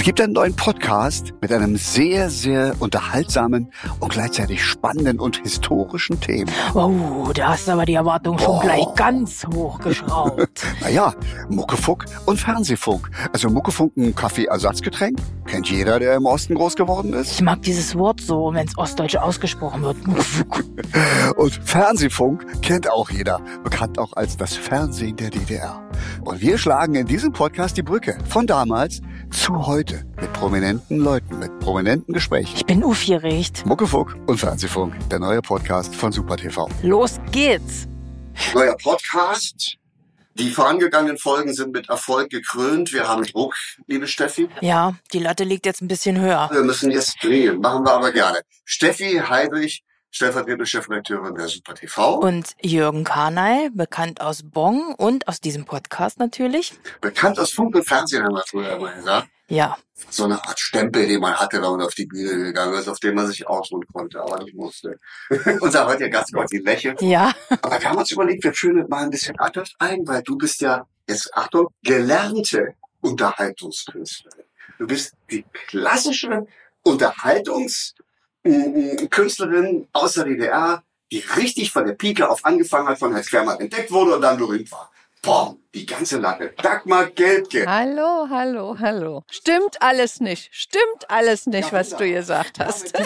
Es 0.00 0.06
gibt 0.06 0.18
einen 0.18 0.32
neuen 0.32 0.56
Podcast 0.56 1.34
mit 1.42 1.52
einem 1.52 1.76
sehr, 1.76 2.30
sehr 2.30 2.74
unterhaltsamen 2.78 3.70
und 4.00 4.10
gleichzeitig 4.10 4.64
spannenden 4.64 5.20
und 5.20 5.36
historischen 5.42 6.18
Thema. 6.18 6.50
Oh, 6.72 7.30
da 7.34 7.50
hast 7.50 7.68
du 7.68 7.72
aber 7.72 7.84
die 7.84 7.92
Erwartung 7.92 8.38
schon 8.38 8.56
oh. 8.56 8.60
gleich 8.60 8.86
ganz 8.96 9.44
hochgeschraubt. 9.44 10.64
naja, 10.80 11.12
Muckefuck 11.50 12.06
und 12.24 12.40
Fernsehfunk. 12.40 13.10
Also 13.34 13.50
Muckefunk 13.50 13.94
ein 13.98 14.14
Kaffeeersatzgetränk. 14.14 15.18
Kennt 15.46 15.70
jeder, 15.70 15.98
der 15.98 16.14
im 16.14 16.24
Osten 16.24 16.54
groß 16.54 16.76
geworden 16.76 17.12
ist. 17.12 17.32
Ich 17.32 17.42
mag 17.42 17.60
dieses 17.60 17.94
Wort 17.94 18.22
so, 18.22 18.54
wenn 18.54 18.66
es 18.66 18.78
ostdeutsch 18.78 19.16
ausgesprochen 19.16 19.82
wird. 19.82 19.98
Und 21.36 21.52
Fernsehfunk 21.64 22.62
kennt 22.62 22.90
auch 22.90 23.10
jeder. 23.10 23.40
Bekannt 23.64 23.98
auch 23.98 24.14
als 24.14 24.36
das 24.36 24.54
Fernsehen 24.56 25.16
der 25.16 25.28
DDR. 25.28 25.82
Und 26.22 26.40
wir 26.40 26.56
schlagen 26.56 26.94
in 26.94 27.06
diesem 27.06 27.32
Podcast 27.32 27.76
die 27.76 27.82
Brücke 27.82 28.16
von 28.28 28.46
damals 28.46 29.02
zu 29.30 29.66
heute 29.66 30.04
mit 30.20 30.32
prominenten 30.32 30.98
Leuten, 30.98 31.38
mit 31.38 31.58
prominenten 31.60 32.12
Gesprächen. 32.12 32.56
Ich 32.56 32.66
bin 32.66 32.82
aufgeregt. 32.84 33.64
Muckefuck 33.64 34.16
und 34.26 34.38
Fernsehfunk, 34.38 34.94
der 35.08 35.18
neue 35.18 35.40
Podcast 35.42 35.94
von 35.94 36.12
Super 36.12 36.36
TV. 36.36 36.68
Los 36.82 37.18
geht's! 37.32 37.86
Neuer 38.54 38.76
Podcast. 38.76 39.76
Die 40.34 40.50
vorangegangenen 40.50 41.18
Folgen 41.18 41.52
sind 41.52 41.72
mit 41.72 41.88
Erfolg 41.88 42.30
gekrönt. 42.30 42.92
Wir 42.92 43.08
haben 43.08 43.24
Druck, 43.24 43.54
liebe 43.86 44.06
Steffi. 44.06 44.48
Ja, 44.60 44.94
die 45.12 45.18
Latte 45.18 45.44
liegt 45.44 45.66
jetzt 45.66 45.82
ein 45.82 45.88
bisschen 45.88 46.20
höher. 46.20 46.48
Wir 46.52 46.62
müssen 46.62 46.90
jetzt 46.90 47.22
drehen, 47.22 47.60
machen 47.60 47.84
wir 47.84 47.92
aber 47.92 48.12
gerne. 48.12 48.40
Steffi 48.64 49.20
Heidrich 49.28 49.82
stellvertretende 50.10 50.66
Chefredakteurin 50.66 51.34
der 51.34 51.48
Super 51.48 51.74
TV. 51.74 52.18
Und 52.18 52.56
Jürgen 52.60 53.04
Karnay, 53.04 53.70
bekannt 53.70 54.20
aus 54.20 54.42
Bonn 54.42 54.94
und 54.96 55.28
aus 55.28 55.40
diesem 55.40 55.64
Podcast 55.64 56.18
natürlich. 56.18 56.74
Bekannt 57.00 57.38
aus 57.38 57.52
Funk 57.52 57.74
und 57.74 57.86
Fernsehen, 57.86 58.24
haben 58.24 58.34
wir 58.34 58.44
früher 58.46 58.76
immer 58.76 58.92
gesagt. 58.92 59.28
Ja. 59.48 59.76
So 60.08 60.24
eine 60.24 60.42
Art 60.44 60.58
Stempel, 60.58 61.06
den 61.06 61.20
man 61.20 61.34
hatte, 61.34 61.60
wenn 61.60 61.70
man 61.70 61.82
auf 61.82 61.94
die 61.94 62.06
Bühne 62.06 62.44
gegangen 62.44 62.74
ist, 62.74 62.88
auf 62.88 63.00
den 63.00 63.14
man 63.14 63.26
sich 63.26 63.46
ausruhen 63.46 63.84
konnte, 63.92 64.20
aber 64.20 64.42
nicht 64.42 64.54
musste. 64.54 64.98
Unser 65.60 65.86
heutiger 65.86 66.08
Gast 66.08 66.32
Gott, 66.32 66.50
die 66.52 66.58
lächelt. 66.58 67.02
Ja. 67.02 67.32
Aber 67.60 67.80
wir 67.80 67.88
haben 67.88 67.98
uns 67.98 68.12
überlegt, 68.12 68.44
wir 68.44 68.54
führen 68.54 68.88
mal 68.88 69.04
ein 69.04 69.10
bisschen 69.10 69.38
anders 69.38 69.72
ein, 69.78 70.06
weil 70.06 70.22
du 70.22 70.38
bist 70.38 70.60
ja, 70.60 70.86
jetzt 71.08 71.34
Achtung, 71.34 71.68
gelernte 71.82 72.74
Unterhaltungskünstlerin. 73.00 74.44
Du 74.78 74.86
bist 74.86 75.14
die 75.30 75.44
klassische 75.66 76.46
Unterhaltungs- 76.84 77.94
Künstlerin 78.42 79.88
aus 79.92 80.14
der 80.14 80.24
DDR, 80.24 80.82
die 81.12 81.22
richtig 81.36 81.72
von 81.72 81.86
der 81.86 81.94
Pike 81.94 82.28
auf 82.28 82.44
angefangen 82.44 82.88
hat, 82.88 82.98
von 82.98 83.12
Herrn 83.12 83.24
Quermann 83.24 83.60
entdeckt 83.60 83.90
wurde 83.90 84.14
und 84.14 84.22
dann 84.22 84.38
berühmt 84.38 84.70
war. 84.72 84.90
Boah, 85.22 85.54
die 85.74 85.84
ganze 85.84 86.18
Latte. 86.18 86.54
Dagmar 86.62 87.10
Gelbke. 87.10 87.66
Hallo, 87.66 88.26
hallo, 88.30 88.78
hallo. 88.78 89.22
Stimmt 89.30 89.82
alles 89.82 90.20
nicht. 90.20 90.48
Stimmt 90.54 91.10
alles 91.10 91.46
nicht, 91.46 91.72
ja, 91.72 91.78
was 91.78 91.90
du 91.90 92.10
gesagt 92.10 92.58
hast. 92.58 92.94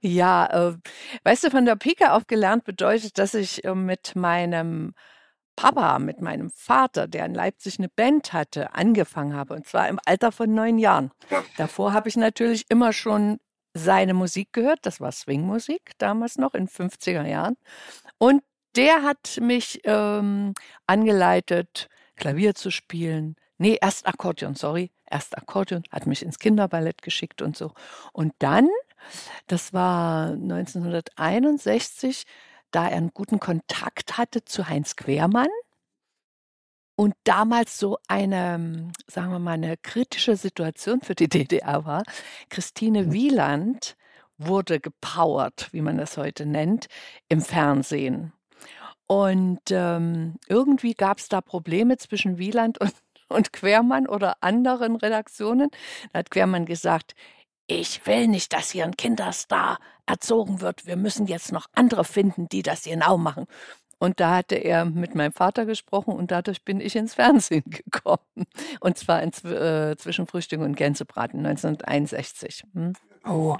ja, 0.00 0.68
äh, 0.68 0.74
weißt 1.24 1.44
du, 1.44 1.50
von 1.50 1.64
der 1.64 1.74
Pike 1.74 2.12
auf 2.12 2.28
gelernt 2.28 2.62
bedeutet, 2.62 3.18
dass 3.18 3.34
ich 3.34 3.64
äh, 3.64 3.74
mit 3.74 4.14
meinem 4.14 4.94
Papa, 5.56 5.98
mit 5.98 6.20
meinem 6.20 6.50
Vater, 6.50 7.08
der 7.08 7.26
in 7.26 7.34
Leipzig 7.34 7.78
eine 7.78 7.88
Band 7.88 8.32
hatte, 8.32 8.74
angefangen 8.74 9.34
habe. 9.34 9.54
Und 9.54 9.66
zwar 9.66 9.88
im 9.88 9.98
Alter 10.04 10.30
von 10.30 10.54
neun 10.54 10.78
Jahren. 10.78 11.10
Davor 11.56 11.92
habe 11.94 12.08
ich 12.08 12.16
natürlich 12.16 12.66
immer 12.68 12.92
schon 12.92 13.38
seine 13.74 14.14
Musik 14.14 14.52
gehört. 14.52 14.80
Das 14.82 15.00
war 15.00 15.12
Swingmusik 15.12 15.92
damals 15.98 16.36
noch 16.36 16.54
in 16.54 16.68
50er 16.68 17.26
Jahren. 17.26 17.56
Und 18.18 18.42
der 18.76 19.02
hat 19.02 19.38
mich 19.40 19.80
ähm, 19.84 20.52
angeleitet, 20.86 21.88
Klavier 22.16 22.54
zu 22.54 22.70
spielen. 22.70 23.36
Nee, 23.58 23.78
erst 23.80 24.06
Akkordeon, 24.06 24.54
sorry. 24.54 24.90
Erst 25.08 25.36
Akkordeon, 25.38 25.84
hat 25.90 26.06
mich 26.06 26.22
ins 26.22 26.38
Kinderballett 26.38 27.00
geschickt 27.00 27.40
und 27.40 27.56
so. 27.56 27.72
Und 28.12 28.34
dann, 28.38 28.68
das 29.46 29.72
war 29.72 30.32
1961, 30.32 32.24
da 32.76 32.88
er 32.88 32.98
einen 32.98 33.14
guten 33.14 33.40
Kontakt 33.40 34.18
hatte 34.18 34.44
zu 34.44 34.68
Heinz 34.68 34.96
Quermann 34.96 35.48
und 36.94 37.14
damals 37.24 37.78
so 37.78 37.96
eine, 38.06 38.92
sagen 39.06 39.32
wir 39.32 39.38
mal, 39.38 39.52
eine 39.52 39.78
kritische 39.78 40.36
Situation 40.36 41.00
für 41.00 41.14
die 41.14 41.30
DDR 41.30 41.86
war. 41.86 42.02
Christine 42.50 43.04
mhm. 43.04 43.12
Wieland 43.14 43.96
wurde 44.36 44.78
gepowert, 44.78 45.70
wie 45.72 45.80
man 45.80 45.96
das 45.96 46.18
heute 46.18 46.44
nennt, 46.44 46.88
im 47.30 47.40
Fernsehen. 47.40 48.34
Und 49.06 49.62
ähm, 49.70 50.34
irgendwie 50.46 50.92
gab 50.92 51.16
es 51.16 51.30
da 51.30 51.40
Probleme 51.40 51.96
zwischen 51.96 52.36
Wieland 52.36 52.78
und, 52.78 52.92
und 53.28 53.54
Quermann 53.54 54.06
oder 54.06 54.42
anderen 54.42 54.96
Redaktionen. 54.96 55.70
Da 56.12 56.18
hat 56.18 56.30
Quermann 56.30 56.66
gesagt, 56.66 57.14
ich 57.66 58.06
will 58.06 58.28
nicht, 58.28 58.52
dass 58.52 58.70
hier 58.70 58.84
ein 58.84 58.96
Kinderstar 58.96 59.78
erzogen 60.06 60.60
wird. 60.60 60.86
Wir 60.86 60.96
müssen 60.96 61.26
jetzt 61.26 61.52
noch 61.52 61.66
andere 61.74 62.04
finden, 62.04 62.48
die 62.48 62.62
das 62.62 62.84
genau 62.84 63.18
machen. 63.18 63.46
Und 63.98 64.20
da 64.20 64.36
hatte 64.36 64.56
er 64.56 64.84
mit 64.84 65.14
meinem 65.14 65.32
Vater 65.32 65.64
gesprochen 65.64 66.14
und 66.14 66.30
dadurch 66.30 66.62
bin 66.62 66.80
ich 66.80 66.96
ins 66.96 67.14
Fernsehen 67.14 67.64
gekommen. 67.90 68.46
Und 68.80 68.98
zwar 68.98 69.22
in, 69.22 69.30
äh, 69.50 69.96
zwischen 69.96 70.26
Frühstück 70.26 70.60
und 70.60 70.76
Gänsebraten 70.76 71.44
1961. 71.44 72.64
Hm? 72.74 72.92
Oh. 73.26 73.56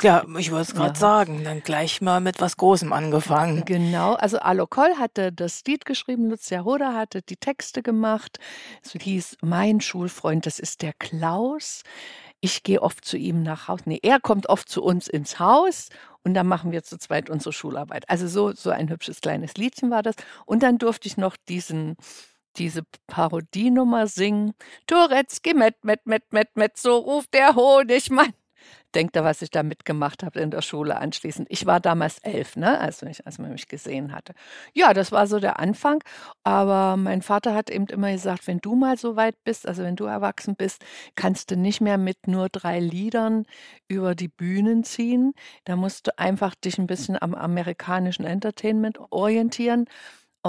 Ja, 0.00 0.24
ich 0.38 0.52
wollte 0.52 0.70
es 0.70 0.74
gerade 0.74 0.94
ja. 0.94 0.94
sagen, 0.94 1.42
dann 1.42 1.60
gleich 1.60 2.00
mal 2.00 2.20
mit 2.20 2.40
was 2.40 2.56
Großem 2.56 2.92
angefangen. 2.92 3.64
Genau, 3.64 4.14
also 4.14 4.38
Alokol 4.38 4.96
hatte 4.96 5.32
das 5.32 5.64
Lied 5.66 5.84
geschrieben, 5.84 6.30
Lucia 6.30 6.64
Hoda 6.64 6.94
hatte 6.94 7.20
die 7.20 7.36
Texte 7.36 7.82
gemacht. 7.82 8.38
Es 8.84 8.92
hieß 8.92 9.38
Mein 9.42 9.80
Schulfreund, 9.80 10.46
das 10.46 10.60
ist 10.60 10.82
der 10.82 10.92
Klaus 10.92 11.82
ich 12.40 12.62
gehe 12.62 12.82
oft 12.82 13.04
zu 13.04 13.16
ihm 13.16 13.42
nach 13.42 13.68
Hause. 13.68 13.84
Nee, 13.86 14.00
er 14.02 14.20
kommt 14.20 14.48
oft 14.48 14.68
zu 14.68 14.82
uns 14.82 15.08
ins 15.08 15.38
Haus 15.38 15.88
und 16.24 16.34
dann 16.34 16.46
machen 16.46 16.72
wir 16.72 16.82
zu 16.82 16.98
zweit 16.98 17.30
unsere 17.30 17.52
Schularbeit. 17.52 18.08
Also 18.08 18.28
so, 18.28 18.52
so 18.52 18.70
ein 18.70 18.88
hübsches 18.90 19.20
kleines 19.20 19.54
Liedchen 19.54 19.90
war 19.90 20.02
das. 20.02 20.14
Und 20.46 20.62
dann 20.62 20.78
durfte 20.78 21.08
ich 21.08 21.16
noch 21.16 21.36
diesen, 21.48 21.96
diese 22.56 22.82
Parodienummer 23.06 24.06
singen. 24.06 24.54
Turetzki, 24.86 25.54
met, 25.54 25.76
met, 25.82 26.06
met, 26.06 26.24
met, 26.30 26.48
met, 26.54 26.76
so 26.76 26.98
ruft 26.98 27.34
der 27.34 27.54
Honigmann 27.54 28.34
denkt 28.94 29.16
er, 29.16 29.24
was 29.24 29.42
ich 29.42 29.50
da 29.50 29.62
mitgemacht 29.62 30.22
habe 30.22 30.40
in 30.40 30.50
der 30.50 30.62
Schule 30.62 30.96
anschließend. 30.98 31.48
Ich 31.50 31.66
war 31.66 31.80
damals 31.80 32.18
elf, 32.20 32.56
ne, 32.56 32.78
als, 32.80 33.02
ich, 33.02 33.26
als 33.26 33.38
man 33.38 33.52
mich 33.52 33.68
gesehen 33.68 34.12
hatte. 34.12 34.34
Ja, 34.74 34.94
das 34.94 35.12
war 35.12 35.26
so 35.26 35.38
der 35.40 35.58
Anfang. 35.58 36.02
Aber 36.44 36.96
mein 36.96 37.22
Vater 37.22 37.54
hat 37.54 37.70
eben 37.70 37.86
immer 37.86 38.12
gesagt, 38.12 38.46
wenn 38.46 38.58
du 38.58 38.74
mal 38.74 38.96
so 38.98 39.16
weit 39.16 39.36
bist, 39.44 39.66
also 39.68 39.82
wenn 39.82 39.96
du 39.96 40.04
erwachsen 40.04 40.56
bist, 40.56 40.84
kannst 41.14 41.50
du 41.50 41.56
nicht 41.56 41.80
mehr 41.80 41.98
mit 41.98 42.26
nur 42.26 42.48
drei 42.48 42.80
Liedern 42.80 43.44
über 43.88 44.14
die 44.14 44.28
Bühnen 44.28 44.84
ziehen. 44.84 45.32
Da 45.64 45.76
musst 45.76 46.06
du 46.06 46.18
einfach 46.18 46.54
dich 46.54 46.78
ein 46.78 46.86
bisschen 46.86 47.20
am 47.20 47.34
amerikanischen 47.34 48.24
Entertainment 48.24 48.98
orientieren. 49.10 49.86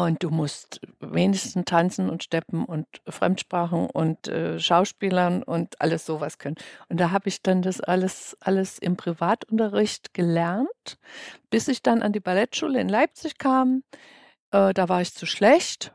Und 0.06 0.24
du 0.24 0.30
musst 0.30 0.80
wenigstens 1.02 1.66
tanzen 1.66 2.10
und 2.10 2.24
steppen 2.24 2.64
und 2.64 2.88
Fremdsprachen 3.06 3.90
und 3.90 4.30
äh, 4.30 4.58
Schauspielern 4.58 5.44
und 5.44 5.82
alles 5.82 6.06
sowas 6.06 6.38
können. 6.38 6.56
Und 6.88 7.02
da 7.02 7.12
habe 7.12 7.28
ich 7.28 7.42
dann 7.42 7.62
das 7.62 7.82
alles, 7.82 8.38
alles 8.40 8.80
im 8.80 8.96
Privatunterricht 8.96 10.14
gelernt, 10.14 10.98
bis 11.50 11.68
ich 11.68 11.84
dann 11.84 12.02
an 12.02 12.14
die 12.14 12.22
Ballettschule 12.22 12.80
in 12.80 12.88
Leipzig 12.88 13.38
kam. 13.40 13.84
Äh, 14.52 14.74
da 14.74 14.88
war 14.88 15.02
ich 15.02 15.14
zu 15.14 15.26
schlecht 15.26 15.94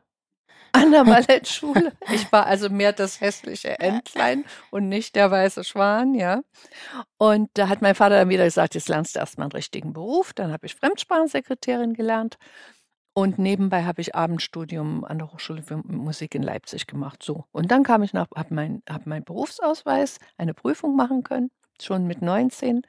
an 0.72 0.90
der 0.90 1.04
Ballettschule. 1.04 1.92
Ich 2.12 2.30
war 2.30 2.44
also 2.44 2.68
mehr 2.68 2.92
das 2.92 3.22
hässliche 3.22 3.78
Entlein 3.78 4.44
und 4.70 4.90
nicht 4.90 5.16
der 5.16 5.30
weiße 5.30 5.64
Schwan, 5.64 6.12
ja. 6.14 6.42
Und 7.16 7.48
da 7.54 7.70
hat 7.70 7.80
mein 7.80 7.94
Vater 7.94 8.16
dann 8.16 8.28
wieder 8.28 8.44
gesagt, 8.44 8.74
jetzt 8.74 8.90
lernst 8.90 9.16
du 9.16 9.20
erstmal 9.20 9.46
einen 9.46 9.52
richtigen 9.52 9.94
Beruf. 9.94 10.34
Dann 10.34 10.52
habe 10.52 10.66
ich 10.66 10.74
Fremdsprachensekretärin 10.74 11.94
gelernt 11.94 12.36
und 13.14 13.38
nebenbei 13.38 13.84
habe 13.84 14.00
ich 14.00 14.14
Abendstudium 14.14 15.04
an 15.04 15.18
der 15.18 15.32
Hochschule 15.32 15.62
für 15.62 15.76
Musik 15.76 16.34
in 16.34 16.42
Leipzig 16.42 16.88
gemacht. 16.88 17.22
So. 17.22 17.44
Und 17.52 17.70
dann 17.70 17.84
kam 17.84 18.02
ich 18.02 18.12
nach, 18.12 18.26
habe 18.34 18.52
meinen 18.52 18.82
hab 18.88 19.06
mein 19.06 19.22
Berufsausweis, 19.22 20.18
eine 20.36 20.52
Prüfung 20.52 20.96
machen 20.96 21.22
können, 21.22 21.52
schon 21.80 22.08
mit 22.08 22.22
19. 22.22 22.82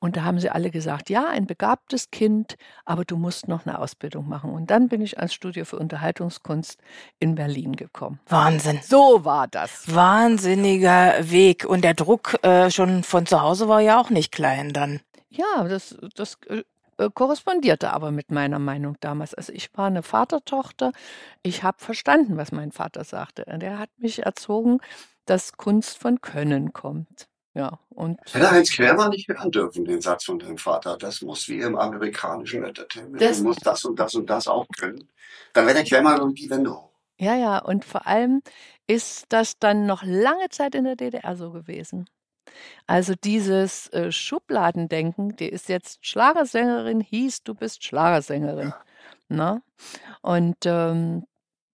Und 0.00 0.16
da 0.16 0.24
haben 0.24 0.40
sie 0.40 0.50
alle 0.50 0.72
gesagt, 0.72 1.10
ja, 1.10 1.28
ein 1.28 1.46
begabtes 1.46 2.10
Kind, 2.10 2.56
aber 2.84 3.04
du 3.04 3.16
musst 3.16 3.46
noch 3.46 3.64
eine 3.64 3.78
Ausbildung 3.78 4.28
machen. 4.28 4.50
Und 4.50 4.72
dann 4.72 4.88
bin 4.88 5.00
ich 5.00 5.18
ans 5.18 5.32
Studio 5.32 5.64
für 5.64 5.78
Unterhaltungskunst 5.78 6.80
in 7.20 7.36
Berlin 7.36 7.76
gekommen. 7.76 8.18
Wahnsinn. 8.26 8.80
So 8.82 9.24
war 9.24 9.46
das. 9.46 9.94
Wahnsinniger 9.94 11.30
Weg. 11.30 11.64
Und 11.64 11.84
der 11.84 11.94
Druck 11.94 12.36
äh, 12.42 12.68
schon 12.72 13.04
von 13.04 13.26
zu 13.26 13.40
Hause 13.40 13.68
war 13.68 13.80
ja 13.80 14.00
auch 14.00 14.10
nicht 14.10 14.32
klein 14.32 14.72
dann. 14.72 15.00
Ja, 15.30 15.64
das, 15.64 15.96
das 16.14 16.36
äh, 16.98 17.10
korrespondierte 17.12 17.92
aber 17.92 18.10
mit 18.10 18.30
meiner 18.30 18.58
Meinung 18.58 18.96
damals. 19.00 19.34
Also 19.34 19.52
ich 19.52 19.70
war 19.76 19.86
eine 19.86 20.02
Vatertochter. 20.02 20.92
Ich 21.42 21.62
habe 21.62 21.78
verstanden, 21.78 22.36
was 22.36 22.52
mein 22.52 22.72
Vater 22.72 23.04
sagte. 23.04 23.44
Der 23.46 23.78
hat 23.78 23.90
mich 23.98 24.24
erzogen, 24.24 24.80
dass 25.26 25.56
Kunst 25.56 25.98
von 25.98 26.20
Können 26.20 26.72
kommt. 26.72 27.28
Ja, 27.54 27.78
und 27.90 28.18
Hätte 28.32 28.50
Heinz 28.50 28.72
Quermann 28.72 29.10
nicht 29.10 29.28
hören 29.28 29.50
dürfen, 29.50 29.84
den 29.84 30.00
Satz 30.00 30.24
von 30.24 30.38
deinem 30.38 30.56
Vater. 30.56 30.96
Das 30.96 31.20
muss 31.20 31.48
wie 31.48 31.60
im 31.60 31.76
amerikanischen 31.76 32.64
Entertainment. 32.64 33.20
Das 33.20 33.38
du 33.38 33.44
musst 33.44 33.66
das 33.66 33.84
und 33.84 33.98
das 33.98 34.14
und 34.14 34.30
das 34.30 34.48
auch 34.48 34.66
können. 34.78 35.06
Dann 35.52 35.66
wäre 35.66 35.76
der 35.76 35.84
Quermann 35.84 36.18
irgendwie 36.18 36.48
Wende 36.48 36.74
hoch. 36.74 36.88
Ja, 37.18 37.36
ja, 37.36 37.58
und 37.58 37.84
vor 37.84 38.06
allem 38.06 38.42
ist 38.86 39.26
das 39.28 39.58
dann 39.58 39.86
noch 39.86 40.02
lange 40.02 40.48
Zeit 40.48 40.74
in 40.74 40.84
der 40.84 40.96
DDR 40.96 41.36
so 41.36 41.52
gewesen. 41.52 42.08
Also 42.86 43.14
dieses 43.14 43.88
äh, 43.88 44.12
Schubladendenken, 44.12 45.36
die 45.36 45.48
ist 45.48 45.68
jetzt 45.68 46.06
Schlagersängerin, 46.06 47.00
hieß, 47.00 47.42
du 47.44 47.54
bist 47.54 47.84
Schlagersängerin. 47.84 48.72
Ne? 49.28 49.62
Und 50.20 50.56
ähm, 50.64 51.24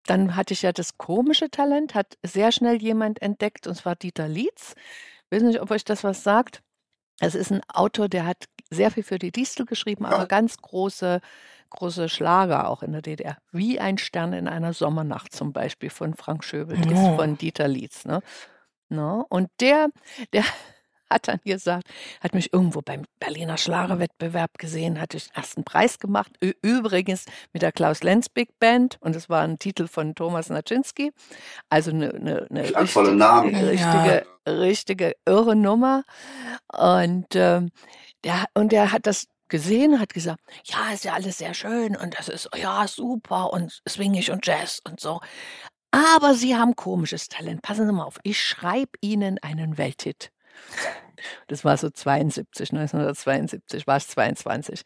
dann 0.06 0.36
hatte 0.36 0.54
ich 0.54 0.62
ja 0.62 0.72
das 0.72 0.98
komische 0.98 1.50
Talent, 1.50 1.96
hat 1.96 2.18
sehr 2.24 2.52
schnell 2.52 2.82
jemand 2.82 3.22
entdeckt, 3.22 3.68
und 3.68 3.76
zwar 3.76 3.96
Dieter 3.96 4.28
Lietz. 4.28 4.74
Ich 5.30 5.36
weiß 5.36 5.44
nicht, 5.44 5.62
ob 5.62 5.72
euch 5.72 5.84
das 5.84 6.04
was 6.04 6.24
sagt. 6.24 6.62
Es 7.20 7.36
ist 7.36 7.52
ein 7.52 7.62
Autor, 7.68 8.08
der 8.10 8.26
hat 8.26 8.46
sehr 8.70 8.92
viel 8.92 9.04
für 9.04 9.18
die 9.20 9.32
Distel 9.32 9.66
geschrieben, 9.66 10.06
aber 10.06 10.28
ganz 10.28 10.58
große, 10.58 11.20
große 11.72 12.10
Schlager 12.10 12.70
auch 12.70 12.84
in 12.84 12.92
der 12.92 13.02
DDR. 13.02 13.38
Wie 13.52 13.80
ein 13.80 13.98
Stern 13.98 14.34
in 14.34 14.48
einer 14.48 14.72
Sommernacht 14.74 15.34
zum 15.36 15.52
Beispiel 15.52 15.90
von 15.90 16.14
Frank 16.14 16.44
Schöbel, 16.44 16.78
ist 16.80 16.88
Oh. 16.94 17.16
von 17.18 17.38
Dieter 17.38 17.68
Lietz. 17.68 18.06
Ne? 18.06 18.22
Ne? 18.90 19.24
Und 19.30 19.50
der, 19.60 19.90
der 20.34 20.44
hat 21.10 21.28
dann 21.30 21.40
gesagt, 21.46 21.88
hat 22.22 22.34
mich 22.34 22.52
irgendwo 22.52 22.82
beim 22.82 23.06
Berliner 23.20 23.58
Schlagerwettbewerb 23.58 24.58
gesehen, 24.58 25.00
hatte 25.00 25.16
ich 25.18 25.28
den 25.30 25.36
ersten 25.36 25.64
Preis 25.64 26.00
gemacht. 26.00 26.32
Übrigens 26.62 27.26
mit 27.54 27.62
der 27.62 27.72
Klaus 27.72 28.04
Lenz 28.04 28.28
Big 28.28 28.60
Band 28.60 28.98
und 29.00 29.16
es 29.16 29.30
war 29.30 29.42
ein 29.44 29.58
Titel 29.58 29.88
von 29.88 30.16
Thomas 30.16 30.50
Naczynski. 30.50 31.14
Also 31.70 31.92
eine, 31.92 32.14
eine, 32.14 32.48
eine 32.50 32.64
Klangvolle 32.64 33.10
richtig- 33.12 33.20
Namen. 33.20 33.56
richtige, 33.56 34.26
richtige 34.46 35.14
irre 35.26 35.56
Nummer. 35.56 36.04
Und 36.74 37.28
ähm, 37.36 37.70
der, 38.26 38.46
und 38.54 38.74
der 38.74 38.92
hat 38.92 39.08
das 39.08 39.28
gesehen, 39.48 40.02
hat 40.02 40.14
gesagt, 40.14 40.42
ja, 40.66 40.92
ist 40.94 41.06
ja 41.06 41.14
alles 41.14 41.38
sehr 41.38 41.54
schön 41.54 41.96
und 41.96 42.20
das 42.20 42.28
ist, 42.28 42.50
ja, 42.54 42.86
super 42.86 43.54
und 43.54 43.82
swingig 43.88 44.30
und 44.32 44.46
Jazz 44.46 44.82
und 44.86 45.00
so. 45.00 45.22
Aber 45.92 46.34
Sie 46.34 46.56
haben 46.56 46.76
komisches 46.76 47.30
Talent. 47.30 47.62
Passen 47.62 47.88
Sie 47.88 47.94
mal 47.94 48.04
auf, 48.04 48.20
ich 48.24 48.42
schreibe 48.42 48.92
Ihnen 49.02 49.40
einen 49.40 49.78
Welthit. 49.78 50.32
Das 51.48 51.66
war 51.66 51.78
so 51.78 51.90
72, 51.90 52.72
1972, 52.72 53.88
war 53.88 53.98
es 53.98 54.08
22. 54.10 54.84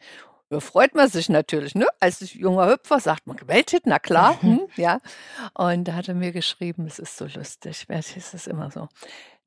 Da 0.48 0.60
freut 0.60 0.94
man 0.94 1.08
sich 1.08 1.28
natürlich, 1.28 1.74
ne? 1.74 1.86
Als 1.98 2.34
junger 2.34 2.68
Hüpfer 2.68 3.00
sagt 3.00 3.26
man, 3.26 3.38
Welthit, 3.46 3.86
na 3.86 3.98
klar, 3.98 4.36
hm, 4.42 4.66
ja. 4.76 5.00
Und 5.54 5.84
da 5.84 5.94
hat 5.94 6.08
er 6.08 6.14
mir 6.14 6.32
geschrieben, 6.32 6.86
es 6.86 6.98
ist 6.98 7.16
so 7.16 7.26
lustig, 7.26 7.84
wer 7.88 8.00
ist 8.00 8.34
es 8.34 8.46
immer 8.46 8.70
so. 8.70 8.88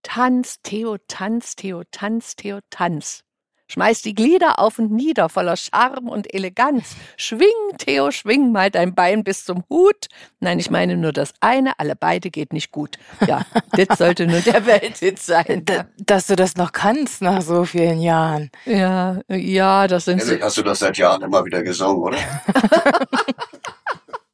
Tanz, 0.01 0.61
Theo, 0.61 0.97
tanz, 1.07 1.55
Theo, 1.55 1.83
tanz, 1.91 2.35
Theo, 2.35 2.59
tanz. 2.69 3.24
Schmeiß 3.67 4.01
die 4.01 4.13
Glieder 4.13 4.59
auf 4.59 4.79
und 4.79 4.91
nieder, 4.91 5.29
voller 5.29 5.57
Charme 5.57 6.07
und 6.09 6.33
Eleganz. 6.33 6.95
Schwing, 7.17 7.47
Theo, 7.77 8.11
schwing 8.11 8.51
mal 8.51 8.69
dein 8.69 8.93
Bein 8.93 9.23
bis 9.23 9.43
zum 9.43 9.63
Hut. 9.69 10.07
Nein, 10.39 10.59
ich 10.59 10.69
meine 10.69 10.97
nur 10.97 11.11
das 11.11 11.33
eine, 11.39 11.79
alle 11.79 11.95
beide 11.95 12.29
geht 12.29 12.53
nicht 12.53 12.71
gut. 12.71 12.97
Ja, 13.27 13.45
das 13.71 13.97
sollte 13.97 14.27
nur 14.27 14.41
der 14.41 14.65
Welthit 14.65 15.19
sein. 15.19 15.65
D 15.65 15.83
dass 15.97 16.27
du 16.27 16.35
das 16.35 16.55
noch 16.55 16.71
kannst 16.71 17.21
nach 17.21 17.41
so 17.41 17.65
vielen 17.65 18.01
Jahren. 18.01 18.51
Ja, 18.65 19.21
ja, 19.27 19.87
das 19.87 20.05
sind. 20.05 20.19
Ehrlich, 20.19 20.41
hast 20.41 20.57
du 20.57 20.61
das 20.61 20.79
seit 20.79 20.97
Jahren 20.97 21.21
immer 21.23 21.43
wieder 21.45 21.63
gesungen, 21.63 22.03
oder? 22.03 22.17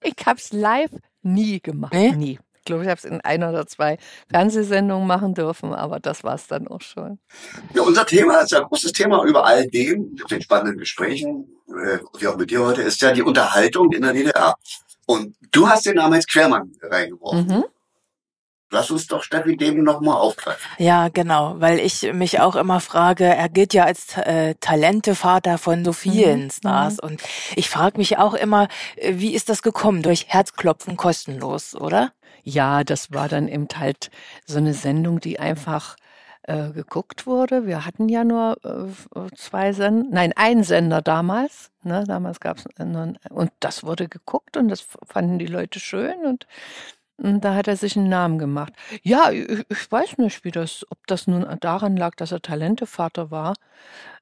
Ich 0.04 0.25
hab's 0.25 0.51
live 0.51 0.92
nie 1.22 1.60
gemacht. 1.60 1.94
Nee? 1.94 2.12
Nie. 2.13 2.39
Ich 2.62 2.66
glaube, 2.66 2.84
ich 2.84 2.90
habe 2.90 3.00
es 3.00 3.06
in 3.06 3.22
ein 3.22 3.44
oder 3.44 3.66
zwei 3.66 3.98
Fernsehsendungen 4.30 5.08
machen 5.08 5.34
dürfen, 5.34 5.74
aber 5.74 6.00
das 6.00 6.24
war's 6.24 6.46
dann 6.46 6.68
auch 6.68 6.81
schon. 6.81 7.18
Ja, 7.74 7.81
unser 7.81 8.06
Thema 8.06 8.42
ist 8.42 8.54
ein 8.54 8.63
großes 8.63 8.92
Thema 8.92 9.24
über 9.25 9.46
all 9.46 9.68
dem, 9.68 10.16
den 10.30 10.42
spannenden 10.44 10.78
Gesprächen, 10.78 11.48
äh, 11.69 11.98
wie 12.19 12.28
auch 12.28 12.38
mit 12.38 12.52
dir 12.52 12.63
heute, 12.63 12.84
ist 12.84 13.02
ja 13.02 13.13
die 13.13 13.24
Unterhaltung 13.24 13.92
in 13.92 14.04
der 14.04 14.13
DDR. 14.13 14.54
Und 15.08 15.36
du 15.52 15.68
hast 15.68 15.88
den 15.88 15.96
Namen 15.96 16.13
jetzt 16.13 16.30
Quermann 16.30 16.72
reingeworfen. 16.84 17.48
Mhm. 17.48 17.66
Lass 18.69 18.90
uns 18.92 19.07
doch 19.07 19.24
Steffi 19.24 19.57
dem 19.57 19.84
nochmal 19.84 20.16
aufgreifen. 20.18 20.72
Ja, 20.78 21.10
genau, 21.10 21.56
weil 21.60 21.80
ich 21.80 22.14
mich 22.14 22.40
auch 22.40 22.56
immer 22.56 22.80
frage, 22.80 23.25
er 23.25 23.50
gilt 23.50 23.74
ja 23.74 23.84
als 23.84 24.16
äh, 24.16 24.56
Talentevater 24.62 25.57
von 25.57 25.84
so 25.84 25.92
vielen 25.92 26.46
Mhm, 26.46 26.52
Stars 26.52 26.98
und 27.00 27.22
ich 27.57 27.69
frage 27.69 27.98
mich 27.98 28.18
auch 28.18 28.34
immer, 28.34 28.69
äh, 28.96 29.16
wie 29.18 29.34
ist 29.34 29.50
das 29.50 29.62
gekommen? 29.62 30.04
Durch 30.04 30.28
Herzklopfen 30.30 30.96
kostenlos, 30.96 31.75
oder? 31.75 32.14
Ja, 32.44 32.84
das 32.84 33.12
war 33.14 33.30
dann 33.30 33.48
eben 33.48 33.68
halt 33.76 34.12
so 34.46 34.58
eine 34.58 34.74
Sendung, 34.74 35.20
die 35.20 35.40
einfach 35.40 35.96
äh, 36.44 36.72
geguckt 36.72 37.28
wurde. 37.28 37.68
Wir 37.68 37.86
hatten 37.86 38.10
ja 38.10 38.24
nur 38.24 38.58
äh, 38.64 39.36
zwei 39.36 39.74
Sender, 39.74 40.08
nein, 40.10 40.34
ein 40.36 40.64
Sender 40.64 41.02
damals. 41.02 41.72
Ne? 41.84 42.04
Damals 42.08 42.40
gab 42.40 42.58
es 42.58 42.66
und 43.30 43.52
das 43.60 43.84
wurde 43.84 44.08
geguckt 44.08 44.58
und 44.58 44.68
das 44.70 44.86
fanden 45.06 45.40
die 45.40 45.46
Leute 45.48 45.80
schön 45.80 46.26
und, 46.26 46.48
und 47.18 47.42
da 47.42 47.54
hat 47.56 47.68
er 47.68 47.78
sich 47.78 47.96
einen 47.96 48.10
Namen 48.10 48.40
gemacht. 48.40 48.74
Ja, 49.04 49.32
ich, 49.32 49.66
ich 49.70 49.92
weiß 49.92 50.18
nicht, 50.18 50.44
wie 50.44 50.52
das, 50.52 50.86
ob 50.90 51.06
das 51.08 51.28
nun 51.28 51.46
daran 51.60 51.96
lag, 51.96 52.16
dass 52.16 52.32
er 52.32 52.42
Talentevater 52.42 53.30
war. 53.32 53.54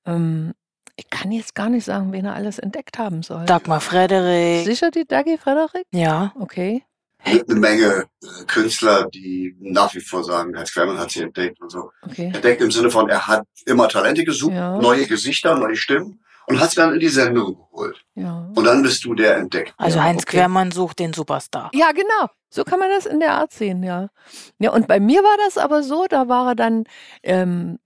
Ähm, 0.06 0.54
ich 0.98 1.10
kann 1.10 1.32
jetzt 1.32 1.56
gar 1.56 1.70
nicht 1.70 1.86
sagen, 1.86 2.12
wen 2.12 2.26
er 2.26 2.34
alles 2.34 2.60
entdeckt 2.60 2.98
haben 2.98 3.24
soll. 3.24 3.46
Dagmar 3.46 3.80
Frederik. 3.80 4.66
Sicher 4.66 4.92
die 4.92 5.06
Dagi 5.08 5.38
Frederik? 5.38 5.86
Ja, 5.92 6.34
Okay. 6.38 6.84
Eine 7.24 7.44
Menge 7.60 8.06
äh, 8.24 8.46
Künstler, 8.48 9.08
die 9.10 9.56
nach 9.60 9.94
wie 9.94 10.00
vor 10.00 10.24
sagen, 10.24 10.58
Heinz 10.58 10.74
Quermann 10.74 10.98
hat 10.98 11.12
sie 11.12 11.22
entdeckt 11.22 11.60
und 11.62 11.70
so. 11.72 11.92
Okay. 12.02 12.32
Entdeckt 12.34 12.62
im 12.62 12.72
Sinne 12.72 12.90
von, 12.90 13.10
er 13.10 13.28
hat 13.28 13.46
immer 13.66 13.88
Talente 13.90 14.24
gesucht, 14.24 14.54
Ja. 14.54 14.78
neue 14.78 15.06
Gesichter, 15.06 15.56
neue 15.56 15.76
Stimmen 15.76 16.22
und 16.48 16.60
hat 16.60 16.72
sie 16.72 16.78
dann 16.78 16.94
in 16.94 17.00
die 17.00 17.10
Sendung 17.10 17.56
geholt. 17.58 18.04
Ja. 18.16 18.50
Und 18.56 18.64
dann 18.64 18.82
bist 18.82 19.04
du 19.04 19.14
der 19.14 19.36
entdeckt. 19.38 19.74
also 19.78 19.98
Ja, 19.98 20.06
Heinz 20.06 20.24
okay. 20.24 20.38
Quermann 20.38 20.72
sucht 20.72 21.00
den 21.00 21.14
Superstar. 21.14 21.70
Ja, 21.74 21.92
genau. 21.92 22.30
So 22.50 22.64
kann 22.64 22.80
man 22.80 22.90
das 22.90 23.06
in 23.06 23.20
der 23.20 23.34
Art 23.34 23.52
sehen, 23.52 23.84
ja. 23.84 24.10
Ja, 24.58 24.72
und 24.72 24.88
bei 24.88 25.00
mir 25.00 25.22
war 25.22 25.38
das 25.46 25.58
aber 25.60 25.84
so, 25.84 26.08
da 26.10 26.28
war 26.30 26.48
er 26.48 26.56
dann 26.56 26.86
ähm, 27.22 27.78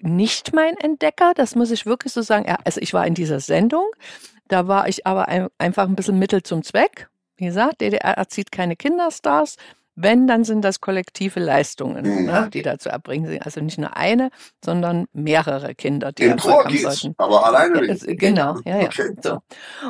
nicht 0.00 0.52
mein 0.52 0.76
Entdecker, 0.78 1.32
das 1.34 1.54
muss 1.54 1.70
ich 1.70 1.86
wirklich 1.86 2.12
so 2.12 2.22
sagen. 2.22 2.52
Also 2.64 2.80
ich 2.80 2.92
war 2.94 3.06
in 3.06 3.14
dieser 3.14 3.38
Sendung, 3.40 3.84
da 4.48 4.66
war 4.66 4.88
ich 4.88 5.06
aber 5.06 5.28
ein, 5.28 5.48
einfach 5.58 5.86
ein 5.86 5.94
bisschen 5.94 6.18
Mittel 6.18 6.42
zum 6.42 6.62
Zweck. 6.64 7.08
Wie 7.38 7.46
gesagt, 7.46 7.80
DDR 7.82 8.18
erzieht 8.18 8.52
keine 8.52 8.76
Kinderstars. 8.76 9.56
Wenn, 10.00 10.28
dann 10.28 10.44
sind 10.44 10.62
das 10.62 10.80
kollektive 10.80 11.40
Leistungen, 11.40 12.06
Mhm. 12.06 12.26
ne, 12.26 12.50
die 12.52 12.62
da 12.62 12.78
zu 12.78 12.88
erbringen 12.90 13.28
sind. 13.28 13.42
Also 13.46 13.60
nicht 13.60 13.78
nur 13.78 13.96
eine, 13.96 14.30
sondern 14.64 15.08
mehrere 15.12 15.74
Kinder, 15.74 16.12
die 16.12 16.24
Im 16.24 16.40
haben 16.44 16.70
geht's, 16.70 16.82
sollten. 17.00 17.16
aber 17.18 17.44
alleine 17.46 17.82
nicht. 17.82 18.06
Genau, 18.20 18.60
ja, 18.64 18.78
ja. 18.80 18.86
Okay. 18.86 19.14
So. 19.22 19.40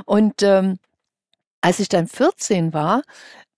Und 0.06 0.42
ähm, 0.42 0.78
als 1.62 1.80
ich 1.80 1.88
dann 1.90 2.08
14 2.08 2.72
war, 2.74 3.02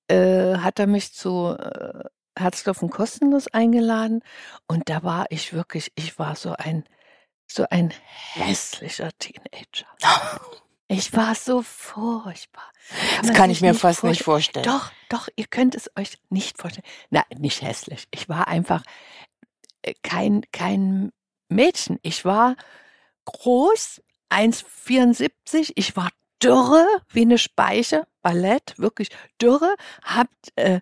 äh, 0.09 0.57
hat 0.59 0.81
er 0.81 0.89
mich 0.89 1.13
zu 1.13 1.57
äh, 1.59 2.05
Herzklopfen 2.39 2.91
kostenlos 2.91 3.49
eingeladen 3.49 4.23
und 4.69 4.89
da 4.89 5.03
war 5.05 5.27
ich 5.31 5.53
wirklich, 5.53 5.93
ich 5.97 6.19
war 6.19 6.37
so 6.37 6.55
ein 6.59 6.85
so 7.53 7.67
ein 7.71 7.93
hässlicher 8.35 9.11
Teenager. 9.19 9.87
Ich 10.93 11.13
war 11.13 11.37
so 11.37 11.63
furchtbar. 11.63 12.65
Das 13.19 13.27
man 13.27 13.37
kann 13.37 13.51
ich 13.51 13.61
mir 13.61 13.75
fast 13.75 14.03
nicht 14.03 14.25
vorstellen. 14.25 14.65
Doch, 14.65 14.91
doch, 15.09 15.29
ihr 15.37 15.47
könnt 15.47 15.77
es 15.77 15.89
euch 15.97 16.19
nicht 16.31 16.59
vorstellen. 16.59 16.87
Na, 17.11 17.23
nicht 17.39 17.63
hässlich. 17.63 18.09
Ich 18.11 18.29
war 18.29 18.49
einfach 18.49 18.83
äh, 19.83 19.95
kein, 20.03 20.43
kein 20.51 21.13
Mädchen. 21.49 22.01
Ich 22.03 22.25
war 22.25 22.57
groß, 23.25 24.03
1,74. 24.31 25.71
Ich 25.77 25.95
war 25.95 26.11
dürre 26.43 26.85
wie 27.11 27.23
eine 27.23 27.39
Speiche, 27.39 28.07
Ballett, 28.21 28.75
wirklich 28.77 29.11
dürre, 29.41 29.77
habt 30.03 30.51
äh, 30.57 30.81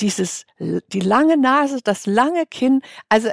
dieses, 0.00 0.46
die 0.58 1.00
lange 1.00 1.36
Nase, 1.36 1.80
das 1.82 2.06
lange 2.06 2.46
Kinn. 2.46 2.80
Also 3.10 3.28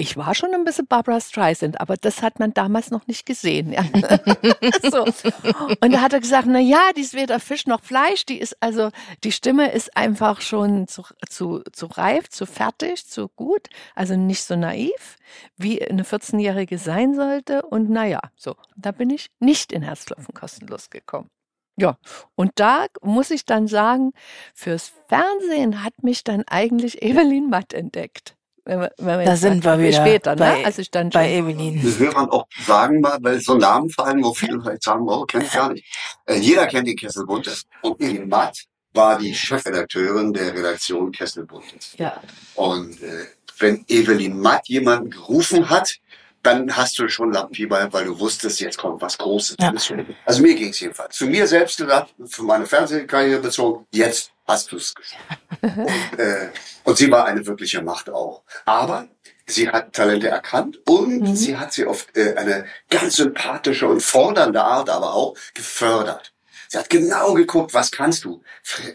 ich 0.00 0.16
war 0.16 0.34
schon 0.34 0.54
ein 0.54 0.64
bisschen 0.64 0.86
Barbara 0.86 1.20
Streisand, 1.20 1.78
aber 1.78 1.96
das 1.96 2.22
hat 2.22 2.38
man 2.38 2.54
damals 2.54 2.90
noch 2.90 3.06
nicht 3.06 3.26
gesehen. 3.26 3.72
Ja. 3.72 3.84
so. 4.90 5.04
Und 5.04 5.92
da 5.92 6.00
hat 6.00 6.14
er 6.14 6.20
gesagt, 6.20 6.48
na 6.48 6.58
ja, 6.58 6.92
die 6.96 7.02
ist 7.02 7.12
weder 7.12 7.38
Fisch 7.38 7.66
noch 7.66 7.82
Fleisch, 7.82 8.24
die 8.24 8.38
ist 8.38 8.56
also, 8.60 8.90
die 9.24 9.30
Stimme 9.30 9.70
ist 9.70 9.94
einfach 9.96 10.40
schon 10.40 10.88
zu, 10.88 11.02
zu, 11.28 11.62
zu 11.72 11.86
reif, 11.86 12.30
zu 12.30 12.46
fertig, 12.46 13.06
zu 13.06 13.28
gut, 13.28 13.68
also 13.94 14.16
nicht 14.16 14.42
so 14.42 14.56
naiv, 14.56 15.18
wie 15.56 15.86
eine 15.86 16.04
14-Jährige 16.04 16.78
sein 16.78 17.14
sollte. 17.14 17.62
Und 17.62 17.90
naja, 17.90 18.20
so, 18.36 18.56
da 18.76 18.92
bin 18.92 19.10
ich 19.10 19.30
nicht 19.38 19.70
in 19.70 19.82
Herzklopfen 19.82 20.32
kostenlos 20.32 20.88
gekommen. 20.88 21.28
Ja, 21.76 21.98
und 22.36 22.52
da 22.54 22.86
muss 23.02 23.30
ich 23.30 23.44
dann 23.44 23.66
sagen, 23.66 24.12
fürs 24.54 24.92
Fernsehen 25.08 25.84
hat 25.84 26.02
mich 26.02 26.24
dann 26.24 26.44
eigentlich 26.46 27.02
Evelyn 27.02 27.50
Matt 27.50 27.74
entdeckt. 27.74 28.36
Wenn 28.64 28.80
wir, 28.80 28.92
wenn 28.98 29.18
wir 29.20 29.24
Da 29.26 29.36
sind 29.36 29.64
wir 29.64 29.78
wieder 29.78 29.92
Später, 30.00 30.36
bei- 30.36 30.58
ne? 30.60 30.64
Als 30.66 30.78
ich 30.78 30.90
dann 30.90 31.10
Bei 31.10 31.30
Evelyn. 31.32 31.80
Den 31.80 31.98
Hörern 31.98 32.28
auch 32.30 32.46
sagen 32.66 33.00
mal, 33.00 33.18
weil 33.20 33.40
so 33.40 33.54
Namen 33.56 33.90
fallen, 33.90 34.22
wo 34.22 34.34
viele 34.34 34.60
vielleicht 34.60 34.82
sagen, 34.82 35.08
oh, 35.08 35.24
kenn 35.24 35.42
ich 35.42 35.52
gar 35.52 35.72
nicht. 35.72 35.84
Äh, 36.26 36.36
jeder 36.36 36.66
kennt 36.66 36.86
die 36.88 36.96
Kesselbuntes. 36.96 37.64
Und 37.82 38.00
Evelyn 38.00 38.28
Matt 38.28 38.64
war 38.92 39.18
die 39.18 39.34
Chefredakteurin 39.34 40.32
der 40.32 40.52
Redaktion 40.54 41.12
Kesselbuntes. 41.12 41.94
Ja. 41.98 42.20
Und 42.54 43.00
äh, 43.02 43.26
wenn 43.58 43.84
Evelyn 43.88 44.38
Matt 44.40 44.68
jemanden 44.68 45.10
gerufen 45.10 45.68
hat, 45.70 45.96
dann 46.42 46.74
hast 46.74 46.98
du 46.98 47.06
schon 47.08 47.32
Lampenfieber, 47.32 47.92
weil 47.92 48.06
du 48.06 48.18
wusstest, 48.18 48.60
jetzt 48.60 48.78
kommt 48.78 49.02
was 49.02 49.18
Großes. 49.18 49.56
Ja. 49.60 49.74
Also 50.24 50.42
mir 50.42 50.54
ging 50.54 50.70
es 50.70 50.80
jedenfalls. 50.80 51.14
Zu 51.16 51.26
mir 51.26 51.46
selbst 51.46 51.76
gesagt, 51.76 52.14
für 52.26 52.42
meine 52.42 52.64
Fernsehkarriere 52.64 53.40
bezogen, 53.40 53.86
jetzt 53.92 54.30
hast 54.48 54.72
du 54.72 54.76
es 54.76 54.94
geschafft. 54.94 55.22
Und, 55.62 55.78
äh, 56.18 56.48
und 56.84 56.96
sie 56.98 57.10
war 57.10 57.26
eine 57.26 57.46
wirkliche 57.46 57.82
Macht 57.82 58.10
auch. 58.10 58.42
Aber 58.64 59.08
sie 59.46 59.68
hat 59.68 59.92
Talente 59.92 60.28
erkannt 60.28 60.78
und 60.86 61.20
Mhm. 61.20 61.36
sie 61.36 61.56
hat 61.56 61.72
sie 61.72 61.86
auf 61.86 62.06
äh, 62.14 62.34
eine 62.34 62.66
ganz 62.88 63.16
sympathische 63.16 63.86
und 63.88 64.02
fordernde 64.02 64.62
Art 64.62 64.88
aber 64.90 65.14
auch 65.14 65.34
gefördert. 65.54 66.32
Sie 66.68 66.78
hat 66.78 66.88
genau 66.88 67.34
geguckt, 67.34 67.74
was 67.74 67.90
kannst 67.90 68.22
du. 68.24 68.42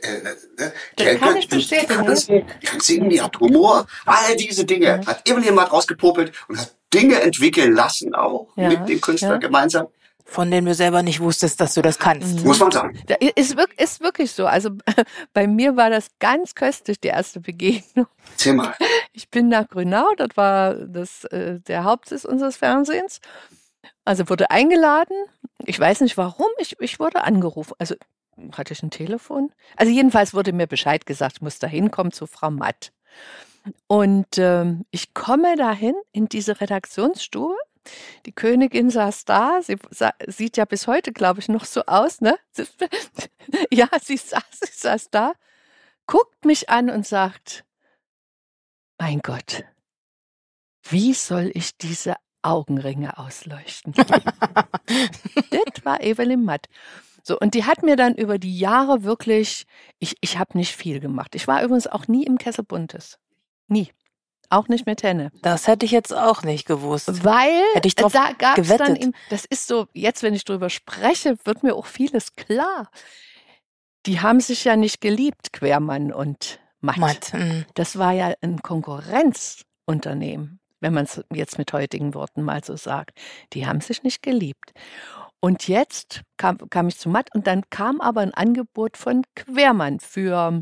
Äh, 0.02 0.16
äh, 0.16 0.72
Das 0.96 1.06
äh, 1.08 1.16
kann 1.18 1.36
ich 1.36 1.50
bestätigen, 1.50 2.06
kann 2.06 2.16
singen, 2.16 2.48
die 2.62 2.66
kann 2.66 2.80
singen, 2.80 3.10
die 3.10 3.22
hat 3.22 3.38
Humor, 3.38 3.86
all 4.06 4.36
diese 4.38 4.64
Dinge. 4.64 4.98
Mhm. 5.00 5.08
Hat 5.08 5.28
mal 5.54 5.64
rausgepopelt 5.66 6.32
und 6.48 6.58
hat 6.58 6.74
Dinge 6.94 7.22
entwickeln 7.22 7.74
lassen 7.74 8.16
auch 8.16 8.48
Ja, 8.56 8.70
mit 8.70 8.88
dem 8.88 9.02
Künstler 9.02 9.32
ja. 9.32 9.38
gemeinsam. 9.38 9.88
Von 10.28 10.50
denen 10.50 10.66
du 10.66 10.74
selber 10.74 11.04
nicht 11.04 11.20
wusstest, 11.20 11.62
dass 11.62 11.76
du 11.76 11.84
das 11.84 12.00
kannst. 12.00 12.44
Muss 12.44 12.60
man 12.60 12.72
sagen. 12.72 13.00
Ist, 13.36 13.56
ist 13.78 14.02
wirklich 14.02 14.32
so. 14.32 14.48
Also 14.48 14.72
bei 15.34 15.48
mir 15.48 15.78
war 15.78 15.92
das 15.92 16.08
ganz 16.20 16.56
köstlich, 16.56 17.00
die 17.00 17.10
erste 17.10 17.40
Begegnung. 17.40 18.08
Erzähl 18.32 18.54
mal. 18.54 18.74
Ich 19.18 19.30
bin 19.30 19.48
nach 19.48 19.70
Grünau, 19.70 20.08
das 20.18 20.36
war 20.36 20.74
das, 20.74 21.24
äh, 21.26 21.62
der 21.62 21.86
Hauptsitz 21.86 22.26
unseres 22.26 22.58
Fernsehens. 22.58 23.22
Also 24.04 24.28
wurde 24.28 24.52
eingeladen. 24.52 25.16
Ich 25.64 25.80
weiß 25.80 26.02
nicht 26.02 26.18
warum, 26.18 26.48
ich, 26.58 26.76
ich 26.82 27.00
wurde 27.00 27.24
angerufen. 27.24 27.76
Also 27.80 27.96
hatte 28.52 28.74
ich 28.74 28.84
ein 28.84 28.90
Telefon? 28.90 29.54
Also 29.78 29.92
jedenfalls 29.92 30.34
wurde 30.34 30.52
mir 30.52 30.68
Bescheid 30.68 31.06
gesagt, 31.06 31.38
ich 31.38 31.42
muss 31.42 31.60
da 31.60 31.68
hinkommen 31.68 32.12
zu 32.12 32.28
Frau 32.28 32.52
Matt. 32.52 32.92
Und 33.88 34.38
ähm, 34.38 34.86
ich 34.92 35.14
komme 35.14 35.56
dahin 35.56 35.96
in 36.12 36.28
diese 36.28 36.60
Redaktionsstube. 36.62 37.56
Die 38.26 38.32
Königin 38.32 38.90
saß 38.90 39.26
da. 39.26 39.62
Sie 39.62 39.78
sa 39.90 40.14
sieht 40.28 40.58
ja 40.58 40.66
bis 40.66 40.88
heute, 40.88 41.12
glaube 41.12 41.40
ich, 41.40 41.50
noch 41.50 41.66
so 41.66 41.84
aus, 41.86 42.22
ne? 42.22 42.38
ja, 43.72 43.88
sie 44.02 44.18
saß, 44.18 44.44
sie 44.52 44.72
saß 44.72 45.10
da, 45.12 45.34
guckt 46.08 46.46
mich 46.46 46.70
an 46.70 46.90
und 46.90 47.06
sagt, 47.06 47.66
mein 48.98 49.20
Gott, 49.20 49.64
wie 50.84 51.14
soll 51.14 51.52
ich 51.54 51.78
diese 51.78 52.16
Augenringe 52.42 53.18
ausleuchten? 53.18 53.94
das 53.94 55.84
war 55.84 56.02
Evelyn 56.02 56.44
Matt. 56.44 56.68
So, 57.24 57.40
und 57.40 57.56
die 57.56 57.66
hat 57.66 57.82
mir 57.82 57.96
dann 57.96 58.14
über 58.14 58.38
die 58.38 58.58
Jahre 58.58 59.04
wirklich, 59.04 59.66
ich, 59.98 60.16
ich 60.22 60.38
habe 60.38 60.56
nicht 60.56 60.76
viel 60.76 61.00
gemacht. 61.00 61.34
Ich 61.34 61.48
war 61.48 61.64
übrigens 61.64 61.88
auch 61.88 62.08
nie 62.08 62.24
im 62.24 62.38
Kessel 62.38 62.64
Buntes. 62.64 63.18
Nie. 63.68 63.90
Auch 64.50 64.68
nicht 64.68 64.86
mit 64.86 65.04
Henne. 65.04 65.32
Das 65.42 65.68
hätte 65.68 65.86
ich 65.86 65.92
jetzt 65.92 66.14
auch 66.14 66.44
nicht 66.44 66.66
gewusst. 66.66 67.24
Weil 67.24 67.62
Hätte 67.74 67.88
ich 67.88 67.96
drauf 67.96 68.14
da 68.14 68.32
gab 68.38 68.58
es 68.58 68.68
dann 68.68 68.96
eben, 68.96 69.14
das 69.30 69.46
ist 69.46 69.68
so, 69.68 69.88
jetzt 69.94 70.24
wenn 70.24 70.34
ich 70.34 70.46
drüber 70.46 70.70
spreche, 70.70 71.38
wird 71.44 71.64
mir 71.64 71.76
auch 71.76 71.86
vieles 71.86 72.36
klar. 72.36 72.90
Die 74.06 74.22
haben 74.22 74.40
sich 74.40 74.64
ja 74.64 74.76
nicht 74.76 75.02
geliebt, 75.02 75.52
Quermann 75.54 76.12
und 76.14 76.60
Matt. 76.82 76.98
Matt. 76.98 77.34
mm. 77.34 77.66
Das 77.74 77.98
war 77.98 78.12
ja 78.12 78.34
ein 78.42 78.62
Konkurrenzunternehmen, 78.62 80.60
wenn 80.80 80.94
man 80.94 81.06
es 81.06 81.24
jetzt 81.34 81.58
mit 81.58 81.74
heutigen 81.74 82.14
Worten 82.14 82.44
mal 82.44 82.64
so 82.64 82.76
sagt. 82.76 83.18
Die 83.54 83.66
haben 83.66 83.82
sich 83.82 84.04
nicht 84.04 84.22
geliebt. 84.22 84.74
Und 85.40 85.68
jetzt 85.68 86.22
kam, 86.38 86.58
kam 86.70 86.88
ich 86.88 86.98
zu 86.98 87.10
Matt 87.10 87.30
und 87.36 87.48
dann 87.48 87.64
kam 87.70 88.02
aber 88.02 88.22
ein 88.22 88.34
Angebot 88.34 88.98
von 88.98 89.24
Quermann 89.36 90.00
für, 90.00 90.62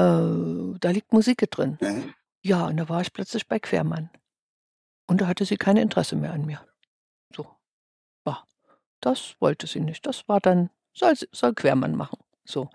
äh, 0.00 0.78
da 0.80 0.90
liegt 0.90 1.12
Musik 1.12 1.48
drin. 1.50 1.78
Mhm. 1.80 2.14
Ja, 2.42 2.66
und 2.66 2.76
da 2.78 2.88
war 2.88 3.00
ich 3.00 3.12
plötzlich 3.12 3.46
bei 3.46 3.58
Quermann. 3.58 4.10
Und 5.06 5.20
da 5.20 5.26
hatte 5.26 5.44
sie 5.44 5.56
kein 5.56 5.76
Interesse 5.76 6.16
mehr 6.16 6.32
an 6.32 6.46
mir. 6.46 6.60
So. 7.34 7.46
Ja, 8.26 8.44
das 9.00 9.34
wollte 9.40 9.66
sie 9.66 9.80
nicht. 9.80 10.06
Das 10.06 10.28
war 10.28 10.40
dann, 10.40 10.70
soll, 10.94 11.14
soll 11.32 11.54
Quermann 11.54 11.96
machen. 11.96 12.18
So. 12.44 12.70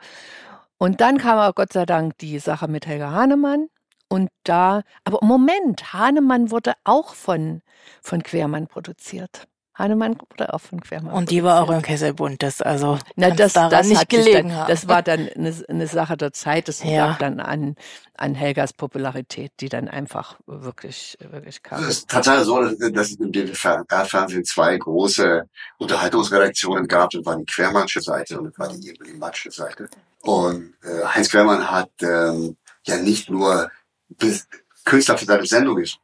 Und 0.78 1.02
dann 1.02 1.18
kam 1.18 1.38
aber 1.40 1.54
Gott 1.54 1.74
sei 1.74 1.86
Dank 1.86 2.18
die 2.20 2.38
Sache 2.40 2.68
mit 2.68 2.86
Helga 2.86 3.12
Hahnemann. 3.12 3.70
Und 4.08 4.30
da, 4.44 4.84
aber 5.04 5.20
Moment, 5.24 5.94
Hahnemann 5.94 6.52
wurde 6.52 6.74
auch 6.84 7.16
von, 7.16 7.62
von 8.02 8.22
Quermann 8.22 8.68
produziert. 8.68 9.48
Hahnemann 9.78 10.18
wurde 10.30 10.54
auch 10.54 10.62
von 10.62 10.80
Quermann 10.82 11.14
Und 11.14 11.32
die 11.32 11.44
war 11.44 11.58
auch 11.58 11.70
im 11.70 11.82
produziert. 11.82 11.86
Kessel 11.86 12.14
Buntes, 12.14 12.62
also 12.62 12.98
Na, 13.16 13.30
das, 13.30 13.54
daran 13.54 13.72
das, 13.72 13.88
nicht 13.88 14.10
gelegen 14.10 14.50
dann, 14.50 14.68
das 14.68 14.88
war 14.88 15.02
dann 15.04 15.30
eine, 15.30 15.54
eine 15.68 15.88
Sache 15.88 16.18
der 16.18 16.32
Zeit. 16.34 16.68
Das 16.70 16.82
Ja. 16.84 17.08
lag 17.08 17.18
dann 17.20 17.40
an, 17.42 17.76
an 18.16 18.36
Helgas 18.36 18.74
Popularität, 18.74 19.52
die 19.60 19.70
dann 19.70 19.90
einfach 19.90 20.40
wirklich, 20.48 21.18
wirklich 21.20 21.62
kam. 21.62 21.84
Es 21.84 21.90
ist 22.00 22.10
tatsächlich 22.10 22.46
so, 22.46 22.62
dass 22.62 23.12
es 23.12 23.16
im 23.18 23.32
DDR-Fernsehen 23.32 24.46
zwei 24.46 24.78
große 24.78 25.44
Unterhaltungsredaktionen 25.78 26.88
gab. 26.88 27.10
Das 27.12 27.26
war 27.26 27.36
die 27.38 27.46
Quermannsche 27.46 28.02
Seite 28.02 28.40
und 28.40 28.46
das 28.46 28.60
war 28.60 28.70
die 28.70 28.90
Evelyn 28.90 29.20
Matsche 29.20 29.52
Seite. 29.52 29.90
Und 30.22 30.74
äh, 30.84 31.06
Heinz 31.06 31.30
Quermann 31.30 31.70
hat 31.70 31.92
ähm, 32.02 32.56
ja 32.86 32.98
nicht 32.98 33.30
nur 33.30 33.70
bis 34.10 34.48
Künstler 34.86 35.18
für 35.18 35.26
seine 35.26 35.46
Sendung 35.46 35.80
ist, 35.80 35.98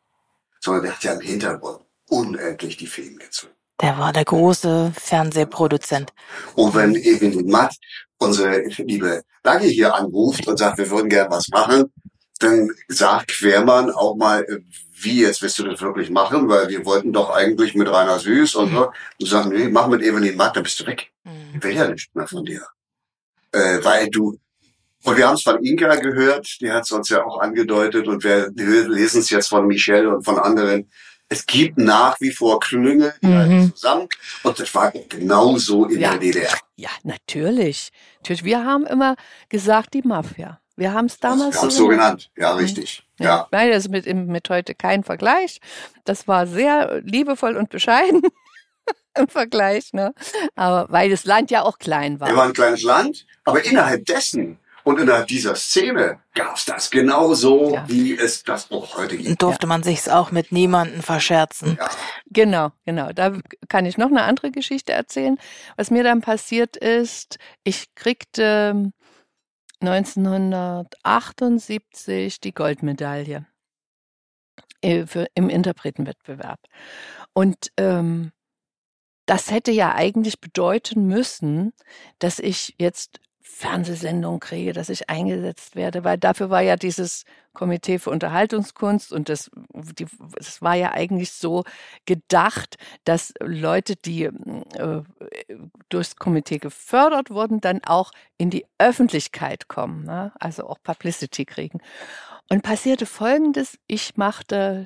sondern 0.60 0.84
der 0.84 0.94
hat 0.96 1.04
ja 1.04 1.14
im 1.14 1.22
Hintergrund 1.22 1.82
unendlich 2.10 2.78
die 2.78 2.88
Filme 2.88 3.18
gezogen. 3.18 3.54
Der 3.82 3.98
war 3.98 4.14
der 4.14 4.26
große 4.26 4.94
Fernsehproduzent. 4.96 6.14
Und 6.56 6.76
wenn 6.76 6.96
Evelyn 6.96 7.48
Matt, 7.48 7.76
unsere 8.18 8.62
liebe 8.78 9.24
Dagi 9.44 9.74
hier 9.74 9.96
anruft 9.96 10.48
und 10.48 10.58
sagt, 10.58 10.78
wir 10.78 10.90
würden 10.90 11.10
gern 11.10 11.32
was 11.32 11.48
machen, 11.50 11.92
dann 12.40 12.70
sagt 12.88 13.30
Quermann 13.30 13.92
auch 13.92 14.16
mal, 14.16 14.46
wie 14.94 15.22
jetzt 15.22 15.42
willst 15.42 15.58
du 15.60 15.64
das 15.64 15.82
wirklich 15.82 16.10
machen? 16.12 16.48
Weil 16.48 16.70
wir 16.70 16.86
wollten 16.86 17.12
doch 17.12 17.32
eigentlich 17.32 17.74
mit 17.74 17.88
Rainer 17.88 18.20
Süß 18.20 18.56
und 18.56 18.72
so. 18.72 18.92
Und 19.20 19.28
sagen, 19.28 19.50
nee, 19.50 19.68
mach 19.68 19.88
mit 19.88 20.04
Evelyn 20.04 20.38
Matt, 20.38 20.56
dann 20.56 20.64
bist 20.64 20.80
du 20.80 20.86
weg. 20.86 21.12
Mhm. 21.24 21.56
Ich 21.56 21.64
will 21.64 21.76
ja 21.76 21.88
nicht 21.88 22.16
mehr 22.16 22.28
von 22.28 22.46
dir. 22.46 22.62
Äh, 23.52 23.84
weil 23.84 24.10
du, 24.10 24.38
und 25.04 25.18
wir 25.18 25.28
haben 25.28 25.36
es 25.36 25.42
von 25.42 25.64
Inka 25.64 25.96
gehört, 25.96 26.48
die 26.62 26.72
hat 26.72 26.84
es 26.84 26.92
uns 26.92 27.10
ja 27.10 27.24
auch 27.26 27.40
angedeutet 27.40 28.08
und 28.08 28.24
wir 28.24 28.52
lesen 28.56 29.22
es 29.22 29.32
jetzt 29.32 29.50
von 29.50 29.66
Michelle 29.66 30.16
und 30.16 30.24
von 30.24 30.38
anderen. 30.38 30.90
Es 31.34 31.46
gibt 31.46 31.78
nach 31.78 32.20
wie 32.20 32.32
vor 32.32 32.60
Klüngel, 32.60 33.14
die 33.22 33.28
Mhm. 33.28 33.36
halten 33.38 33.74
zusammen. 33.74 34.10
Und 34.44 34.60
das 34.60 34.76
war 34.76 34.92
genauso 34.92 35.86
in 35.86 36.02
Ja. 36.02 36.10
der 36.12 36.20
DDR. 36.20 36.54
Ja, 36.76 36.90
natürlich. 37.04 37.92
Natürlich. 38.18 38.44
Wir 38.44 38.66
haben 38.66 38.86
immer 38.86 39.16
gesagt, 39.48 39.94
die 39.94 40.02
Mafia. 40.02 40.60
Wir 40.76 40.94
haben 40.94 41.06
es 41.06 41.20
damals 41.20 41.56
wir 41.56 41.62
haben 41.62 41.68
es 41.70 41.76
so 41.78 41.88
genannt. 41.88 42.32
Ja, 42.38 42.54
richtig. 42.56 43.04
Ja. 43.18 43.26
Ja. 43.26 43.48
Weil 43.52 43.72
das 43.72 43.88
mit, 43.88 44.06
im- 44.06 44.26
mit 44.28 44.50
heute 44.50 44.76
kein 44.76 45.04
Vergleich. 45.06 45.62
Das 46.04 46.28
war 46.28 46.48
sehr 46.48 47.00
liebevoll 47.02 47.56
und 47.56 47.70
bescheiden 47.70 48.22
im 49.18 49.28
Vergleich, 49.30 49.94
ne? 49.94 50.14
Aber 50.56 50.92
weil 50.92 51.10
das 51.12 51.24
Land 51.24 51.50
ja 51.50 51.62
auch 51.64 51.78
klein 51.78 52.20
Wir 52.20 52.28
war. 52.28 52.36
waren 52.36 52.50
ein 52.50 52.54
kleines 52.54 52.84
Land, 52.84 53.26
aber 53.46 53.64
innerhalb 53.64 54.06
dessen 54.06 54.60
und 54.84 55.00
innerhalb 55.00 55.28
dieser 55.28 55.56
Szene 55.56 56.20
gab 56.34 56.56
es 56.56 56.66
das 56.66 56.90
genauso, 56.92 57.76
Ja. 57.76 57.86
wie 57.88 58.18
es 58.18 58.44
das 58.44 58.72
auch 58.72 58.98
heute 58.98 59.18
gibt. 59.18 59.30
Und 59.30 59.42
durfte 59.42 59.68
man 59.68 59.84
sich's 59.84 60.08
auch 60.08 60.32
mit 60.32 60.52
niemanden 60.52 61.02
verscherzen. 61.02 61.78
Ja. 61.80 61.90
Genau, 62.28 62.72
genau. 62.86 63.12
Da 63.14 63.38
kann 63.70 63.86
ich 63.86 63.98
noch 63.98 64.10
eine 64.10 64.24
andere 64.24 64.52
Geschichte 64.52 64.94
erzählen. 64.94 65.38
Was 65.78 65.92
mir 65.92 66.04
dann 66.04 66.22
passiert 66.22 66.78
ist, 66.78 67.38
ich 67.64 67.94
kriegte 67.96 68.92
1978 69.82 72.40
die 72.40 72.54
Goldmedaille 72.54 73.46
äh, 74.82 75.06
für, 75.06 75.28
im 75.36 75.50
Interpretenwettbewerb. 75.50 76.60
Und 77.34 77.72
ähm, 77.78 78.32
das 79.26 79.52
hätte 79.52 79.72
ja 79.72 79.94
eigentlich 79.96 80.40
bedeuten 80.42 81.08
müssen, 81.08 81.74
dass 82.20 82.40
ich 82.40 82.76
jetzt 82.78 83.20
Fernsehsendungen 83.42 84.40
kriege, 84.40 84.74
dass 84.74 84.90
ich 84.90 85.10
eingesetzt 85.10 85.76
werde, 85.76 86.04
weil 86.04 86.18
dafür 86.18 86.50
war 86.50 86.62
ja 86.62 86.76
dieses 86.76 87.26
Komitee 87.54 88.00
für 88.00 88.12
Unterhaltungskunst 88.12 89.12
und 89.12 89.30
das, 89.30 89.52
die, 89.74 90.06
das 90.36 90.62
war 90.62 90.76
ja 90.76 90.92
eigentlich 90.92 91.32
so 91.32 91.64
gedacht, 92.06 92.78
dass 93.04 93.34
Leute, 93.40 93.96
die 93.96 94.24
äh, 94.24 95.02
durchs 95.90 96.16
Komitee 96.16 96.60
gefördert 96.60 97.30
wurden, 97.30 97.60
dann 97.60 97.84
auch 97.84 98.12
in 98.38 98.50
die 98.50 98.66
Öffentlichkeit 98.78 99.68
kommen, 99.68 100.06
ne? 100.06 100.32
also 100.40 100.68
auch 100.68 100.78
Publicity 100.82 101.46
kriegen. 101.46 101.80
Und 102.50 102.64
passierte 102.64 103.06
Folgendes, 103.06 103.78
ich 103.88 104.18
machte 104.18 104.86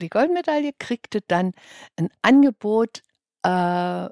die 0.00 0.08
Goldmedaille, 0.08 0.72
kriegte 0.78 1.20
dann 1.26 1.52
ein 1.96 2.08
Angebot 2.22 3.02
äh, 3.44 4.08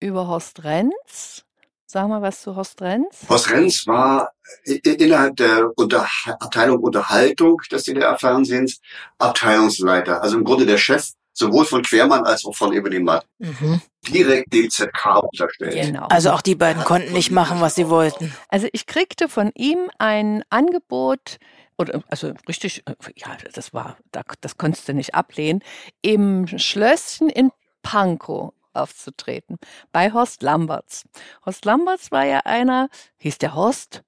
über 0.00 0.28
Horst 0.28 0.64
Renz. 0.64 1.43
Sag 1.86 2.08
mal 2.08 2.22
was 2.22 2.40
zu 2.40 2.56
Horst 2.56 2.80
Renz. 2.82 3.20
Horst 3.28 3.50
Renz 3.50 3.86
war 3.86 4.32
innerhalb 4.64 5.36
der 5.36 5.70
Unter 5.76 6.06
Abteilung 6.40 6.78
Unterhaltung 6.82 7.60
des 7.70 7.84
DDR-Fernsehens 7.84 8.80
Abteilungsleiter. 9.18 10.22
Also 10.22 10.38
im 10.38 10.44
Grunde 10.44 10.66
der 10.66 10.78
Chef 10.78 11.10
sowohl 11.32 11.64
von 11.64 11.82
Quermann 11.82 12.24
als 12.24 12.44
auch 12.44 12.54
von 12.54 12.72
Evelyn 12.72 13.04
Matt. 13.04 13.26
Mhm. 13.38 13.80
Direkt 14.08 14.52
dem 14.52 14.70
ZK 14.70 15.18
unterstellt. 15.30 15.74
Genau. 15.74 16.06
Also 16.08 16.30
auch 16.30 16.42
die 16.42 16.54
beiden 16.54 16.84
konnten 16.84 17.12
nicht 17.12 17.30
machen, 17.30 17.60
was 17.60 17.74
sie 17.74 17.88
wollten. 17.88 18.32
Also 18.48 18.68
ich 18.72 18.86
kriegte 18.86 19.28
von 19.28 19.50
ihm 19.54 19.90
ein 19.98 20.44
Angebot, 20.50 21.38
oder 21.76 22.02
also 22.08 22.32
richtig, 22.48 22.84
ja, 23.16 23.36
das 23.52 23.74
war, 23.74 23.96
da- 24.12 24.22
das 24.40 24.56
konntest 24.56 24.88
du 24.88 24.94
nicht 24.94 25.14
ablehnen, 25.14 25.60
im 26.02 26.46
Schlösschen 26.58 27.28
in 27.28 27.50
Pankow. 27.82 28.52
Aufzutreten. 28.74 29.56
Bei 29.92 30.12
Horst 30.12 30.42
Lamberts. 30.42 31.04
Horst 31.44 31.64
Lamberts 31.64 32.10
war 32.12 32.24
ja 32.24 32.40
einer, 32.44 32.88
hieß 33.18 33.38
der 33.38 33.54
Horst? 33.54 34.02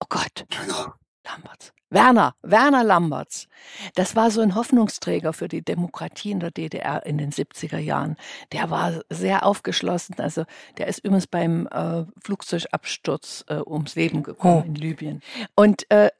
Oh 0.00 0.06
Gott. 0.08 0.46
Genau. 0.48 0.94
Lamberts. 1.24 1.72
Werner, 1.92 2.36
Werner 2.42 2.84
Lamberts. 2.84 3.48
Das 3.96 4.14
war 4.14 4.30
so 4.30 4.40
ein 4.40 4.54
Hoffnungsträger 4.54 5.32
für 5.32 5.48
die 5.48 5.62
Demokratie 5.62 6.30
in 6.30 6.38
der 6.38 6.52
DDR 6.52 7.04
in 7.04 7.18
den 7.18 7.32
70er 7.32 7.78
Jahren. 7.78 8.16
Der 8.52 8.70
war 8.70 9.00
sehr 9.10 9.44
aufgeschlossen. 9.44 10.14
Also 10.18 10.44
der 10.78 10.86
ist 10.86 11.00
übrigens 11.00 11.26
beim 11.26 11.66
äh, 11.66 12.04
Flugzeugabsturz 12.22 13.44
äh, 13.48 13.60
ums 13.66 13.96
Leben 13.96 14.22
gekommen 14.22 14.62
Oh. 14.62 14.66
in 14.66 14.76
Libyen. 14.76 15.20
Und 15.56 15.90
äh, 15.90 16.10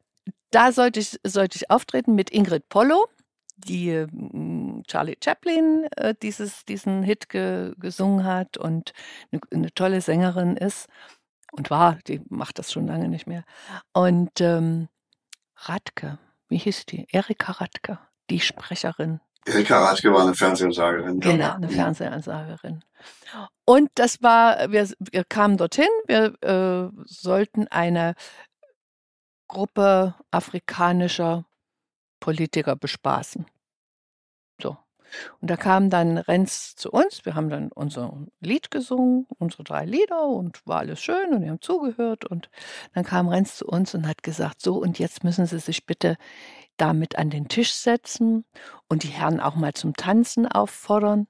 da 0.50 0.72
sollte 0.72 0.98
ich, 0.98 1.20
sollte 1.24 1.56
ich 1.56 1.70
auftreten 1.70 2.16
mit 2.16 2.30
Ingrid 2.30 2.68
Pollo, 2.68 3.06
die 3.56 4.06
ähm, 4.80 4.84
Charlie 4.86 5.16
Chaplin 5.22 5.86
äh, 5.96 6.14
dieses, 6.22 6.64
diesen 6.64 7.02
Hit 7.02 7.28
ge, 7.28 7.74
gesungen 7.78 8.24
hat 8.24 8.56
und 8.56 8.92
eine, 9.32 9.40
eine 9.52 9.74
tolle 9.74 10.00
Sängerin 10.00 10.56
ist 10.56 10.88
und 11.52 11.70
war, 11.70 11.98
die 12.06 12.20
macht 12.28 12.58
das 12.58 12.72
schon 12.72 12.86
lange 12.86 13.08
nicht 13.08 13.26
mehr. 13.26 13.44
Und 13.92 14.40
ähm, 14.40 14.88
Radke, 15.56 16.18
wie 16.48 16.58
hieß 16.58 16.86
die? 16.86 17.06
Erika 17.10 17.52
Radke, 17.52 17.98
die 18.30 18.40
Sprecherin. 18.40 19.20
Erika 19.46 19.82
Ratke 19.82 20.12
war 20.12 20.22
eine 20.22 20.34
Fernsehansagerin. 20.34 21.20
Genau, 21.20 21.54
eine 21.54 21.68
Fernsehansagerin. 21.68 22.84
Und 23.64 23.90
das 23.94 24.22
war, 24.22 24.70
wir, 24.70 24.88
wir 24.98 25.24
kamen 25.24 25.56
dorthin, 25.56 25.88
wir 26.06 26.34
äh, 26.42 26.90
sollten 27.06 27.66
eine 27.68 28.14
Gruppe 29.48 30.14
afrikanischer 30.30 31.46
Politiker 32.20 32.76
bespaßen. 32.76 33.46
Und 35.40 35.50
da 35.50 35.56
kam 35.56 35.90
dann 35.90 36.18
Renz 36.18 36.74
zu 36.76 36.90
uns, 36.90 37.24
wir 37.24 37.34
haben 37.34 37.48
dann 37.48 37.72
unser 37.72 38.26
Lied 38.40 38.70
gesungen, 38.70 39.26
unsere 39.38 39.64
drei 39.64 39.84
Lieder 39.84 40.26
und 40.26 40.66
war 40.66 40.80
alles 40.80 41.00
schön 41.00 41.32
und 41.32 41.42
wir 41.42 41.50
haben 41.50 41.60
zugehört 41.60 42.24
und 42.24 42.50
dann 42.94 43.04
kam 43.04 43.28
Renz 43.28 43.56
zu 43.56 43.66
uns 43.66 43.94
und 43.94 44.06
hat 44.06 44.22
gesagt, 44.22 44.60
so 44.62 44.76
und 44.78 44.98
jetzt 44.98 45.24
müssen 45.24 45.46
Sie 45.46 45.58
sich 45.58 45.86
bitte 45.86 46.16
damit 46.76 47.16
an 47.16 47.30
den 47.30 47.48
Tisch 47.48 47.72
setzen 47.72 48.44
und 48.88 49.02
die 49.02 49.08
Herren 49.08 49.40
auch 49.40 49.54
mal 49.54 49.74
zum 49.74 49.94
Tanzen 49.94 50.46
auffordern. 50.46 51.26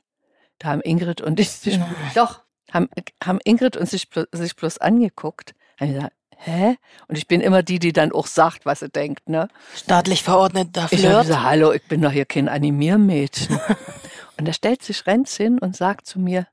Da 0.58 0.68
haben 0.68 0.82
Ingrid 0.82 1.20
und 1.20 1.40
ich 1.40 1.50
sich, 1.50 1.80
doch, 2.14 2.42
haben, 2.70 2.88
haben 3.22 3.40
Ingrid 3.44 3.76
und 3.76 3.88
sich, 3.88 4.08
sich 4.32 4.56
bloß 4.56 4.78
angeguckt. 4.78 5.54
Haben 5.78 5.94
gesagt, 5.94 6.12
hä? 6.40 6.76
Und 7.08 7.18
ich 7.18 7.26
bin 7.26 7.40
immer 7.40 7.62
die, 7.62 7.78
die 7.78 7.92
dann 7.92 8.12
auch 8.12 8.26
sagt, 8.26 8.66
was 8.66 8.80
sie 8.80 8.88
denkt, 8.88 9.28
ne? 9.28 9.48
Staatlich 9.74 10.22
verordneter 10.22 10.88
Ich 10.90 11.06
habe 11.06 11.22
gesagt, 11.22 11.42
hallo, 11.42 11.72
ich 11.72 11.82
bin 11.86 12.02
doch 12.02 12.12
hier 12.12 12.26
kein 12.26 12.48
Animiermädchen. 12.48 13.58
und 14.38 14.48
da 14.48 14.52
stellt 14.52 14.82
sich 14.82 15.06
Renz 15.06 15.36
hin 15.36 15.58
und 15.58 15.76
sagt 15.76 16.06
zu 16.06 16.18
mir, 16.18 16.46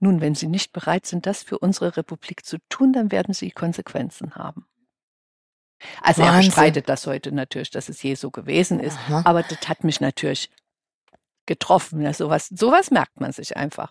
nun, 0.00 0.20
wenn 0.20 0.34
Sie 0.34 0.46
nicht 0.46 0.72
bereit 0.72 1.06
sind, 1.06 1.26
das 1.26 1.42
für 1.42 1.58
unsere 1.58 1.96
Republik 1.96 2.44
zu 2.44 2.58
tun, 2.68 2.92
dann 2.92 3.10
werden 3.10 3.34
Sie 3.34 3.50
Konsequenzen 3.50 4.34
haben. 4.34 4.66
Also 6.00 6.22
er 6.22 6.28
Wahnsinn. 6.28 6.50
bestreitet 6.50 6.88
das 6.88 7.06
heute 7.06 7.32
natürlich, 7.32 7.70
dass 7.70 7.88
es 7.88 8.02
je 8.02 8.14
so 8.14 8.30
gewesen 8.30 8.78
ist. 8.78 8.96
Aha. 9.08 9.22
Aber 9.24 9.42
das 9.42 9.68
hat 9.68 9.82
mich 9.82 10.00
natürlich 10.00 10.50
getroffen. 11.46 12.00
Ja, 12.00 12.12
sowas, 12.12 12.48
sowas 12.54 12.90
merkt 12.90 13.20
man 13.20 13.32
sich 13.32 13.56
einfach. 13.56 13.90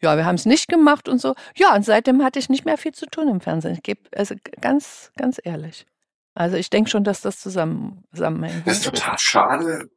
Ja, 0.00 0.16
wir 0.16 0.24
haben 0.26 0.34
es 0.34 0.46
nicht 0.46 0.68
gemacht 0.68 1.08
und 1.08 1.20
so. 1.20 1.34
Ja, 1.56 1.74
und 1.74 1.84
seitdem 1.84 2.22
hatte 2.22 2.38
ich 2.38 2.48
nicht 2.48 2.64
mehr 2.64 2.78
viel 2.78 2.92
zu 2.92 3.06
tun 3.06 3.28
im 3.28 3.40
Fernsehen. 3.40 3.72
Ich 3.74 3.82
gebe, 3.82 4.00
also 4.16 4.34
ganz, 4.60 5.10
ganz 5.16 5.40
ehrlich. 5.42 5.86
Also 6.34 6.56
ich 6.56 6.70
denke 6.70 6.90
schon, 6.90 7.04
dass 7.04 7.20
das 7.22 7.40
zusammen, 7.40 8.04
zusammenhängt. 8.14 8.66
Das 8.66 8.78
ist 8.78 8.84
total 8.84 9.18
schade 9.18 9.88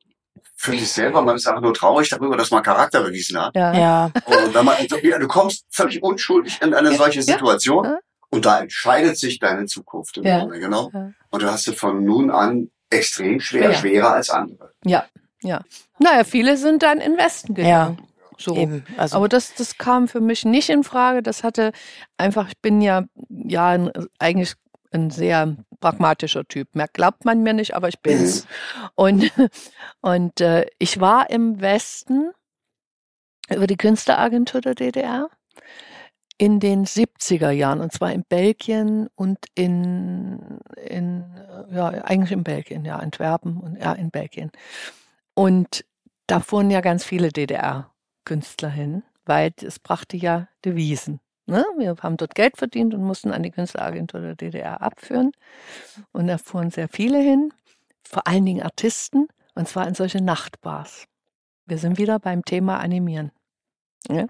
für 0.56 0.72
dich 0.72 0.92
selber. 0.92 1.22
Man 1.22 1.36
ist 1.36 1.48
einfach 1.48 1.62
nur 1.62 1.74
traurig 1.74 2.10
darüber, 2.10 2.38
dass 2.38 2.52
man 2.52 2.64
Charakter 2.64 3.04
bewiesen 3.04 3.40
hat. 3.40 3.56
Ja. 3.56 3.74
Ja, 3.74 4.12
Und 4.26 4.54
wenn 4.54 4.66
man, 4.66 4.76
ja, 5.04 5.20
du 5.20 5.28
kommst 5.28 5.66
völlig 5.70 6.02
unschuldig 6.02 6.60
in 6.62 6.74
eine 6.74 6.92
Ja, 6.92 6.98
solche 6.98 7.22
Situation 7.22 7.86
ja. 7.86 7.98
und 8.30 8.46
da 8.46 8.60
entscheidet 8.62 9.18
sich 9.18 9.40
deine 9.40 9.66
Zukunft 9.66 10.18
im 10.18 10.24
Ja, 10.24 10.40
Grunde, 10.40 10.60
genau. 10.60 10.90
ja. 10.94 11.12
Und 11.30 11.42
du 11.42 11.52
hast 11.52 11.68
es 11.68 11.76
von 11.76 12.04
nun 12.04 12.32
an 12.32 12.70
extrem 12.90 13.40
schwer, 13.40 13.72
Ja. 13.72 13.78
schwerer 13.78 14.14
als 14.14 14.30
andere. 14.30 14.72
Ja, 14.86 15.06
ja. 15.44 15.62
Naja, 16.00 16.24
viele 16.24 16.58
sind 16.58 16.84
dann 16.84 17.00
in 17.00 17.18
Westen 17.18 17.54
gegangen. 17.54 17.98
So. 18.38 18.56
eben. 18.56 18.84
Also 18.98 19.18
Aber 19.18 19.30
das, 19.30 19.54
das 19.54 19.78
kam 19.78 20.08
für 20.08 20.20
mich 20.20 20.46
nicht 20.46 20.70
in 20.70 20.84
Frage. 20.84 21.22
Das 21.22 21.44
hatte 21.44 21.72
einfach, 22.18 22.50
ich 22.50 22.58
bin 22.60 22.82
ja, 22.82 23.04
ja 23.30 23.70
ein, 23.70 23.92
eigentlich 24.20 24.56
ein 24.92 25.10
sehr 25.10 25.56
pragmatischer 25.80 26.46
Typ. 26.48 26.76
Mehr 26.76 26.88
glaubt 26.92 27.26
man 27.26 27.44
mir 27.44 27.54
nicht, 27.54 27.76
aber 27.76 27.90
ich 27.90 28.00
bin's. 28.00 28.48
Und, 28.96 29.32
und 30.02 30.42
äh, 30.42 30.66
ich 30.80 31.00
war 31.00 31.30
im 31.30 31.62
Westen 31.62 32.32
über 33.50 33.68
die 33.68 33.78
Künstleragentur 33.78 34.62
der 34.62 34.76
DDR 34.76 35.30
in 36.38 36.60
den 36.60 36.86
70er 36.86 37.52
Jahren, 37.52 37.80
und 37.80 37.94
zwar 37.94 38.12
in 38.12 38.24
Belgien 38.24 39.08
und 39.16 39.38
in, 39.56 40.60
in 40.76 41.26
ja, 41.72 41.90
eigentlich 41.90 42.32
in 42.32 42.44
Belgien, 42.44 42.86
ja, 42.86 42.98
Antwerpen 42.98 43.58
und 43.58 43.78
ja, 43.78 43.94
in 43.94 44.10
Belgien. 44.10 44.52
Und 45.34 45.86
da 46.28 46.40
fuhren 46.40 46.72
ja 46.72 46.82
ganz 46.82 47.04
viele 47.04 47.30
DDR-Künstler 47.30 48.70
hin, 48.70 49.04
weil 49.26 49.52
es 49.62 49.80
brachte 49.80 50.18
ja 50.18 50.48
Devisen. 50.64 51.20
Ne? 51.46 51.66
Wir 51.78 51.96
haben 52.02 52.18
dort 52.18 52.36
Geld 52.36 52.58
verdient 52.58 52.94
und 52.94 53.04
mussten 53.04 53.32
an 53.32 53.44
die 53.44 53.52
Künstleragentur 53.52 54.22
der 54.22 54.36
DDR 54.36 54.82
abführen. 54.82 55.32
Und 56.12 56.28
da 56.28 56.38
fuhren 56.38 56.72
sehr 56.72 56.88
viele 56.88 57.20
hin, 57.20 57.54
vor 58.04 58.28
allen 58.28 58.46
Dingen 58.46 58.64
Artisten, 58.64 59.28
und 59.56 59.68
zwar 59.68 59.88
in 59.88 59.96
solche 59.96 60.24
Nachtbars. 60.24 61.06
Wir 61.66 61.78
sind 61.78 61.98
wieder 61.98 62.20
beim 62.20 62.46
Thema 62.46 62.80
Animieren. 62.80 63.32
Ja? 64.10 64.26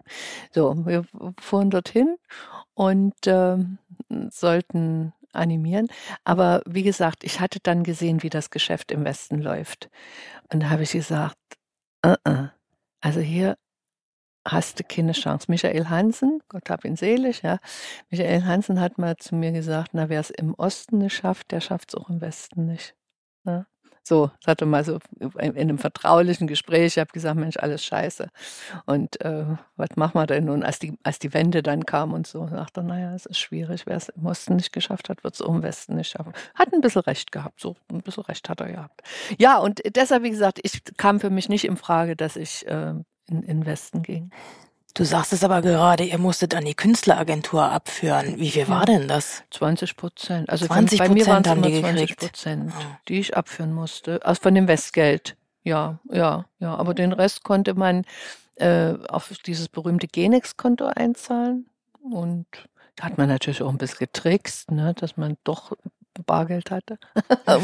So, 0.51 0.85
wir 0.85 1.05
fuhren 1.39 1.69
dorthin 1.69 2.17
und 2.73 3.15
ähm, 3.25 3.77
sollten 4.29 5.13
animieren. 5.35 5.87
Aber 6.23 6.61
wie 6.65 6.83
gesagt, 6.83 7.23
ich 7.23 7.39
hatte 7.39 7.59
dann 7.61 7.83
gesehen, 7.83 8.23
wie 8.23 8.29
das 8.29 8.49
Geschäft 8.49 8.91
im 8.91 9.05
Westen 9.05 9.39
läuft. 9.39 9.89
Und 10.51 10.61
da 10.63 10.69
habe 10.69 10.83
ich 10.83 10.91
gesagt, 10.91 11.37
äh, 12.03 12.15
äh, 12.25 12.47
also 13.01 13.19
hier 13.19 13.57
hast 14.45 14.79
du 14.79 14.83
keine 14.83 15.13
Chance. 15.13 15.47
Michael 15.49 15.89
Hansen, 15.89 16.41
Gott 16.49 16.69
hab 16.69 16.85
ihn 16.85 16.95
selig, 16.95 17.41
ja. 17.43 17.59
Michael 18.09 18.43
Hansen 18.45 18.79
hat 18.79 18.97
mal 18.97 19.17
zu 19.17 19.35
mir 19.35 19.51
gesagt, 19.51 19.91
na, 19.93 20.09
wer 20.09 20.19
es 20.19 20.29
im 20.29 20.53
Osten 20.55 20.97
nicht 20.99 21.15
schafft, 21.15 21.51
der 21.51 21.61
schafft 21.61 21.89
es 21.89 21.95
auch 21.95 22.09
im 22.09 22.21
Westen 22.21 22.65
nicht. 22.65 22.95
Ja. 23.45 23.65
So, 24.03 24.31
das 24.41 24.47
hatte 24.47 24.65
mal 24.65 24.83
so 24.83 24.99
in 25.19 25.57
einem 25.57 25.77
vertraulichen 25.77 26.47
Gespräch, 26.47 26.93
ich 26.93 26.99
habe 26.99 27.11
gesagt, 27.11 27.37
Mensch, 27.37 27.57
alles 27.57 27.85
scheiße. 27.85 28.27
Und 28.85 29.21
äh, 29.21 29.45
was 29.77 29.89
machen 29.95 30.15
wir 30.15 30.27
denn 30.27 30.45
nun, 30.45 30.63
als 30.63 30.79
die, 30.79 30.97
als 31.03 31.19
die 31.19 31.33
Wende 31.33 31.63
dann 31.63 31.85
kam 31.85 32.13
und 32.13 32.27
so, 32.27 32.45
er, 32.45 32.67
naja, 32.83 33.15
es 33.15 33.25
ist 33.25 33.39
schwierig, 33.39 33.85
wer 33.85 33.95
es 33.95 34.09
im 34.09 34.25
Osten 34.25 34.57
nicht 34.57 34.73
geschafft 34.73 35.09
hat, 35.09 35.23
wird 35.23 35.35
es 35.35 35.39
im 35.39 35.63
Westen 35.63 35.95
nicht 35.95 36.09
schaffen. 36.09 36.33
Hat 36.53 36.73
ein 36.73 36.81
bisschen 36.81 37.01
recht 37.01 37.31
gehabt, 37.31 37.61
so 37.61 37.75
ein 37.91 38.01
bisschen 38.01 38.23
recht 38.23 38.49
hat 38.49 38.59
er 38.59 38.71
gehabt. 38.71 39.01
Ja, 39.37 39.57
und 39.57 39.81
deshalb, 39.95 40.23
wie 40.23 40.31
gesagt, 40.31 40.59
ich 40.63 40.83
kam 40.97 41.21
für 41.21 41.29
mich 41.29 41.47
nicht 41.47 41.65
in 41.65 41.77
Frage, 41.77 42.15
dass 42.17 42.35
ich 42.35 42.67
äh, 42.67 42.89
in, 42.89 43.05
in 43.27 43.41
den 43.41 43.65
Westen 43.65 44.03
ging. 44.03 44.31
Du 44.93 45.03
sagst 45.03 45.33
es 45.33 45.43
aber 45.43 45.61
gerade, 45.61 46.03
ihr 46.03 46.17
musstet 46.17 46.55
an 46.55 46.65
die 46.65 46.75
Künstleragentur 46.75 47.63
abführen. 47.63 48.37
Wie 48.39 48.51
viel 48.51 48.67
war 48.67 48.85
denn 48.85 49.07
das? 49.07 49.43
20 49.51 49.95
Prozent. 49.97 50.49
Also 50.49 50.65
20 50.67 50.99
von, 50.99 51.07
bei 51.07 51.13
mir 51.13 51.27
waren 51.27 51.41
es 51.43 51.47
Prozent 51.47 51.47
haben 51.49 51.63
immer 51.63 51.67
die 51.71 51.81
20 51.81 52.07
gekriegt. 52.07 52.19
Prozent, 52.33 52.73
Oh. 52.77 52.81
die 53.07 53.19
ich 53.19 53.35
abführen 53.37 53.73
musste. 53.73 54.25
Also 54.25 54.41
von 54.41 54.55
dem 54.55 54.67
Westgeld. 54.67 55.35
Ja, 55.63 55.99
ja, 56.11 56.45
ja. 56.59 56.75
Aber 56.75 56.93
den 56.93 57.13
Rest 57.13 57.43
konnte 57.43 57.73
man 57.73 58.05
äh, 58.55 58.93
auf 59.07 59.31
dieses 59.45 59.69
berühmte 59.69 60.07
Genex-Konto 60.07 60.85
einzahlen. 60.85 61.67
Und 62.11 62.45
da 62.95 63.05
hat 63.05 63.17
man 63.17 63.29
natürlich 63.29 63.61
auch 63.63 63.69
ein 63.69 63.77
bisschen 63.77 63.99
getrickst, 63.99 64.71
ne, 64.71 64.93
dass 64.93 65.17
man 65.17 65.37
doch 65.43 65.71
Bargeld 66.21 66.69
hatte. 66.69 66.99
Aber 67.45 67.61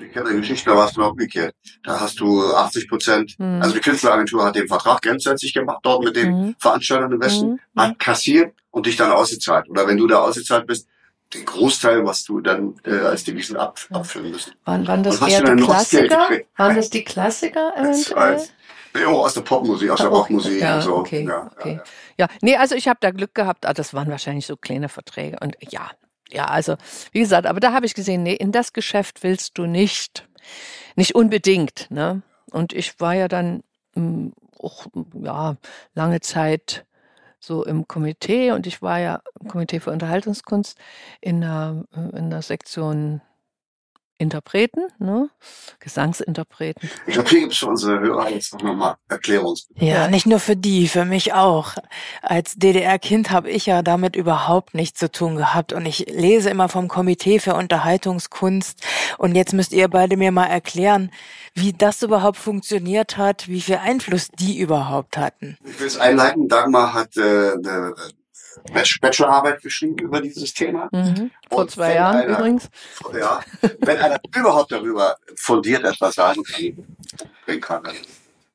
die 0.00 0.08
kenne 0.08 0.34
Geschichte, 0.40 0.70
da 0.70 0.76
warst 0.76 0.96
du 0.96 1.04
umgekehrt. 1.04 1.54
Da 1.84 2.00
hast 2.00 2.18
du 2.20 2.42
80 2.54 2.88
Prozent, 2.88 3.34
Mhm. 3.38 3.60
also 3.62 3.74
die 3.74 3.80
Künstleragentur 3.80 4.44
hat 4.44 4.56
den 4.56 4.68
Vertrag 4.68 5.02
grundsätzlich 5.02 5.52
gemacht, 5.52 5.80
dort 5.82 6.04
mit 6.04 6.16
den 6.16 6.30
Mhm. 6.32 6.54
Veranstaltern 6.58 7.12
im 7.12 7.20
Westen, 7.20 7.60
Mhm. 7.74 7.80
hat 7.80 7.98
kassiert 7.98 8.54
und 8.70 8.86
dich 8.86 8.96
dann 8.96 9.10
ausgezahlt. 9.12 9.68
Oder 9.68 9.86
wenn 9.86 9.96
du 9.98 10.06
da 10.06 10.20
ausgezahlt 10.20 10.66
bist, 10.66 10.88
den 11.34 11.44
Großteil, 11.44 12.04
was 12.06 12.22
du 12.24 12.40
dann 12.40 12.76
äh, 12.84 12.98
als 13.00 13.24
Devisen 13.24 13.56
ab, 13.56 13.78
Ja. 13.90 13.96
abführen 13.96 14.30
müssen. 14.30 14.52
waren, 14.64 14.86
waren 14.86 15.02
das 15.02 15.20
eher 15.20 15.42
die 15.42 15.62
Klassiker? 15.62 16.28
Waren 16.56 16.76
das 16.76 16.88
die 16.90 17.02
Klassiker 17.04 17.72
eventuell? 17.76 18.16
als, 18.34 18.52
ja, 18.96 19.06
aus 19.08 19.34
der 19.34 19.40
Popmusik, 19.40 19.90
aus 19.90 19.98
der 19.98 20.08
Auch- 20.10 20.20
Rockmusik 20.20 20.60
ja, 20.60 20.76
und 20.76 20.82
so. 20.82 20.96
Okay, 20.96 21.24
ja, 21.26 21.50
okay. 21.58 21.80
Ja, 22.16 22.28
Ja, 22.28 22.28
nee, 22.42 22.56
also 22.56 22.76
ich 22.76 22.86
habe 22.88 22.98
da 23.02 23.10
Glück 23.10 23.34
gehabt. 23.34 23.66
Ah, 23.66 23.74
das 23.74 23.92
waren 23.92 24.08
wahrscheinlich 24.08 24.46
so 24.46 24.56
kleine 24.56 24.88
Verträge. 24.88 25.36
Und 25.42 25.56
ja, 25.68 25.90
ja, 26.30 26.46
also 26.46 26.76
wie 27.12 27.20
gesagt, 27.20 27.46
aber 27.46 27.60
da 27.60 27.72
habe 27.72 27.86
ich 27.86 27.94
gesehen, 27.94 28.22
nee, 28.22 28.34
in 28.34 28.52
das 28.52 28.72
Geschäft 28.72 29.22
willst 29.22 29.58
du 29.58 29.66
nicht. 29.66 30.28
Nicht 30.96 31.14
unbedingt, 31.14 31.90
ne? 31.90 32.22
Und 32.52 32.72
ich 32.72 33.00
war 33.00 33.14
ja 33.14 33.28
dann 33.28 33.62
mh, 33.94 34.30
auch, 34.58 34.86
ja, 35.14 35.56
lange 35.94 36.20
Zeit 36.20 36.86
so 37.38 37.64
im 37.64 37.86
Komitee 37.86 38.52
und 38.52 38.66
ich 38.66 38.82
war 38.82 38.98
ja 38.98 39.22
im 39.40 39.48
Komitee 39.48 39.80
für 39.80 39.90
Unterhaltungskunst 39.90 40.78
in 41.20 41.42
der, 41.42 41.84
in 42.14 42.30
der 42.30 42.42
Sektion 42.42 43.20
Interpreten, 44.18 44.88
ne? 44.98 45.28
Gesangsinterpreten. 45.78 46.90
Ich 47.06 47.14
glaube, 47.14 47.28
hier 47.28 47.40
gibt 47.40 47.52
es 47.52 47.58
für 47.58 47.66
unsere 47.66 48.00
Hörer 48.00 48.30
jetzt 48.30 48.54
noch 48.54 48.74
mal 48.74 48.96
Erklärungs. 49.08 49.68
Ja, 49.74 50.08
nicht 50.08 50.26
nur 50.26 50.40
für 50.40 50.56
die, 50.56 50.88
für 50.88 51.04
mich 51.04 51.34
auch. 51.34 51.74
Als 52.22 52.54
DDR-Kind 52.54 53.30
habe 53.30 53.50
ich 53.50 53.66
ja 53.66 53.82
damit 53.82 54.16
überhaupt 54.16 54.74
nichts 54.74 54.98
zu 54.98 55.10
tun 55.10 55.36
gehabt 55.36 55.72
und 55.72 55.84
ich 55.84 56.06
lese 56.08 56.48
immer 56.48 56.68
vom 56.68 56.88
Komitee 56.88 57.38
für 57.40 57.54
Unterhaltungskunst 57.54 58.80
und 59.18 59.34
jetzt 59.34 59.52
müsst 59.52 59.72
ihr 59.72 59.88
beide 59.88 60.16
mir 60.16 60.32
mal 60.32 60.46
erklären, 60.46 61.10
wie 61.54 61.72
das 61.72 62.02
überhaupt 62.02 62.38
funktioniert 62.38 63.18
hat, 63.18 63.48
wie 63.48 63.60
viel 63.60 63.76
Einfluss 63.76 64.28
die 64.28 64.58
überhaupt 64.58 65.18
hatten. 65.18 65.58
Ich 65.64 65.78
will 65.78 65.86
es 65.86 65.98
einleiten. 65.98 66.48
Dagmar 66.48 66.94
hat 66.94 67.16
äh, 67.16 67.52
eine 67.52 67.94
Bachelorarbeit 69.00 69.62
geschrieben 69.62 69.98
über 69.98 70.20
dieses 70.20 70.52
Thema. 70.54 70.88
Mhm. 70.92 71.30
Vor 71.50 71.60
Und 71.60 71.70
zwei 71.70 71.94
Jahren 71.94 72.16
einer- 72.22 72.38
übrigens. 72.38 72.68
Ja, 73.18 73.40
wenn 73.80 73.98
einer 73.98 74.20
überhaupt 74.34 74.72
darüber 74.72 75.16
fundiert 75.36 75.84
etwas 75.84 76.14
sagen 76.14 76.42
kann, 76.44 76.86
dann 77.46 77.60
kann 77.60 77.84
er 77.84 77.92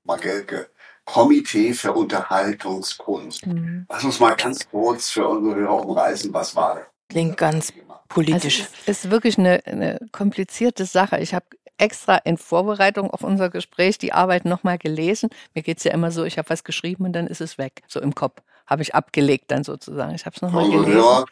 Magelke. 0.03 0.67
Komitee 1.05 1.73
für 1.73 1.93
Unterhaltungskunst. 1.93 3.45
Mhm. 3.47 3.85
Lass 3.89 4.03
uns 4.03 4.19
mal 4.19 4.35
ganz 4.35 4.69
kurz 4.69 5.09
für 5.09 5.27
unsere 5.27 5.55
Hörer 5.55 5.85
umreißen, 5.85 6.33
was 6.33 6.55
war 6.55 6.75
das? 6.75 6.85
Klingt 7.09 7.37
ganz 7.37 7.71
Also 7.71 7.93
politisch. 8.07 8.67
es 8.85 9.03
ist 9.03 9.11
wirklich 9.11 9.37
eine, 9.37 9.61
eine 9.65 9.99
komplizierte 10.11 10.85
Sache. 10.85 11.17
Ich 11.19 11.33
habe 11.33 11.45
extra 11.77 12.17
in 12.17 12.37
Vorbereitung 12.37 13.09
auf 13.09 13.23
unser 13.23 13.49
Gespräch 13.49 13.97
die 13.97 14.13
Arbeit 14.13 14.45
nochmal 14.45 14.77
gelesen. 14.77 15.29
Mir 15.55 15.63
geht's 15.63 15.83
ja 15.83 15.91
immer 15.91 16.11
so, 16.11 16.23
ich 16.23 16.37
habe 16.37 16.49
was 16.49 16.63
geschrieben 16.63 17.05
und 17.05 17.13
dann 17.13 17.27
ist 17.27 17.41
es 17.41 17.57
weg, 17.57 17.81
so 17.87 17.99
im 17.99 18.13
Kopf. 18.13 18.37
Habe 18.71 18.83
ich 18.83 18.95
abgelegt 18.95 19.51
dann 19.51 19.65
sozusagen. 19.65 20.15
Ich 20.15 20.25
habe 20.25 20.33
es 20.33 20.41
nochmal 20.41 20.63
Unsere 20.63 20.83
gelesen. 20.85 21.01
Hörer, 21.03 21.25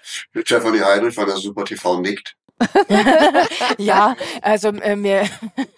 Stefanie 0.43 0.81
Heinrich 0.81 1.15
von 1.15 1.25
der 1.25 1.37
Super 1.37 1.63
TV 1.63 2.01
nickt. 2.01 2.35
ja, 3.77 4.17
also 4.41 4.67
äh, 4.67 4.97
mir 4.97 5.23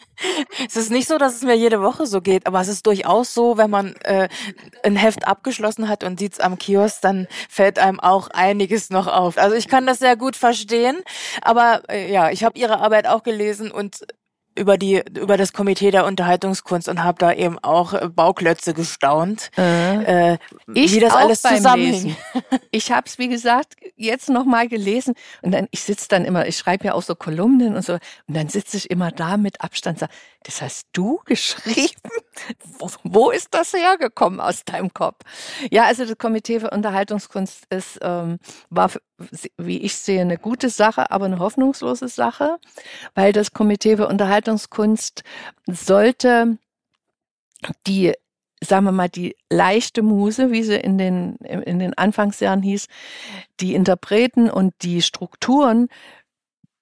es 0.67 0.76
ist 0.76 0.89
nicht 0.89 1.08
so, 1.08 1.19
dass 1.19 1.36
es 1.36 1.43
mir 1.43 1.56
jede 1.56 1.82
Woche 1.82 2.08
so 2.08 2.21
geht, 2.21 2.47
aber 2.47 2.60
es 2.62 2.67
ist 2.67 2.88
durchaus 2.88 3.36
so, 3.36 3.58
wenn 3.58 3.69
man 3.69 3.95
äh, 3.97 4.30
ein 4.84 4.95
Heft 4.95 5.28
abgeschlossen 5.28 5.88
hat 5.88 6.04
und 6.04 6.19
sieht's 6.19 6.39
am 6.39 6.58
Kiosk, 6.58 7.02
dann 7.02 7.28
fällt 7.50 7.78
einem 7.78 8.00
auch 8.00 8.30
einiges 8.30 8.89
noch 8.89 9.06
auf. 9.06 9.38
Also 9.38 9.56
ich 9.56 9.67
kann 9.67 9.86
das 9.86 10.00
sehr 10.00 10.15
gut 10.15 10.36
verstehen, 10.36 11.04
aber 11.41 11.84
äh, 11.88 12.12
ja, 12.12 12.32
ich 12.32 12.43
habe 12.43 12.58
ihre 12.58 12.80
Arbeit 12.80 13.06
auch 13.06 13.21
gelesen 13.21 13.69
und 13.69 14.02
über 14.55 14.77
die 14.77 15.01
über 15.17 15.37
das 15.37 15.53
Komitee 15.53 15.91
der 15.91 16.05
Unterhaltungskunst 16.05 16.89
und 16.89 17.03
habe 17.03 17.17
da 17.19 17.31
eben 17.33 17.57
auch 17.59 17.93
äh, 17.93 18.09
Bauklötze 18.09 18.73
gestaunt, 18.73 19.49
Äh, 19.57 20.33
äh, 20.33 20.37
Ich 20.73 20.93
wie 20.93 20.99
das 20.99 21.13
alles. 21.13 21.43
Lesen. 21.43 22.17
Ich 22.71 22.91
habe 22.91 23.07
es, 23.07 23.17
wie 23.17 23.27
gesagt, 23.29 23.75
jetzt 23.95 24.29
nochmal 24.29 24.67
gelesen 24.67 25.13
und 25.41 25.51
dann, 25.51 25.67
ich 25.71 25.81
sitze 25.81 26.07
dann 26.09 26.25
immer, 26.25 26.47
ich 26.47 26.57
schreibe 26.57 26.85
ja 26.85 26.93
auch 26.93 27.01
so 27.01 27.15
Kolumnen 27.15 27.75
und 27.75 27.83
so, 27.85 27.93
und 27.93 28.01
dann 28.27 28.49
sitze 28.49 28.77
ich 28.77 28.89
immer 28.89 29.11
da 29.11 29.37
mit 29.37 29.61
Abstand, 29.61 29.99
sag, 29.99 30.09
das 30.43 30.62
hast 30.62 30.88
du 30.93 31.21
geschrieben? 31.25 32.01
Wo, 32.80 32.89
wo 33.04 33.32
ist 33.32 33.49
das 33.54 33.73
hergekommen 33.73 34.39
aus 34.39 34.63
deinem 34.65 34.93
Kopf? 34.93 35.23
Ja, 35.71 35.86
also 35.86 36.06
das 36.06 36.17
Komitee 36.17 36.60
für 36.60 36.69
Unterhaltungskunst 36.71 37.65
ist, 37.69 37.99
ähm, 38.01 38.39
war, 38.69 38.86
f- 38.86 38.99
wie 39.58 39.80
ich 39.80 39.95
sehe, 39.95 40.21
eine 40.21 40.38
gute 40.38 40.69
Sache, 40.69 41.12
aber 41.12 41.25
eine 41.25 41.39
hoffnungslose 41.39 42.08
Sache, 42.08 42.58
weil 43.15 43.34
das 43.34 43.51
Komitee 43.51 43.97
für 43.97 44.08
Unterhaltungskunst 44.08 45.23
sollte 45.67 46.58
die 47.88 48.13
sagen 48.63 48.86
wir 48.86 48.91
mal, 48.91 49.10
die 49.10 49.36
leichte 49.49 50.04
Muse, 50.04 50.51
wie 50.51 50.63
sie 50.63 50.75
in 50.75 50.97
den, 50.99 51.36
in 51.38 51.80
den 51.80 51.97
Anfangsjahren 51.97 52.62
hieß, 52.62 52.88
die 53.60 53.73
Interpreten 53.73 54.51
und 54.51 54.73
die 54.84 55.01
Strukturen 55.01 55.88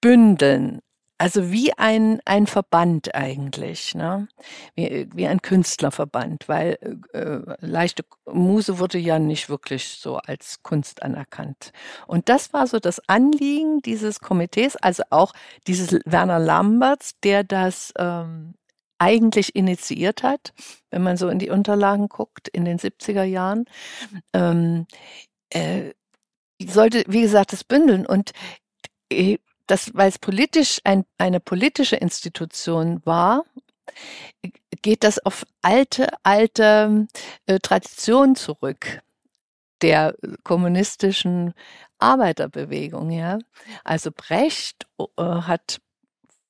bündeln. 0.01 0.79
Also 1.19 1.51
wie 1.51 1.73
ein, 1.73 2.21
ein 2.23 2.47
Verband 2.47 3.13
eigentlich, 3.13 3.93
ne? 3.93 4.29
wie, 4.75 5.09
wie 5.13 5.27
ein 5.27 5.41
Künstlerverband, 5.41 6.47
weil 6.47 6.79
äh, 7.11 7.39
leichte 7.59 8.05
Muse 8.25 8.79
wurde 8.79 8.97
ja 8.97 9.19
nicht 9.19 9.49
wirklich 9.49 9.97
so 9.99 10.15
als 10.15 10.63
Kunst 10.63 11.03
anerkannt. 11.03 11.73
Und 12.07 12.29
das 12.29 12.53
war 12.53 12.67
so 12.67 12.79
das 12.79 13.01
Anliegen 13.09 13.81
dieses 13.81 14.21
Komitees, 14.21 14.77
also 14.77 15.03
auch 15.09 15.33
dieses 15.67 15.99
Werner 16.05 16.39
Lamberts, 16.39 17.19
der 17.21 17.43
das 17.43 17.93
ähm, 17.97 18.53
eigentlich 18.97 19.57
initiiert 19.57 20.23
hat, 20.23 20.53
wenn 20.89 21.03
man 21.03 21.17
so 21.17 21.27
in 21.27 21.39
die 21.39 21.49
Unterlagen 21.49 22.07
guckt, 22.07 22.47
in 22.47 22.63
den 22.63 22.79
70er 22.79 23.23
Jahren, 23.23 23.65
ähm, 24.33 24.87
äh, 25.49 25.91
sollte, 26.65 27.03
wie 27.07 27.21
gesagt, 27.21 27.51
das 27.51 27.65
bündeln 27.65 28.05
und 28.05 28.31
äh, 29.11 29.37
das, 29.69 29.93
weil 29.93 30.09
es 30.09 30.17
politisch 30.17 30.79
ein, 30.83 31.05
eine 31.17 31.39
politische 31.39 31.95
Institution 31.95 33.01
war, 33.05 33.43
geht 34.81 35.03
das 35.03 35.23
auf 35.25 35.45
alte, 35.61 36.09
alte 36.23 37.07
äh, 37.45 37.59
Tradition 37.59 38.35
zurück 38.35 39.01
der 39.81 40.15
kommunistischen 40.43 41.53
Arbeiterbewegung, 41.99 43.11
ja. 43.11 43.39
Also 43.83 44.11
Brecht 44.11 44.87
äh, 45.17 45.23
hat 45.23 45.81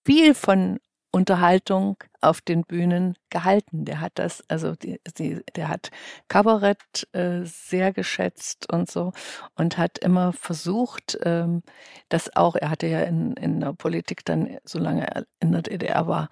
viel 0.06 0.34
von 0.34 0.80
Unterhaltung 1.12 1.98
auf 2.22 2.42
den 2.42 2.64
Bühnen 2.64 3.18
gehalten. 3.30 3.86
Der 3.86 4.00
hat 4.00 4.14
das, 4.16 4.44
also 4.48 4.76
die, 4.76 5.00
die, 5.18 5.42
der 5.56 5.68
hat 5.68 5.90
Kabarett 6.28 7.08
äh, 7.14 7.42
sehr 7.46 7.92
geschätzt 7.94 8.72
und 8.72 8.92
so 8.92 9.14
und 9.56 9.78
hat 9.78 9.98
immer 10.00 10.34
versucht, 10.34 11.18
ähm, 11.24 11.64
das 12.10 12.36
auch, 12.36 12.56
er 12.56 12.70
hatte 12.70 12.88
ja 12.88 13.02
in, 13.02 13.34
in 13.34 13.60
der 13.60 13.74
Politik 13.74 14.24
dann, 14.26 14.58
solange 14.64 15.08
er 15.08 15.26
in 15.40 15.52
der 15.52 15.64
DDR 15.64 16.08
war, 16.08 16.30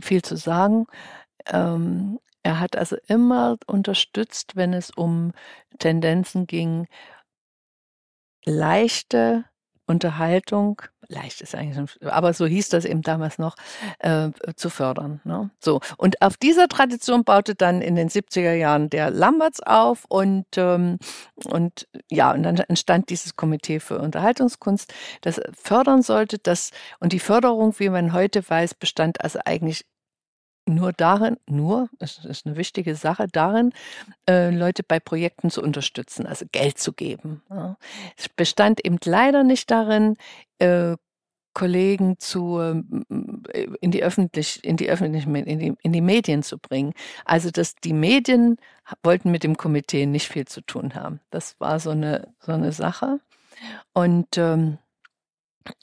viel 0.00 0.22
zu 0.22 0.36
sagen. 0.36 0.86
Ähm, 1.46 2.18
er 2.42 2.60
hat 2.60 2.76
also 2.76 2.96
immer 3.08 3.56
unterstützt, 3.66 4.54
wenn 4.54 4.74
es 4.74 4.90
um 4.90 5.32
Tendenzen 5.78 6.46
ging, 6.46 6.86
leichte 8.44 9.46
Unterhaltung, 9.86 10.82
leicht 11.08 11.40
ist 11.40 11.54
eigentlich, 11.54 12.02
aber 12.04 12.32
so 12.32 12.46
hieß 12.46 12.68
das 12.68 12.84
eben 12.84 13.02
damals 13.02 13.38
noch, 13.38 13.56
äh, 13.98 14.30
zu 14.56 14.70
fördern. 14.70 15.20
Ne? 15.24 15.50
So 15.60 15.80
und 15.96 16.20
auf 16.22 16.36
dieser 16.36 16.68
Tradition 16.68 17.24
baute 17.24 17.54
dann 17.54 17.82
in 17.82 17.94
den 17.94 18.08
70er 18.08 18.54
Jahren 18.54 18.90
der 18.90 19.10
Lamberts 19.10 19.60
auf 19.60 20.04
und 20.08 20.46
ähm, 20.56 20.98
und 21.44 21.86
ja 22.10 22.32
und 22.32 22.42
dann 22.42 22.56
entstand 22.56 23.10
dieses 23.10 23.36
Komitee 23.36 23.80
für 23.80 23.98
Unterhaltungskunst, 23.98 24.92
das 25.22 25.40
fördern 25.52 26.02
sollte, 26.02 26.38
das 26.38 26.70
und 27.00 27.12
die 27.12 27.20
Förderung, 27.20 27.74
wie 27.78 27.88
man 27.88 28.12
heute 28.12 28.48
weiß, 28.48 28.74
bestand 28.74 29.20
also 29.22 29.38
eigentlich 29.44 29.84
nur 30.66 30.92
darin, 30.92 31.36
nur, 31.46 31.88
es 31.98 32.24
ist 32.24 32.46
eine 32.46 32.56
wichtige 32.56 32.94
Sache, 32.94 33.26
darin, 33.30 33.72
äh, 34.28 34.50
Leute 34.50 34.82
bei 34.82 34.98
Projekten 35.00 35.50
zu 35.50 35.62
unterstützen, 35.62 36.26
also 36.26 36.46
Geld 36.50 36.78
zu 36.78 36.92
geben. 36.92 37.42
Es 38.16 38.28
bestand 38.28 38.84
eben 38.84 38.98
leider 39.04 39.44
nicht 39.44 39.70
darin, 39.70 40.16
äh, 40.58 40.96
Kollegen 41.54 42.18
zu 42.18 42.60
ähm, 42.60 43.04
in 43.80 43.92
die 43.92 44.02
öffentlich 44.02 44.62
in 44.64 44.76
die 44.76 44.90
öffentlichen 44.90 45.34
in 45.36 45.76
in 45.80 45.92
die 45.92 46.00
Medien 46.00 46.42
zu 46.42 46.58
bringen. 46.58 46.92
Also 47.24 47.50
dass 47.50 47.76
die 47.76 47.92
Medien 47.92 48.56
wollten 49.02 49.30
mit 49.30 49.44
dem 49.44 49.56
Komitee 49.56 50.04
nicht 50.06 50.28
viel 50.28 50.46
zu 50.46 50.60
tun 50.60 50.94
haben. 50.96 51.20
Das 51.30 51.58
war 51.60 51.78
so 51.78 51.90
eine 51.90 52.34
so 52.40 52.52
eine 52.52 52.72
Sache. 52.72 53.20
Und 53.92 54.36
ähm, 54.36 54.78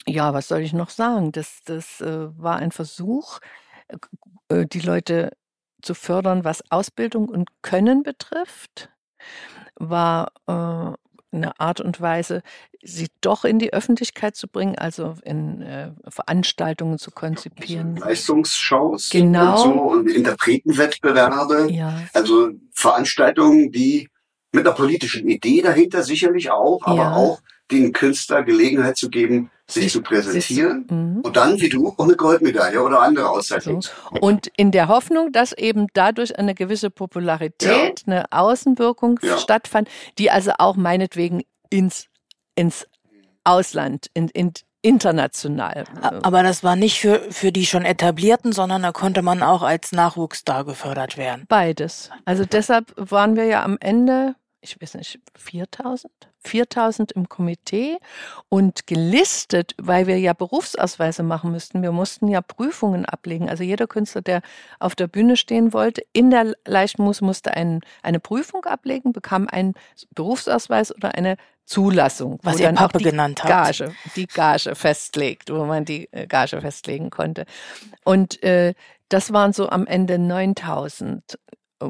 ja, 0.06 0.34
was 0.34 0.48
soll 0.48 0.60
ich 0.60 0.74
noch 0.74 0.90
sagen? 0.90 1.32
Das 1.32 1.62
das 1.64 2.00
äh, 2.02 2.28
war 2.38 2.56
ein 2.56 2.70
Versuch, 2.70 3.40
die 4.50 4.80
Leute 4.80 5.32
zu 5.82 5.94
fördern, 5.94 6.44
was 6.44 6.62
Ausbildung 6.70 7.28
und 7.28 7.48
Können 7.62 8.02
betrifft, 8.02 8.90
war 9.76 10.32
äh, 10.46 10.96
eine 11.34 11.58
Art 11.60 11.80
und 11.80 12.00
Weise, 12.00 12.42
sie 12.82 13.08
doch 13.20 13.44
in 13.44 13.58
die 13.58 13.72
Öffentlichkeit 13.72 14.36
zu 14.36 14.48
bringen, 14.48 14.76
also 14.76 15.14
in 15.24 15.62
äh, 15.62 15.92
Veranstaltungen 16.08 16.98
zu 16.98 17.10
konzipieren. 17.10 17.96
Leistungsshows 17.96 19.08
Genau. 19.10 19.52
und 19.52 19.58
so 19.58 19.70
und 19.72 20.08
Interpretenwettbewerbe. 20.08 21.70
Ja, 21.72 21.94
Also 22.12 22.50
Veranstaltungen, 22.72 23.70
die 23.72 24.08
mit 24.52 24.66
einer 24.66 24.74
politischen 24.74 25.28
Idee 25.28 25.62
dahinter 25.62 26.02
sicherlich 26.02 26.50
auch, 26.50 26.82
aber 26.82 26.96
Ja. 26.96 27.14
auch 27.14 27.40
den 27.72 27.92
Künstler 27.92 28.42
Gelegenheit 28.42 28.96
zu 28.96 29.10
geben, 29.10 29.50
sich, 29.66 29.84
Sich- 29.84 29.92
zu 29.92 30.02
präsentieren. 30.02 30.86
mhm. 30.90 31.20
Und 31.22 31.36
dann, 31.36 31.60
wie 31.60 31.68
du, 31.68 31.88
auch 31.88 32.04
eine 32.04 32.14
Goldmedaille 32.16 32.82
oder 32.82 33.00
andere 33.00 33.28
Auszeichnung. 33.30 33.82
So. 33.82 33.90
Und 34.20 34.48
in 34.56 34.70
der 34.70 34.88
Hoffnung, 34.88 35.32
dass 35.32 35.52
eben 35.52 35.86
dadurch 35.94 36.38
eine 36.38 36.54
gewisse 36.54 36.90
Popularität, 36.90 38.02
eine 38.06 38.24
Außenwirkung 38.30 39.18
Ja. 39.22 39.38
stattfand, 39.38 39.88
die 40.18 40.30
also 40.30 40.52
auch 40.58 40.76
meinetwegen 40.76 41.42
ins, 41.70 42.06
ins 42.54 42.86
Ausland, 43.44 44.06
in, 44.14 44.28
in, 44.28 44.52
international. 44.82 45.84
Aber 46.22 46.42
das 46.42 46.62
war 46.64 46.76
nicht 46.76 47.00
für, 47.00 47.20
für 47.30 47.52
die 47.52 47.66
schon 47.66 47.84
etablierten, 47.84 48.52
sondern 48.52 48.82
da 48.82 48.92
konnte 48.92 49.22
man 49.22 49.42
auch 49.42 49.62
als 49.62 49.92
Nachwuchs 49.92 50.44
da 50.44 50.62
gefördert 50.62 51.16
werden. 51.16 51.44
Beides. 51.48 52.10
Also 52.24 52.44
deshalb 52.44 52.92
waren 52.96 53.36
wir 53.36 53.44
ja 53.44 53.62
am 53.64 53.78
Ende 53.80 54.34
ich 54.62 54.80
weiß 54.80 54.94
nicht, 54.94 55.18
4000? 55.36 56.10
4000 56.38 57.12
im 57.12 57.28
Komitee 57.28 57.98
und 58.48 58.86
gelistet, 58.86 59.74
weil 59.78 60.06
wir 60.06 60.18
ja 60.18 60.32
Berufsausweise 60.32 61.22
machen 61.22 61.50
müssten. 61.52 61.82
Wir 61.82 61.92
mussten 61.92 62.28
ja 62.28 62.40
Prüfungen 62.40 63.04
ablegen. 63.04 63.48
Also 63.48 63.64
jeder 63.64 63.86
Künstler, 63.86 64.22
der 64.22 64.42
auf 64.78 64.94
der 64.94 65.08
Bühne 65.08 65.36
stehen 65.36 65.72
wollte, 65.72 66.02
in 66.12 66.30
der 66.30 66.54
Leichtmus 66.64 67.20
musste 67.20 67.54
ein, 67.54 67.80
eine 68.02 68.20
Prüfung 68.20 68.64
ablegen, 68.64 69.12
bekam 69.12 69.48
einen 69.48 69.74
Berufsausweis 70.14 70.94
oder 70.94 71.14
eine 71.14 71.36
Zulassung. 71.64 72.38
Was 72.42 72.60
ihr 72.60 72.72
die 72.72 73.04
genannt 73.04 73.44
habt. 73.44 73.78
Gage, 73.78 73.94
die 74.16 74.26
Gage 74.26 74.74
festlegt, 74.74 75.52
wo 75.52 75.64
man 75.64 75.84
die 75.84 76.08
äh, 76.12 76.26
Gage 76.26 76.60
festlegen 76.60 77.10
konnte. 77.10 77.46
Und 78.04 78.42
äh, 78.42 78.74
das 79.08 79.32
waren 79.32 79.52
so 79.52 79.68
am 79.68 79.86
Ende 79.86 80.18
9000 80.18 81.34
äh, 81.34 81.36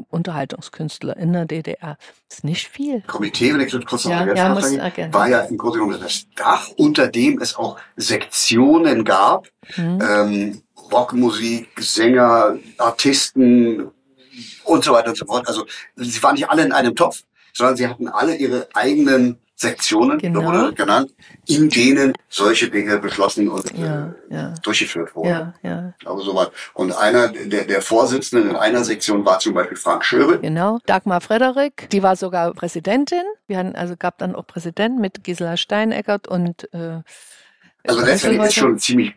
Unterhaltungskünstler 0.09 1.17
in 1.17 1.33
der 1.33 1.45
DDR. 1.45 1.97
Das 2.27 2.39
ist 2.39 2.43
nicht 2.43 2.67
viel. 2.67 3.01
Komitee, 3.01 3.53
wenn 3.53 3.61
ich 3.61 3.71
das 3.71 3.85
kurz 3.85 4.05
noch 4.05 4.11
Ja, 4.11 4.19
ergänzen 4.19 4.77
ja, 4.77 4.83
muss 4.89 5.13
war 5.13 5.29
ja 5.29 5.39
im 5.41 5.57
Grunde 5.57 5.79
genommen 5.79 5.99
das 6.01 6.25
Dach, 6.35 6.69
unter 6.77 7.07
dem 7.07 7.39
es 7.41 7.55
auch 7.55 7.77
Sektionen 7.95 9.03
gab. 9.03 9.47
Hm. 9.75 9.99
Ähm, 10.01 10.61
Rockmusik, 10.91 11.69
Sänger, 11.79 12.57
Artisten 12.77 13.91
und 14.63 14.83
so 14.83 14.93
weiter 14.93 15.09
und 15.09 15.17
so 15.17 15.25
fort. 15.25 15.47
Also 15.47 15.65
sie 15.95 16.21
waren 16.21 16.35
nicht 16.35 16.49
alle 16.49 16.65
in 16.65 16.71
einem 16.71 16.95
Topf, 16.95 17.23
sondern 17.53 17.77
sie 17.77 17.87
hatten 17.87 18.07
alle 18.07 18.35
ihre 18.35 18.67
eigenen 18.73 19.39
Sektionen, 19.63 20.17
Genau. 20.19 20.51
das 20.51 20.75
genannt, 20.75 21.11
in 21.47 21.69
denen 21.69 22.13
solche 22.29 22.69
Dinge 22.69 22.99
beschlossen 22.99 23.49
und 23.49 23.65
Ja, 23.77 24.13
äh, 24.29 24.35
ja. 24.35 24.53
durchgeführt 24.63 25.15
wurden. 25.15 25.29
Ja, 25.29 25.53
ja, 25.63 25.93
Ich 25.97 26.05
glaube, 26.05 26.21
soweit. 26.21 26.51
Und 26.73 26.91
einer 26.95 27.29
der, 27.29 27.65
der 27.65 27.81
Vorsitzenden 27.81 28.51
in 28.51 28.55
einer 28.55 28.83
Sektion 28.83 29.25
war 29.25 29.39
zum 29.39 29.53
Beispiel 29.55 29.77
Frank 29.77 30.05
Schöbe. 30.05 30.39
genau. 30.39 30.77
Dagmar 30.85 31.21
Frederik, 31.21 31.89
die 31.91 32.03
war 32.03 32.15
sogar 32.15 32.53
Präsidentin. 32.53 33.23
Wir 33.47 33.57
hatten 33.57 33.75
also 33.75 33.95
gab 33.97 34.17
dann 34.19 34.35
auch 34.35 34.45
Präsidenten 34.47 35.01
mit 35.01 35.23
Gisela 35.23 35.57
Steineckert 35.57 36.27
und 36.27 36.71
äh, 36.73 37.01
Also 37.87 38.01
letztendlich 38.05 38.43
ist 38.47 38.55
schon 38.55 38.77
ziemlich 38.79 39.13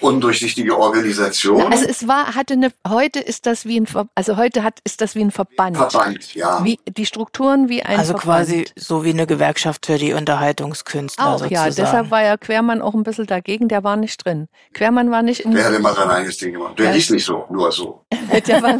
undurchsichtige 0.00 0.78
Organisation. 0.78 1.70
Also 1.72 1.84
es 1.86 2.08
war, 2.08 2.34
hatte 2.34 2.54
eine, 2.54 2.72
heute 2.88 3.20
ist 3.20 3.44
das 3.46 3.66
wie 3.66 3.78
ein, 3.80 3.86
also 4.14 4.36
heute 4.36 4.62
hat, 4.62 4.80
ist 4.84 5.00
das 5.00 5.14
wie 5.14 5.20
ein 5.22 5.30
Verband. 5.30 5.76
Verband, 5.76 6.34
ja. 6.34 6.64
Wie, 6.64 6.78
die 6.88 7.04
Strukturen 7.04 7.68
wie 7.68 7.82
ein 7.82 7.98
Also 7.98 8.12
Verband. 8.16 8.46
quasi 8.48 8.64
so 8.76 9.04
wie 9.04 9.10
eine 9.10 9.26
Gewerkschaft 9.26 9.86
für 9.86 9.98
die 9.98 10.14
Unterhaltungskünstler 10.14 11.26
Auch, 11.26 11.40
ja. 11.46 11.64
sozusagen. 11.64 11.74
Deshalb 11.76 12.10
war 12.10 12.22
ja 12.22 12.36
Quermann 12.38 12.80
auch 12.80 12.94
ein 12.94 13.02
bisschen 13.02 13.26
dagegen, 13.26 13.68
der 13.68 13.84
war 13.84 13.96
nicht 13.96 14.24
drin. 14.24 14.48
Quermann 14.72 15.10
war 15.10 15.22
nicht 15.22 15.40
im 15.40 15.54
Der 15.54 15.66
hat 15.66 15.74
immer 15.74 15.92
sein 15.94 16.08
eigenes 16.08 16.38
Ding 16.38 16.52
gemacht. 16.54 16.78
Der 16.78 16.86
Ja. 16.86 16.92
hieß 16.92 17.10
nicht 17.10 17.24
so, 17.24 17.44
nur 17.50 17.70
so. 17.70 18.02
der 18.46 18.62
war, 18.62 18.78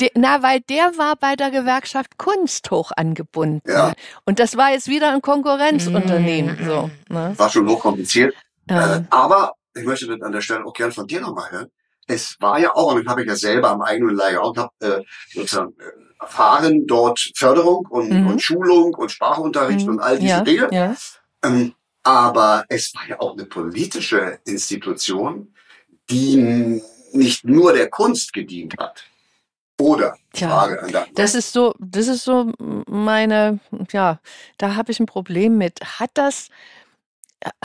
der, 0.00 0.10
na, 0.14 0.42
weil 0.42 0.60
der 0.60 0.98
war 0.98 1.14
bei 1.14 1.36
der 1.36 1.50
Gewerkschaft 1.52 2.18
Kunst 2.18 2.70
hoch 2.72 2.90
angebunden. 2.96 3.60
Ja. 3.70 3.92
Und 4.24 4.40
das 4.40 4.56
war 4.56 4.72
jetzt 4.72 4.88
wieder 4.88 5.12
ein 5.12 5.22
Konkurrenzunternehmen. 5.22 6.56
Mm, 6.60 6.66
So, 6.66 6.90
ne? 7.08 7.34
War 7.36 7.50
schon 7.50 7.68
hochkompliziert. 7.68 8.34
Ja. 8.68 8.96
Äh, 8.96 9.02
aber 9.10 9.52
ich 9.76 9.84
möchte 9.84 10.06
das 10.06 10.20
an 10.22 10.32
der 10.32 10.40
Stelle 10.40 10.64
auch 10.64 10.72
gern 10.72 10.92
von 10.92 11.06
dir 11.06 11.20
nochmal 11.20 11.50
hören. 11.50 11.70
Es 12.06 12.36
war 12.40 12.58
ja 12.58 12.74
auch, 12.74 12.92
und 12.94 13.04
das 13.04 13.10
habe 13.10 13.22
ich 13.22 13.28
ja 13.28 13.36
selber 13.36 13.70
am 13.70 13.82
eigenen 13.82 14.18
auch 14.38 14.52
gehabt, 14.52 14.82
äh, 14.82 15.02
sozusagen 15.32 15.74
äh, 15.78 16.22
erfahren, 16.22 16.86
dort 16.86 17.32
Förderung 17.34 17.86
und, 17.90 18.10
Mhm. 18.10 18.26
und 18.28 18.42
Schulung 18.42 18.94
und 18.94 19.10
Sprachunterricht 19.10 19.86
und 19.88 20.00
all 20.00 20.18
diese 20.18 20.30
ja, 20.30 20.40
Dinge. 20.40 20.68
Ja. 20.72 20.96
Ähm, 21.44 21.74
aber 22.02 22.64
es 22.68 22.94
war 22.94 23.08
ja 23.08 23.20
auch 23.20 23.32
eine 23.32 23.44
politische 23.46 24.38
Institution, 24.44 25.52
die 26.08 26.80
nicht 27.12 27.44
nur 27.44 27.72
der 27.72 27.90
Kunst 27.90 28.32
gedient 28.32 28.74
hat. 28.78 29.04
Oder, 29.78 30.16
Tja, 30.32 30.48
Frage 30.48 30.82
an 30.82 30.92
der, 30.92 31.06
Das 31.14 31.34
ist 31.34 31.52
so, 31.52 31.74
das 31.78 32.06
ist 32.06 32.24
so 32.24 32.52
meine, 32.86 33.58
ja, 33.92 34.20
da 34.56 34.74
habe 34.74 34.90
ich 34.90 35.00
ein 35.00 35.06
Problem 35.06 35.58
mit. 35.58 35.80
Hat 36.00 36.10
das, 36.14 36.48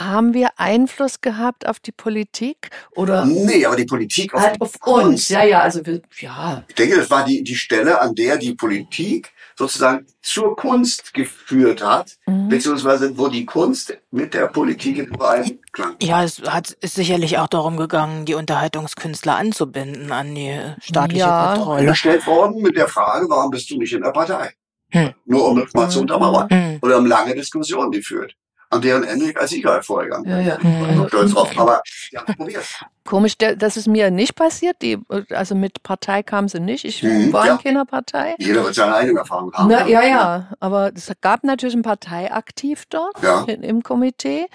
haben 0.00 0.34
wir 0.34 0.50
Einfluss 0.56 1.20
gehabt 1.20 1.66
auf 1.66 1.80
die 1.80 1.92
Politik 1.92 2.70
oder 2.94 3.24
Nee, 3.24 3.64
aber 3.66 3.76
die 3.76 3.84
Politik 3.84 4.32
auf, 4.34 4.40
halt 4.42 4.60
auf 4.60 4.78
Kunst. 4.80 5.06
uns? 5.06 5.28
Ja, 5.30 5.44
ja, 5.44 5.60
also 5.60 5.84
wir, 5.86 6.02
ja, 6.20 6.64
Ich 6.68 6.74
denke, 6.74 6.96
das 6.96 7.10
war 7.10 7.24
die, 7.24 7.42
die 7.42 7.54
Stelle, 7.56 8.00
an 8.00 8.14
der 8.14 8.36
die 8.36 8.54
Politik 8.54 9.32
sozusagen 9.56 10.06
zur 10.22 10.56
Kunst 10.56 11.14
geführt 11.14 11.82
hat, 11.82 12.16
Mhm. 12.26 12.48
beziehungsweise 12.48 13.16
wo 13.18 13.28
die 13.28 13.44
Kunst 13.44 13.96
mit 14.10 14.34
der 14.34 14.46
Politik 14.48 14.98
in 14.98 15.06
Übereinklang. 15.06 15.96
Ja, 16.02 16.22
es 16.22 16.40
hat, 16.42 16.70
ist 16.80 16.94
sicherlich 16.94 17.38
auch 17.38 17.48
darum 17.48 17.76
gegangen, 17.76 18.24
die 18.24 18.34
Unterhaltungskünstler 18.34 19.36
anzubinden 19.36 20.12
an 20.12 20.34
die 20.34 20.58
staatliche 20.80 21.20
Ja. 21.24 21.54
Kontrolle. 21.54 21.86
Gestellt 21.86 22.26
worden 22.26 22.62
mit 22.62 22.76
der 22.76 22.88
Frage, 22.88 23.26
warum 23.28 23.50
bist 23.50 23.70
du 23.70 23.78
nicht 23.78 23.92
in 23.92 24.02
der 24.02 24.10
Partei? 24.10 24.52
Hm. 24.90 25.12
Nur 25.24 25.48
um 25.48 25.58
das 25.60 25.72
mal 25.72 25.88
zu 25.88 26.00
untermauern. 26.00 26.48
Hm. 26.50 26.78
Oder 26.82 26.96
haben 26.96 27.06
lange 27.06 27.34
Diskussionen 27.34 27.90
geführt, 27.90 28.34
an 28.72 28.80
deren 28.80 29.04
Ende 29.04 29.30
ich 29.30 29.38
als 29.38 29.50
Sieger 29.50 29.74
hervorgegangen 29.74 30.24
bin. 30.24 30.32
Ja, 30.32 30.40
ja. 30.40 30.54
Ich 30.56 30.62
bin 30.62 30.98
Mhm. 30.98 31.08
stolz 31.08 31.32
drauf. 31.32 31.50
Aber 31.58 31.82
die 32.10 32.16
haben 32.16 32.26
es 32.28 32.36
probiert. 32.36 32.64
Komisch, 33.04 33.36
das 33.36 33.76
ist 33.76 33.86
mir 33.86 34.10
nicht 34.10 34.34
passiert. 34.34 34.80
Die, 34.80 34.98
also 35.30 35.54
mit 35.54 35.82
Partei 35.82 36.22
kam 36.22 36.48
sie 36.48 36.60
nicht. 36.60 36.84
Ich 36.84 37.02
Mhm, 37.02 37.32
war 37.32 37.46
ja. 37.46 37.52
in 37.54 37.58
keiner 37.58 37.84
Partei. 37.84 38.34
Jeder 38.38 38.64
wird 38.64 38.74
seine 38.74 38.94
eigene 38.94 39.20
Erfahrung 39.20 39.52
haben. 39.52 39.68
Na, 39.68 39.86
ja, 39.86 40.02
ja, 40.02 40.52
aber 40.60 40.90
es 40.94 41.12
gab 41.20 41.44
natürlich 41.44 41.74
ein 41.74 41.82
Parteiaktiv 41.82 42.84
dort 42.88 43.22
Ja. 43.22 43.44
in, 43.44 43.62
im 43.62 43.82
Komitee. 43.82 44.46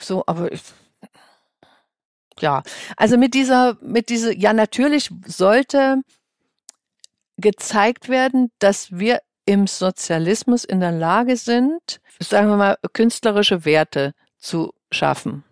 So, 0.00 0.22
aber 0.26 0.52
ich, 0.52 0.62
ja, 2.38 2.62
also 2.96 3.18
mit 3.18 3.34
dieser, 3.34 3.76
mit 3.82 4.08
dieser, 4.10 4.32
ja, 4.32 4.52
natürlich 4.52 5.10
sollte 5.26 5.96
gezeigt 7.36 8.08
werden, 8.08 8.50
dass 8.58 8.88
wir 8.92 9.20
im 9.50 9.66
Sozialismus 9.66 10.64
in 10.64 10.78
der 10.78 10.92
Lage 10.92 11.36
sind, 11.36 12.00
sagen 12.20 12.48
wir 12.50 12.56
mal, 12.56 12.78
künstlerische 12.92 13.64
Werte 13.64 14.14
zu 14.38 14.72
schaffen. 14.92 15.42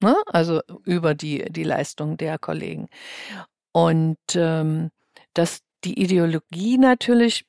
Ne? 0.00 0.16
Also 0.28 0.62
über 0.86 1.14
die, 1.14 1.44
die 1.52 1.62
Leistung 1.62 2.16
der 2.16 2.38
Kollegen. 2.38 2.88
Und 3.72 4.16
ähm, 4.34 4.90
dass 5.34 5.60
die 5.84 6.00
Ideologie 6.00 6.78
natürlich 6.78 7.44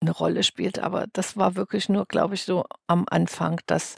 eine 0.00 0.12
Rolle 0.12 0.42
spielt, 0.42 0.78
aber 0.78 1.06
das 1.12 1.36
war 1.36 1.54
wirklich 1.54 1.90
nur, 1.90 2.06
glaube 2.06 2.34
ich, 2.34 2.44
so 2.44 2.64
am 2.86 3.04
Anfang, 3.10 3.60
dass, 3.66 3.96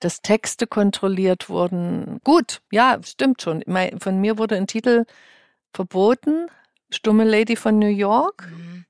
dass 0.00 0.20
Texte 0.20 0.66
kontrolliert 0.66 1.48
wurden. 1.48 2.20
Gut, 2.24 2.60
ja, 2.70 2.98
stimmt 3.02 3.40
schon. 3.40 3.64
Von 4.00 4.20
mir 4.20 4.36
wurde 4.36 4.56
ein 4.56 4.66
Titel 4.66 5.06
verboten, 5.72 6.48
Stumme 6.90 7.24
Lady 7.24 7.56
von 7.56 7.78
New 7.78 7.86
York, 7.86 8.50
Mhm. 8.50 8.84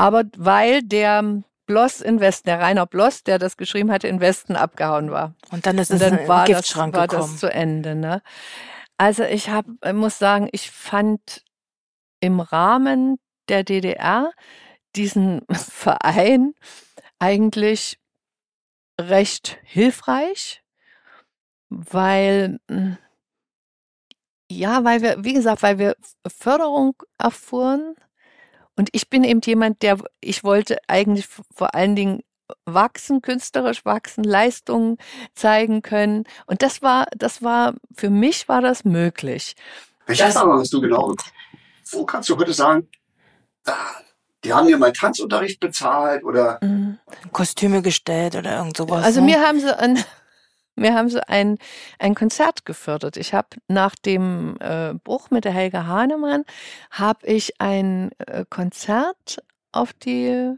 Aber 0.00 0.24
weil 0.38 0.82
der 0.82 1.42
Bloss 1.66 2.00
in 2.00 2.20
Westen, 2.20 2.48
der 2.48 2.58
Rainer 2.58 2.86
Bloss, 2.86 3.22
der 3.22 3.38
das 3.38 3.58
geschrieben 3.58 3.92
hatte, 3.92 4.08
in 4.08 4.18
Westen 4.18 4.56
abgehauen 4.56 5.10
war. 5.10 5.34
Und 5.52 5.66
dann 5.66 5.76
ist 5.76 5.90
es 5.90 6.00
dann 6.00 6.18
in 6.18 6.26
war, 6.26 6.46
das, 6.46 6.56
Giftschrank 6.56 6.94
war 6.94 7.06
gekommen. 7.06 7.30
das 7.30 7.40
zu 7.40 7.52
Ende. 7.52 7.94
Ne? 7.94 8.22
Also 8.96 9.24
ich 9.24 9.50
hab, 9.50 9.66
ich 9.84 9.92
muss 9.92 10.18
sagen, 10.18 10.48
ich 10.52 10.70
fand 10.70 11.44
im 12.20 12.40
Rahmen 12.40 13.18
der 13.50 13.62
DDR 13.62 14.32
diesen 14.96 15.42
Verein 15.52 16.54
eigentlich 17.18 18.00
recht 18.98 19.58
hilfreich, 19.64 20.62
weil 21.68 22.58
mm, 22.68 22.94
ja, 24.50 24.82
weil 24.82 25.02
wir, 25.02 25.22
wie 25.24 25.34
gesagt, 25.34 25.62
weil 25.62 25.78
wir 25.78 25.94
Förderung 26.26 26.94
erfuhren 27.18 27.94
und 28.76 28.88
ich 28.92 29.08
bin 29.10 29.24
eben 29.24 29.40
jemand, 29.44 29.82
der, 29.82 29.98
ich 30.20 30.44
wollte 30.44 30.78
eigentlich 30.88 31.26
vor 31.54 31.74
allen 31.74 31.96
Dingen 31.96 32.20
wachsen, 32.64 33.22
künstlerisch 33.22 33.84
wachsen, 33.84 34.24
Leistungen 34.24 34.96
zeigen 35.34 35.82
können. 35.82 36.24
Und 36.46 36.62
das 36.62 36.82
war, 36.82 37.06
das 37.16 37.42
war, 37.42 37.74
für 37.94 38.10
mich 38.10 38.48
war 38.48 38.60
das 38.60 38.84
möglich. 38.84 39.54
Welche 40.06 40.24
Das- 40.24 40.34
Erfahrung 40.34 40.58
hast 40.60 40.72
du 40.72 40.80
genau 40.80 41.08
bekommen? 41.08 41.16
Wo 41.92 42.04
kannst 42.04 42.28
du 42.28 42.36
heute 42.36 42.52
sagen, 42.52 42.88
ah, 43.66 43.72
die 44.42 44.52
haben 44.52 44.66
mir 44.66 44.78
meinen 44.78 44.94
Tanzunterricht 44.94 45.60
bezahlt 45.60 46.24
oder 46.24 46.58
Kostüme 47.32 47.82
gestellt 47.82 48.34
oder 48.36 48.56
irgend 48.56 48.76
sowas. 48.76 49.04
Also 49.04 49.20
ne? 49.20 49.26
mir 49.26 49.40
haben 49.46 49.60
sie 49.60 49.76
ein, 49.78 50.02
mir 50.80 50.94
haben 50.94 51.08
sie 51.08 51.26
ein, 51.28 51.58
ein 51.98 52.14
Konzert 52.14 52.64
gefördert. 52.64 53.16
Ich 53.16 53.34
habe 53.34 53.48
nach 53.68 53.94
dem 53.94 54.56
äh, 54.60 54.94
Bruch 54.94 55.30
mit 55.30 55.44
der 55.44 55.52
Helga 55.52 55.86
Hahnemann 55.86 56.44
habe 56.90 57.26
ich 57.26 57.60
ein 57.60 58.10
äh, 58.18 58.44
Konzert 58.48 59.42
auf 59.72 59.92
die 59.92 60.56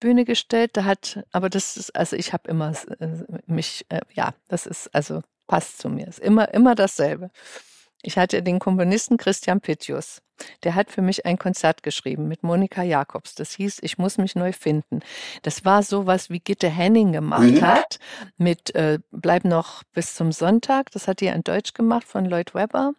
Bühne 0.00 0.24
gestellt. 0.24 0.76
Da 0.76 0.84
hat, 0.84 1.22
aber 1.30 1.50
das 1.50 1.76
ist, 1.76 1.94
also 1.94 2.16
ich 2.16 2.32
habe 2.32 2.48
immer 2.48 2.72
äh, 2.98 3.08
mich, 3.46 3.86
äh, 3.90 4.00
ja, 4.14 4.32
das 4.48 4.66
ist, 4.66 4.92
also 4.94 5.22
passt 5.46 5.78
zu 5.78 5.88
mir. 5.88 6.08
Ist 6.08 6.20
immer, 6.20 6.52
immer 6.54 6.74
dasselbe. 6.74 7.30
Ich 8.02 8.16
hatte 8.18 8.42
den 8.42 8.58
Komponisten 8.58 9.16
Christian 9.16 9.60
Pittius. 9.60 10.22
Der 10.64 10.74
hat 10.74 10.90
für 10.90 11.02
mich 11.02 11.26
ein 11.26 11.36
Konzert 11.38 11.82
geschrieben 11.82 12.26
mit 12.26 12.42
Monika 12.42 12.82
Jakobs. 12.82 13.34
Das 13.34 13.52
hieß, 13.52 13.80
ich 13.82 13.98
muss 13.98 14.16
mich 14.16 14.34
neu 14.36 14.52
finden. 14.52 15.00
Das 15.42 15.66
war 15.66 15.82
sowas, 15.82 16.30
wie 16.30 16.40
Gitte 16.40 16.68
Henning 16.70 17.12
gemacht 17.12 17.42
Mhm. 17.42 17.60
hat 17.62 17.98
mit 18.38 18.74
äh, 18.74 19.00
Bleib 19.10 19.44
noch 19.44 19.82
bis 19.92 20.14
zum 20.14 20.32
Sonntag. 20.32 20.90
Das 20.92 21.08
hat 21.08 21.20
die 21.20 21.26
in 21.26 21.42
Deutsch 21.42 21.74
gemacht 21.74 22.04
von 22.06 22.24
Lloyd 22.24 22.54
Webber. 22.54 22.92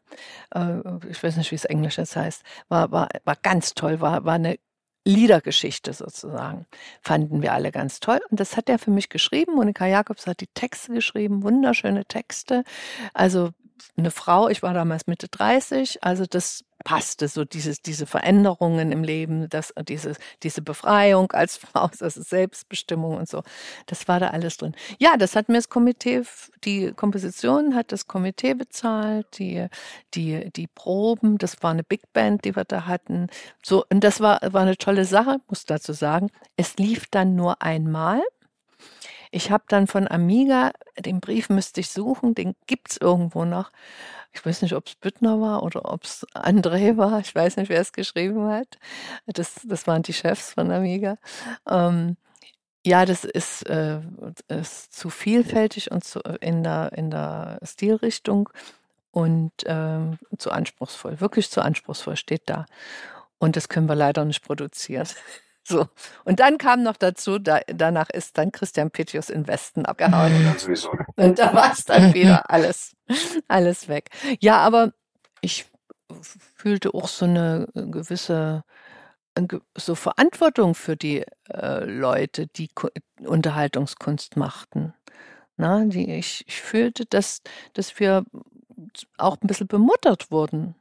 Äh, 0.53 0.81
ich 1.09 1.23
weiß 1.23 1.37
nicht, 1.37 1.49
wie 1.51 1.55
es 1.55 1.65
Englisch 1.65 1.97
jetzt 1.97 2.15
heißt. 2.15 2.43
War, 2.69 2.91
war, 2.91 3.09
war 3.25 3.35
ganz 3.41 3.73
toll, 3.73 4.01
war, 4.01 4.23
war 4.25 4.35
eine 4.35 4.57
Liedergeschichte 5.03 5.93
sozusagen. 5.93 6.67
Fanden 7.01 7.41
wir 7.41 7.53
alle 7.53 7.71
ganz 7.71 7.99
toll. 7.99 8.19
Und 8.29 8.39
das 8.39 8.55
hat 8.55 8.69
er 8.69 8.77
für 8.77 8.91
mich 8.91 9.09
geschrieben. 9.09 9.55
Monika 9.55 9.87
Jakobs 9.87 10.27
hat 10.27 10.41
die 10.41 10.47
Texte 10.53 10.93
geschrieben, 10.93 11.41
wunderschöne 11.41 12.05
Texte. 12.05 12.63
Also 13.15 13.49
eine 13.97 14.11
Frau, 14.11 14.47
ich 14.47 14.63
war 14.63 14.73
damals 14.73 15.07
Mitte 15.07 15.27
30, 15.27 16.03
also 16.03 16.25
das 16.25 16.63
passte, 16.83 17.27
so 17.27 17.45
dieses, 17.45 17.81
diese 17.81 18.05
Veränderungen 18.05 18.91
im 18.91 19.03
Leben, 19.03 19.49
das, 19.49 19.73
diese, 19.87 20.15
diese 20.43 20.61
Befreiung 20.61 21.31
als 21.31 21.57
Frau, 21.57 21.89
ist 21.89 22.15
Selbstbestimmung 22.15 23.17
und 23.17 23.29
so. 23.29 23.43
Das 23.85 24.07
war 24.07 24.19
da 24.19 24.29
alles 24.29 24.57
drin. 24.57 24.75
Ja, 24.99 25.17
das 25.17 25.35
hat 25.35 25.49
mir 25.49 25.55
das 25.55 25.69
Komitee, 25.69 26.23
die 26.63 26.91
Komposition 26.93 27.75
hat 27.75 27.91
das 27.91 28.07
Komitee 28.07 28.53
bezahlt, 28.53 29.27
die, 29.37 29.67
die, 30.13 30.49
die 30.51 30.67
Proben, 30.67 31.37
das 31.37 31.61
war 31.61 31.71
eine 31.71 31.83
Big 31.83 32.11
Band, 32.13 32.45
die 32.45 32.55
wir 32.55 32.65
da 32.65 32.85
hatten. 32.85 33.27
So, 33.63 33.85
und 33.89 34.03
das 34.03 34.19
war, 34.19 34.39
war 34.53 34.61
eine 34.61 34.77
tolle 34.77 35.05
Sache, 35.05 35.39
muss 35.47 35.65
dazu 35.65 35.93
sagen. 35.93 36.29
Es 36.57 36.77
lief 36.77 37.05
dann 37.09 37.35
nur 37.35 37.61
einmal. 37.61 38.21
Ich 39.31 39.49
habe 39.49 39.63
dann 39.67 39.87
von 39.87 40.07
Amiga, 40.07 40.71
den 40.99 41.21
Brief 41.21 41.49
müsste 41.49 41.79
ich 41.79 41.89
suchen, 41.89 42.35
den 42.35 42.55
gibt's 42.67 42.97
irgendwo 42.97 43.45
noch. 43.45 43.71
Ich 44.33 44.45
weiß 44.45 44.61
nicht, 44.61 44.73
ob 44.73 44.87
es 44.87 44.95
Büttner 44.95 45.41
war 45.41 45.63
oder 45.63 45.91
ob 45.91 46.03
es 46.03 46.25
André 46.33 46.97
war. 46.97 47.19
Ich 47.19 47.33
weiß 47.33 47.57
nicht, 47.57 47.69
wer 47.69 47.81
es 47.81 47.93
geschrieben 47.93 48.49
hat. 48.49 48.77
Das, 49.25 49.55
das 49.63 49.87
waren 49.87 50.03
die 50.03 50.13
Chefs 50.13 50.53
von 50.53 50.71
Amiga. 50.71 51.17
Ähm, 51.69 52.17
ja, 52.85 53.05
das 53.05 53.25
ist, 53.25 53.63
äh, 53.69 53.99
ist 54.47 54.93
zu 54.93 55.09
vielfältig 55.09 55.91
und 55.91 56.03
zu, 56.03 56.19
in, 56.41 56.63
der, 56.63 56.91
in 56.93 57.11
der 57.11 57.59
Stilrichtung 57.63 58.49
und 59.11 59.51
ähm, 59.65 60.17
zu 60.37 60.51
anspruchsvoll. 60.51 61.19
Wirklich 61.21 61.49
zu 61.51 61.61
anspruchsvoll 61.61 62.15
steht 62.15 62.43
da. 62.47 62.65
Und 63.37 63.55
das 63.55 63.69
können 63.69 63.87
wir 63.87 63.95
leider 63.95 64.25
nicht 64.25 64.43
produzieren. 64.43 65.07
So. 65.63 65.87
Und 66.23 66.39
dann 66.39 66.57
kam 66.57 66.83
noch 66.83 66.97
dazu, 66.97 67.37
da, 67.37 67.59
danach 67.67 68.09
ist 68.09 68.37
dann 68.37 68.51
Christian 68.51 68.91
Pitius 68.91 69.29
in 69.29 69.47
Westen 69.47 69.85
abgehauen. 69.85 70.33
Ja. 70.43 70.55
Und 71.15 71.39
da 71.39 71.53
war 71.53 71.71
es 71.71 71.85
dann 71.85 72.13
wieder 72.13 72.49
alles, 72.49 72.95
alles 73.47 73.87
weg. 73.87 74.09
Ja, 74.39 74.57
aber 74.57 74.93
ich 75.41 75.65
fühlte 76.55 76.93
auch 76.93 77.07
so 77.07 77.25
eine 77.25 77.67
gewisse 77.73 78.63
so 79.75 79.95
Verantwortung 79.95 80.75
für 80.75 80.97
die 80.97 81.23
äh, 81.49 81.85
Leute, 81.85 82.47
die 82.47 82.67
Ko 82.67 82.89
Unterhaltungskunst 83.19 84.35
machten. 84.35 84.93
Na, 85.57 85.85
die, 85.85 86.11
ich, 86.11 86.43
ich 86.47 86.61
fühlte, 86.61 87.05
dass, 87.05 87.41
dass 87.73 87.99
wir 87.99 88.25
auch 89.17 89.37
ein 89.41 89.47
bisschen 89.47 89.67
bemuttert 89.67 90.31
wurden. 90.31 90.75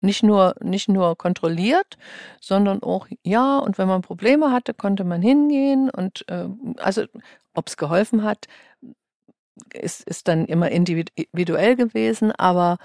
Nicht 0.00 0.22
nur, 0.22 0.54
nicht 0.60 0.88
nur 0.88 1.16
kontrolliert, 1.16 1.98
sondern 2.40 2.82
auch, 2.82 3.08
ja, 3.24 3.58
und 3.58 3.78
wenn 3.78 3.88
man 3.88 4.02
Probleme 4.02 4.52
hatte, 4.52 4.74
konnte 4.74 5.04
man 5.04 5.22
hingehen 5.22 5.90
und 5.90 6.24
äh, 6.28 6.48
also 6.76 7.04
ob 7.54 7.68
es 7.68 7.76
geholfen 7.76 8.22
hat, 8.22 8.46
ist, 9.72 10.02
ist 10.02 10.28
dann 10.28 10.46
immer 10.46 10.70
individuell 10.70 11.76
gewesen, 11.76 12.32
aber 12.32 12.78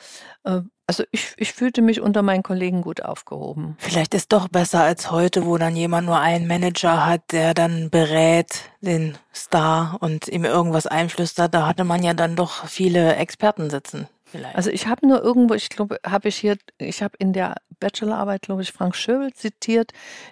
äh, 0.44 0.62
also 0.86 1.04
ich, 1.12 1.34
ich 1.38 1.54
fühlte 1.54 1.82
mich 1.82 2.02
unter 2.02 2.22
meinen 2.22 2.44
Kollegen 2.44 2.82
gut 2.82 3.04
aufgehoben. 3.04 3.78
Vielleicht 3.80 4.14
ist 4.14 4.34
doch 4.34 4.50
besser 4.50 4.84
als 4.84 5.12
heute, 5.12 5.46
wo 5.46 5.58
dann 5.58 5.76
jemand 5.76 6.08
nur 6.08 6.20
einen 6.20 6.46
Manager 6.46 7.06
hat, 7.06 7.32
der 7.32 7.54
dann 7.54 7.90
berät 7.90 8.70
den 8.82 9.18
Star 9.34 9.98
und 10.02 10.28
ihm 10.28 10.44
irgendwas 10.44 10.86
einflüstert. 10.86 11.54
Da 11.54 11.68
hatte 11.68 11.86
man 11.86 12.04
ja 12.04 12.14
dann 12.14 12.36
doch 12.36 12.66
viele 12.68 13.16
Experten 13.16 13.70
sitzen. 13.70 14.08
Vielleicht. 14.34 14.56
Also 14.56 14.72
ich 14.72 14.88
habe 14.88 15.08
nur 15.08 15.22
irgendwo, 15.22 15.54
ich 15.54 15.70
glaube, 15.70 16.00
habe 16.04 16.28
ich 16.28 16.38
hier, 16.38 16.58
ich 16.80 17.04
habe 17.04 17.16
in 17.20 17.34
der 17.34 17.54
Bachelorarbeit, 17.80 18.42
glaube 18.42 18.64
ich, 18.64 18.72
Frank 18.72 18.96
Schöbel 18.96 19.32
zitiert, 19.32 19.92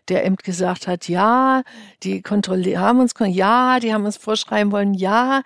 der 0.10 0.26
eben 0.26 0.38
gesagt 0.38 0.88
hat, 0.88 1.08
ja, 1.08 1.62
die 2.02 2.24
kontrollieren 2.24 2.82
haben 2.82 3.00
uns, 3.00 3.14
ja, 3.20 3.80
die 3.80 3.94
haben 3.94 4.04
uns 4.04 4.18
vorschreiben 4.18 4.72
wollen, 4.72 4.96
ja, 4.96 5.44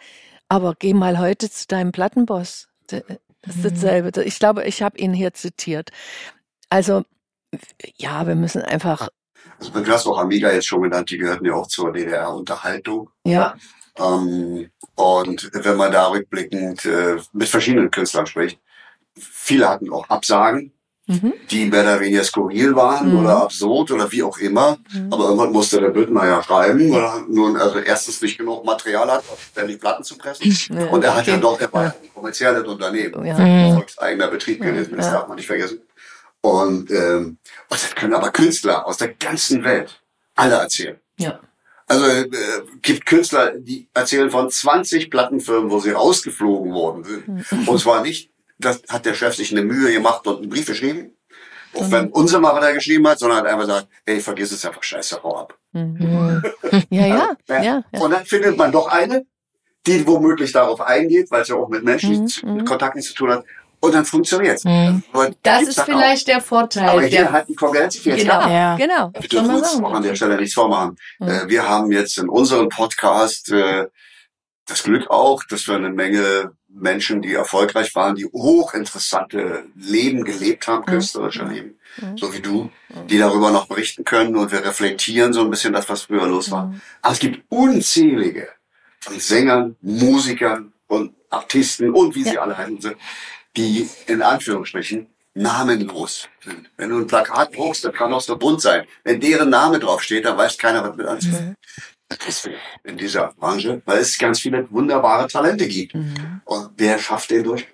aber 0.48 0.74
geh 0.80 0.94
mal 0.94 1.20
heute 1.20 1.50
zu 1.50 1.68
deinem 1.68 1.91
Plattenboss. 1.91 2.70
Das 2.88 3.02
ist 3.46 3.58
mhm. 3.58 3.63
dasselbe. 3.63 4.24
Ich 4.24 4.39
glaube, 4.39 4.63
ich 4.63 4.82
habe 4.82 4.98
ihn 5.00 5.13
hier 5.13 5.34
zitiert. 5.34 5.89
Also, 6.70 7.04
ja, 7.98 8.26
wir 8.26 8.36
müssen 8.36 8.62
einfach. 8.62 9.10
Also, 9.60 9.72
du 9.72 9.91
hast 9.91 10.08
auch 10.08 10.18
Amiga 10.18 10.50
jetzt 10.50 10.68
schon 10.68 10.82
genannt, 10.82 11.10
die 11.10 11.18
gehörten 11.18 11.46
ja 11.46 11.56
auch 11.56 11.68
zur 11.68 11.91
DDR-Unterhaltung. 11.91 13.10
Ja. 13.26 13.56
Ähm, 13.97 14.69
und 14.95 15.49
wenn 15.53 15.77
man 15.77 15.91
da 15.91 16.08
rückblickend 16.08 16.86
äh, 16.86 17.17
mit 17.34 17.47
verschiedenen 17.47 17.91
Künstlern 17.91 18.27
spricht, 18.27 18.60
viele 19.17 19.69
hatten 19.69 19.91
auch 19.91 20.10
Absagen, 20.10 20.71
mhm. 21.08 21.34
die 21.49 21.65
mehr 21.65 21.81
oder 21.81 21.99
weniger 21.99 22.23
skurril 22.23 22.75
waren 22.75 23.12
mhm. 23.12 23.19
oder 23.19 23.43
absurd 23.43 23.91
oder 23.91 24.12
wie 24.12 24.23
auch 24.23 24.38
immer. 24.38 24.77
Mhm. 24.91 25.13
Aber 25.13 25.25
irgendwann 25.25 25.51
musste 25.51 25.79
der 25.79 25.89
Büttner 25.89 26.41
schreiben, 26.43 26.91
weil 26.91 27.01
er 27.01 27.25
nun 27.27 27.58
also 27.58 27.79
erstens 27.79 28.21
nicht 28.21 28.38
genug 28.38 28.65
Material 28.65 29.10
hat, 29.12 29.23
ständig 29.51 29.79
Platten 29.79 30.03
zu 30.03 30.17
pressen. 30.17 30.45
Ja, 30.75 30.88
und 30.88 31.03
er 31.03 31.15
hat 31.15 31.27
ja 31.27 31.38
doch, 31.38 31.60
er 31.60 31.71
war 31.71 31.84
ja. 31.84 31.89
ein 31.89 32.13
kommerzielles 32.13 32.67
Unternehmen, 32.67 33.25
ja. 33.25 33.38
Mhm. 33.38 33.84
eigener 33.97 34.27
Betrieb 34.27 34.62
gewesen, 34.62 34.95
das 34.97 35.12
darf 35.12 35.27
man 35.27 35.38
nicht 35.38 35.47
vergessen. 35.47 35.79
Und, 36.41 36.91
ähm, 36.91 37.25
und 37.25 37.38
das 37.69 37.95
können 37.95 38.13
aber 38.13 38.31
Künstler 38.31 38.86
aus 38.86 38.97
der 38.97 39.10
ganzen 39.10 39.63
Welt 39.63 40.01
alle 40.36 40.55
erzählen. 40.55 40.99
Ja. 41.17 41.39
Also 41.88 42.06
äh, 42.06 42.28
gibt 42.82 43.06
Künstler, 43.06 43.54
die 43.58 43.88
erzählen 43.93 44.32
von 44.32 44.50
20 44.50 45.12
Plattenfirmen, 45.12 45.69
wo 45.69 45.80
sie 45.80 45.91
rausgeflogen 45.91 46.74
worden 46.74 47.04
sind. 47.04 47.28
Mhm. 47.28 47.67
Und 47.67 47.80
zwar 47.80 48.02
nicht, 48.02 48.32
das 48.58 48.82
hat 48.89 49.06
der 49.06 49.13
Chef 49.13 49.36
sich 49.36 49.52
eine 49.52 49.63
Mühe 49.63 49.91
gemacht 49.91 50.26
und 50.26 50.38
einen 50.38 50.50
Brief 50.50 50.65
geschrieben. 50.65 51.12
Auch 51.76 51.91
wenn 51.91 52.08
unser 52.08 52.39
mal 52.39 52.60
da 52.62 52.71
geschrieben 52.71 53.08
hat, 53.08 53.19
sondern 53.19 53.39
hat 53.39 53.45
einfach 53.48 53.65
gesagt, 53.65 53.88
ey, 54.06 54.19
vergiss 54.21 54.52
es 54.52 54.65
einfach, 54.65 54.82
scheiße, 54.82 55.21
hau 55.24 55.38
ab. 55.38 55.58
Mhm. 55.74 56.41
Ja, 56.89 57.06
ja, 57.06 57.38
ja, 57.48 57.63
ja, 57.63 57.84
Und 58.00 58.12
dann 58.12 58.26
findet 58.26 58.58
man 58.58 58.71
doch 58.71 58.88
eine, 58.88 59.26
die 59.86 60.08
womöglich 60.08 60.52
darauf 60.52 60.82
eingeht, 60.82 61.30
weil 61.32 61.41
es 61.41 61.50
ja 61.50 61.56
auch 61.56 61.69
mit 61.69 61.84
Menschen 61.84 62.30
mhm. 62.43 62.54
mhm. 62.54 62.65
Kontakt 62.65 62.95
nichts 62.95 63.12
zu 63.12 63.15
tun 63.15 63.32
hat, 63.32 63.45
und 63.86 63.93
dann 63.93 64.06
funktioniert's. 64.06 64.63
Mhm. 64.65 65.04
Das 65.43 65.63
ist 65.63 65.82
vielleicht 65.82 66.24
auch. 66.24 66.34
der 66.34 66.41
Vorteil. 66.41 66.89
Aber 66.89 67.04
hier 67.04 67.32
hat 67.32 67.48
die 67.48 67.56
Konkurrenz 67.56 67.98
viel 67.98 68.15
Genau, 68.15 68.48
ja. 68.48 68.76
genau. 68.76 69.12
Wir 69.17 69.30
dürfen 69.30 69.56
uns 69.56 69.76
auch 69.76 69.93
an 69.93 70.04
der 70.04 70.15
Stelle 70.15 70.38
nichts 70.38 70.54
vormachen. 70.54 70.98
Mhm. 71.19 71.43
wir 71.48 71.67
haben 71.67 71.91
jetzt 71.91 72.17
in 72.17 72.30
unserem 72.30 72.69
Podcast 72.69 73.52
äh, 73.52 73.88
das 74.65 74.84
Glück 74.84 75.10
auch, 75.10 75.43
dass 75.43 75.67
wir 75.67 75.76
eine 75.76 75.89
Menge 75.89 76.52
Menschen, 76.67 77.21
die 77.21 77.34
erfolgreich 77.34 77.95
waren, 77.95 78.15
die 78.15 78.26
hochinteressante 78.26 79.65
Leben 79.76 80.24
gelebt 80.24 80.67
haben, 80.67 80.82
mhm. 80.82 80.91
künstlerische 80.91 81.45
mhm. 81.45 81.52
Leben, 81.52 81.80
mhm. 81.98 82.17
so 82.17 82.34
wie 82.34 82.41
du, 82.41 82.69
mhm. 82.89 83.08
die 83.08 83.17
darüber 83.17 83.52
noch 83.52 83.67
berichten 83.67 84.04
können 84.04 84.36
und 84.36 84.52
wir 84.52 84.63
reflektieren 84.63 85.34
so 85.34 85.41
ein 85.41 85.50
bisschen 85.50 85.74
das, 85.74 85.88
was 85.88 86.04
früher 86.04 86.28
los 86.28 86.52
war. 86.52 86.67
Mhm. 86.67 86.82
Aber 87.02 87.13
es 87.13 87.19
gibt 87.19 87.43
unzählige 87.50 88.50
von 89.00 89.19
Sängern, 89.19 89.76
Musikern 89.82 90.74
und 90.88 91.13
Artisten 91.30 91.91
und 91.91 92.15
wie 92.15 92.24
ja. 92.24 92.32
sie 92.32 92.39
alle 92.39 92.58
heißen, 92.58 92.95
die 93.58 93.89
in 94.08 94.22
Anführungsstrichen 94.22 95.08
namenlos 95.34 96.28
sind. 96.44 96.70
Wenn 96.78 96.89
du 96.89 97.00
ein 97.00 97.08
Plakat 97.08 97.56
druckst, 97.56 97.86
das 97.86 97.94
kann 97.94 98.13
auch 98.13 98.22
so 98.22 98.38
bunt 98.38 98.62
sein. 98.62 98.86
Wenn 99.04 99.20
deren 99.20 99.50
Name 99.50 99.80
draufsteht, 99.80 100.26
dann 100.26 100.38
weiß 100.38 100.58
keiner, 100.58 100.84
was 100.84 100.96
mit 100.96 101.06
anzufangen. 101.06 101.50
Mhm. 101.50 101.56
Deswegen 102.26 102.58
in 102.84 102.98
dieser 102.98 103.34
Branche, 103.34 103.82
weil 103.86 104.00
es 104.00 104.18
ganz 104.18 104.39
viele 104.39 104.70
wunderbare 104.72 105.28
Talente 105.28 105.68
gibt. 105.68 105.96
Mhm. 105.96 106.41
Und 106.46 106.70
wer 106.78 107.00
schafft 107.00 107.32
den 107.32 107.44
durch? 107.44 107.68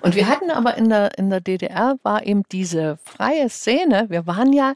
Und 0.00 0.14
wir 0.14 0.28
hatten 0.28 0.50
aber 0.50 0.76
in 0.76 0.88
der, 0.88 1.18
in 1.18 1.30
der 1.30 1.40
DDR 1.40 1.96
war 2.02 2.24
eben 2.24 2.44
diese 2.52 2.98
freie 3.04 3.48
Szene. 3.48 4.06
Wir 4.08 4.26
waren 4.26 4.52
ja, 4.52 4.74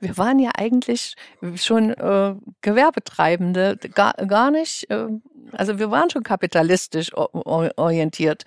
wir 0.00 0.16
waren 0.16 0.38
ja 0.38 0.50
eigentlich 0.56 1.14
schon 1.56 1.90
äh, 1.90 2.34
Gewerbetreibende, 2.60 3.76
gar, 3.94 4.14
gar 4.14 4.50
nicht 4.50 4.90
äh, 4.90 5.08
also 5.52 5.78
wir 5.78 5.90
waren 5.90 6.10
schon 6.10 6.22
kapitalistisch 6.22 7.14
orientiert. 7.14 8.44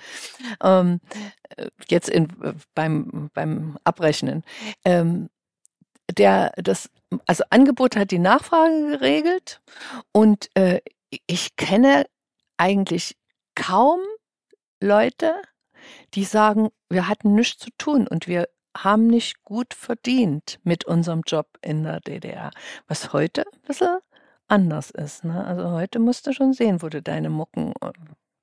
Ähm, 0.63 0.99
jetzt 1.87 2.09
in, 2.09 2.27
beim, 2.73 3.29
beim 3.33 3.77
Abrechnen. 3.83 4.43
Ähm, 4.85 5.29
der, 6.17 6.51
das, 6.57 6.89
also 7.25 7.43
Angebot 7.49 7.95
hat 7.95 8.11
die 8.11 8.19
Nachfrage 8.19 8.97
geregelt 8.97 9.61
und 10.11 10.49
äh, 10.55 10.81
ich 11.27 11.55
kenne 11.55 12.05
eigentlich 12.57 13.17
kaum 13.55 13.99
Leute, 14.81 15.35
die 16.13 16.25
sagen, 16.25 16.69
wir 16.89 17.07
hatten 17.07 17.33
nichts 17.33 17.63
zu 17.63 17.69
tun 17.77 18.07
und 18.07 18.27
wir 18.27 18.47
haben 18.75 19.07
nicht 19.07 19.43
gut 19.43 19.73
verdient 19.73 20.59
mit 20.63 20.85
unserem 20.85 21.21
Job 21.25 21.47
in 21.61 21.83
der 21.83 21.99
DDR. 21.99 22.51
Was 22.87 23.13
heute 23.13 23.41
ein 23.41 23.61
bisschen 23.67 23.99
anders 24.47 24.91
ist. 24.91 25.23
Ne? 25.23 25.45
Also 25.45 25.71
heute 25.71 25.99
musst 25.99 26.27
du 26.27 26.33
schon 26.33 26.53
sehen, 26.53 26.81
wo 26.81 26.89
du 26.89 27.01
deine 27.01 27.29
Mucken 27.29 27.73
äh, 27.81 27.91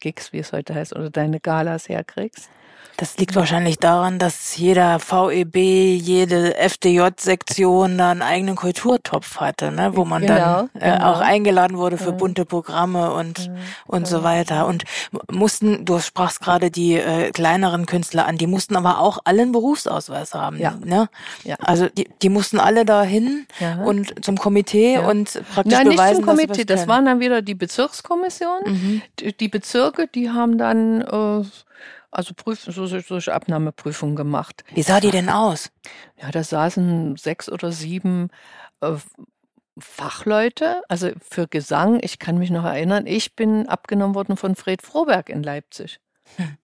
Gigs, 0.00 0.32
wie 0.32 0.38
es 0.38 0.52
heute 0.52 0.74
heißt, 0.74 0.94
oder 0.94 1.10
deine 1.10 1.40
Galas 1.40 1.88
herkriegst? 1.88 2.48
Das 2.96 3.16
liegt 3.16 3.36
wahrscheinlich 3.36 3.78
daran, 3.78 4.18
dass 4.18 4.56
jeder 4.56 4.98
VEB, 4.98 5.54
jede 5.56 6.56
FDJ-Sektion 6.56 7.96
da 7.96 8.10
einen 8.10 8.22
eigenen 8.22 8.56
Kulturtopf 8.56 9.36
hatte, 9.38 9.70
ne? 9.70 9.92
wo 9.94 10.04
man 10.04 10.22
Genau, 10.22 10.68
dann 10.74 10.82
äh, 10.82 10.92
genau. 10.94 11.12
auch 11.12 11.20
eingeladen 11.20 11.78
wurde 11.78 11.96
für 11.96 12.10
bunte 12.10 12.44
Programme 12.44 13.12
und, 13.12 13.38
Ja, 13.46 13.52
und 13.86 14.08
so 14.08 14.24
weiter. 14.24 14.66
Und 14.66 14.82
mussten, 15.30 15.84
du 15.84 16.00
sprachst 16.00 16.40
gerade 16.40 16.72
die 16.72 16.94
äh, 16.94 17.30
kleineren 17.30 17.86
Künstler 17.86 18.26
an, 18.26 18.36
die 18.36 18.48
mussten 18.48 18.74
aber 18.74 18.98
auch 18.98 19.18
alle 19.22 19.42
einen 19.42 19.52
Berufsausweis 19.52 20.34
haben. 20.34 20.58
Ja. 20.58 20.74
Ne? 20.84 21.08
Ja. 21.44 21.54
Also 21.60 21.88
die, 21.88 22.08
die 22.22 22.28
mussten 22.28 22.58
alle 22.58 22.84
dahin 22.84 23.46
Ja. 23.60 23.76
und 23.84 24.24
zum 24.24 24.38
Komitee 24.38 24.94
Ja. 24.94 25.08
und 25.08 25.40
praktisch 25.54 25.72
Nein, 25.72 25.86
nicht 25.86 25.96
beweisen, 25.98 26.16
zum 26.24 26.26
dass 26.26 26.36
sie 26.38 26.46
Komitee. 26.46 26.64
Das 26.64 26.88
waren 26.88 27.04
dann 27.06 27.20
wieder 27.20 27.42
die 27.42 27.54
Bezirkskommission. 27.54 28.58
Mhm. 28.66 29.02
Die, 29.20 29.36
die 29.36 29.48
Bezirke, 29.90 30.08
die 30.08 30.30
haben 30.30 30.58
dann 30.58 31.00
äh, 31.02 31.44
also 32.10 32.34
Prüf 32.34 32.60
so, 32.60 32.72
so, 32.72 33.00
solche 33.00 33.34
Abnahmeprüfungen 33.34 34.16
gemacht. 34.16 34.64
Wie 34.74 34.82
sah 34.82 35.00
die 35.00 35.10
denn 35.10 35.28
aus? 35.28 35.70
Ja, 36.20 36.30
da 36.30 36.42
saßen 36.42 37.16
sechs 37.16 37.50
oder 37.50 37.72
sieben 37.72 38.30
äh, 38.80 38.96
Fachleute, 39.78 40.82
also 40.88 41.10
für 41.20 41.46
Gesang. 41.46 42.00
Ich 42.02 42.18
kann 42.18 42.38
mich 42.38 42.50
noch 42.50 42.64
erinnern, 42.64 43.06
ich 43.06 43.36
bin 43.36 43.68
abgenommen 43.68 44.14
worden 44.14 44.36
von 44.36 44.56
Fred 44.56 44.82
Froberg 44.82 45.28
in 45.28 45.42
Leipzig. 45.42 46.00
Hm. 46.36 46.58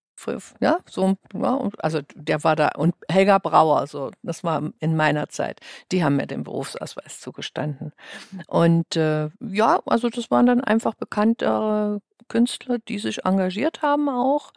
Ja, 0.58 0.78
so, 0.88 1.16
ja, 1.34 1.68
also 1.78 2.00
der 2.14 2.42
war 2.44 2.56
da 2.56 2.68
und 2.76 2.94
Helga 3.10 3.36
Brauer, 3.38 3.86
so, 3.86 4.10
das 4.22 4.42
war 4.42 4.70
in 4.80 4.96
meiner 4.96 5.28
Zeit. 5.28 5.60
Die 5.92 6.02
haben 6.02 6.16
mir 6.16 6.26
den 6.26 6.44
Berufsausweis 6.44 7.20
zugestanden. 7.20 7.92
Und 8.46 8.96
äh, 8.96 9.28
ja, 9.40 9.80
also 9.84 10.08
das 10.08 10.30
waren 10.30 10.46
dann 10.46 10.62
einfach 10.62 10.94
bekanntere 10.94 12.00
Künstler, 12.28 12.78
die 12.88 12.98
sich 12.98 13.24
engagiert 13.24 13.82
haben 13.82 14.08
auch 14.08 14.52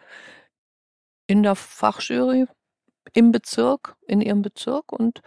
in 1.28 1.44
der 1.44 1.56
Fachjury 1.56 2.46
im 3.14 3.32
Bezirk, 3.32 3.96
in 4.08 4.22
ihrem 4.22 4.42
Bezirk 4.42 4.92
und 4.92 5.22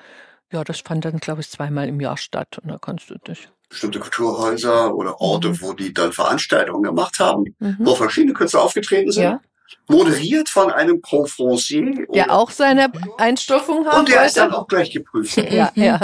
ja, 0.53 0.64
das 0.64 0.80
fand 0.80 1.05
dann, 1.05 1.18
glaube 1.18 1.43
ich, 1.43 1.49
zweimal 1.51 1.88
im 1.88 2.01
Jahr 2.01 2.16
statt 2.16 2.59
und 2.62 2.68
da 2.70 2.78
kannst 2.78 3.09
du 3.11 3.16
dich. 3.18 3.49
Bestimmte 3.68 4.01
Kulturhäuser 4.01 4.95
oder 4.95 5.20
Orte, 5.20 5.51
Mhm. 5.51 5.61
wo 5.62 5.72
die 5.74 5.95
dann 5.95 6.12
Veranstaltungen 6.12 6.82
gemacht 6.82 7.20
haben, 7.20 7.55
Mhm. 7.61 7.76
wo 7.78 7.95
verschiedene 7.95 8.32
Künstler 8.34 8.62
aufgetreten 8.62 9.12
sind. 9.12 9.22
Ja, 9.22 9.41
Moderiert 9.88 10.48
von 10.48 10.70
einem 10.70 11.02
Conferencier. 11.02 12.06
der 12.14 12.30
auch 12.30 12.50
seine 12.50 12.92
Einstufung 13.18 13.86
haben 13.86 14.00
Und 14.00 14.08
der 14.08 14.24
ist 14.24 14.36
dann 14.36 14.52
auch 14.52 14.68
gleich 14.68 14.90
geprüft. 14.90 15.36
Ja, 15.50 15.72
ja. 15.74 15.98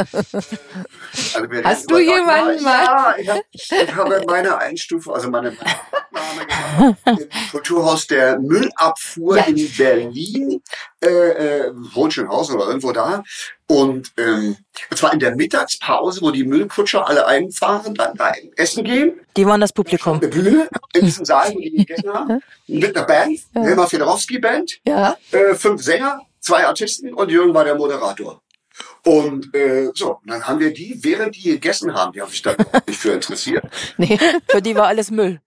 Also 1.34 1.48
Hast 1.64 1.90
du 1.90 1.98
jemanden 1.98 2.64
Ja, 2.64 3.14
ich, 3.16 3.28
hab, 3.28 3.40
ich 3.52 3.94
habe 3.94 4.22
meine 4.26 4.58
Einstufung, 4.58 5.14
also 5.14 5.30
meine 5.30 5.50
Abnahme 5.50 6.46
gemacht 6.46 7.20
im 7.20 7.28
Kulturhaus 7.50 8.06
der 8.06 8.38
Müllabfuhr 8.38 9.36
Ja. 9.38 9.44
in 9.44 9.72
Berlin, 9.76 10.62
äh, 11.02 11.08
äh, 11.08 11.72
Hohenschönhausen 11.94 12.56
oder 12.56 12.66
irgendwo 12.66 12.92
da. 12.92 13.22
Und, 13.68 14.12
ähm, 14.16 14.56
zwar 14.94 15.12
in 15.12 15.18
der 15.18 15.34
Mittagspause, 15.34 16.22
wo 16.22 16.30
die 16.30 16.44
Müllkutscher 16.44 17.08
alle 17.08 17.26
einfahren, 17.26 17.94
dann 17.94 18.14
da 18.16 18.32
essen 18.56 18.84
gehen. 18.84 19.20
Die 19.36 19.44
waren 19.44 19.60
das 19.60 19.72
Publikum. 19.72 20.18
Eine 20.18 20.28
Bühne 20.28 20.68
in 20.94 21.04
diesem 21.04 21.24
Saal, 21.24 21.52
wo 21.52 21.58
die 21.58 21.70
gegessen 21.72 22.08
haben. 22.12 22.40
Mit 22.68 22.96
einer 22.96 23.06
Band, 23.06 23.40
Ja. 23.54 23.62
Helma 23.62 23.86
Fedorowski 23.86 24.38
Band 24.38 24.78
Ja, 24.86 25.16
äh, 25.32 25.54
fünf 25.54 25.82
Sänger, 25.82 26.20
zwei 26.40 26.64
Artisten 26.64 27.12
und 27.12 27.28
Jürgen 27.30 27.52
war 27.54 27.64
der 27.64 27.74
Moderator. 27.74 28.40
Und 29.06 29.54
äh, 29.54 29.88
so, 29.94 30.16
und 30.16 30.28
dann 30.28 30.42
haben 30.48 30.58
wir 30.58 30.72
die, 30.74 30.98
während 31.00 31.36
die 31.36 31.42
gegessen 31.44 31.94
haben, 31.94 32.12
die 32.12 32.20
haben 32.20 32.28
sich 32.28 32.42
da 32.42 32.54
überhaupt 32.54 32.88
nicht 32.88 32.98
für 32.98 33.12
interessiert. 33.12 33.64
nee. 33.98 34.18
Für 34.48 34.60
die 34.60 34.74
war 34.74 34.88
alles 34.88 35.12
Müll. 35.12 35.40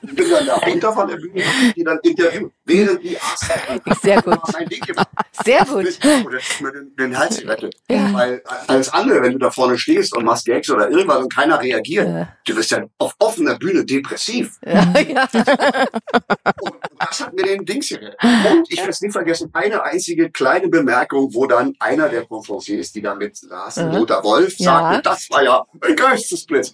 Ich 0.00 0.14
bin 0.14 0.30
dann 0.30 0.46
dahinter 0.46 0.94
von 0.94 1.06
der 1.06 1.16
Bühne, 1.16 1.42
die 1.76 1.84
dann 1.84 1.98
interviewt, 2.02 2.50
während 2.64 3.02
die 3.04 3.18
aßen. 3.20 3.82
Sehr 4.02 4.22
gut. 4.22 4.38
Sehr 5.44 5.64
gut. 5.66 5.98
Oder 6.26 6.38
mir 6.60 6.72
den, 6.72 6.96
den 6.96 7.18
Hals 7.18 7.38
gerettet. 7.38 7.74
Ja. 7.90 8.14
Weil 8.14 8.42
alles 8.66 8.88
andere, 8.88 9.20
wenn 9.20 9.32
du 9.32 9.38
da 9.40 9.50
vorne 9.50 9.76
stehst 9.76 10.16
und 10.16 10.24
machst 10.24 10.46
Gags 10.46 10.70
oder 10.70 10.88
irgendwas 10.88 11.18
und 11.18 11.34
keiner 11.34 11.60
reagiert, 11.60 12.08
Ja. 12.08 12.28
du 12.46 12.56
wirst 12.56 12.72
dann 12.72 12.88
auf 12.96 13.14
offener 13.18 13.58
Bühne 13.58 13.84
depressiv. 13.84 14.52
Ja, 14.64 14.94
ja. 15.00 15.28
Und 16.60 16.75
das 16.98 17.20
hat 17.20 17.34
mir 17.34 17.42
den 17.44 17.64
Dings 17.64 17.88
gerettet. 17.88 18.16
Und 18.22 18.70
ich 18.70 18.78
werde 18.78 18.90
es 18.90 19.00
nie 19.00 19.10
vergessen, 19.10 19.50
eine 19.52 19.82
einzige 19.82 20.30
kleine 20.30 20.68
Bemerkung, 20.68 21.32
wo 21.34 21.46
dann 21.46 21.74
einer 21.78 22.08
der 22.08 22.24
Conferenciers, 22.26 22.92
die 22.92 23.02
da 23.02 23.14
mit 23.14 23.36
saßen, 23.36 23.92
Ja. 23.92 23.98
Lothar 23.98 24.24
Wolf, 24.24 24.54
Ja. 24.58 24.80
sagte, 24.92 25.02
das 25.02 25.30
war 25.30 25.42
ja 25.42 25.64
ein 25.80 25.96
Geistesblitz. 25.96 26.72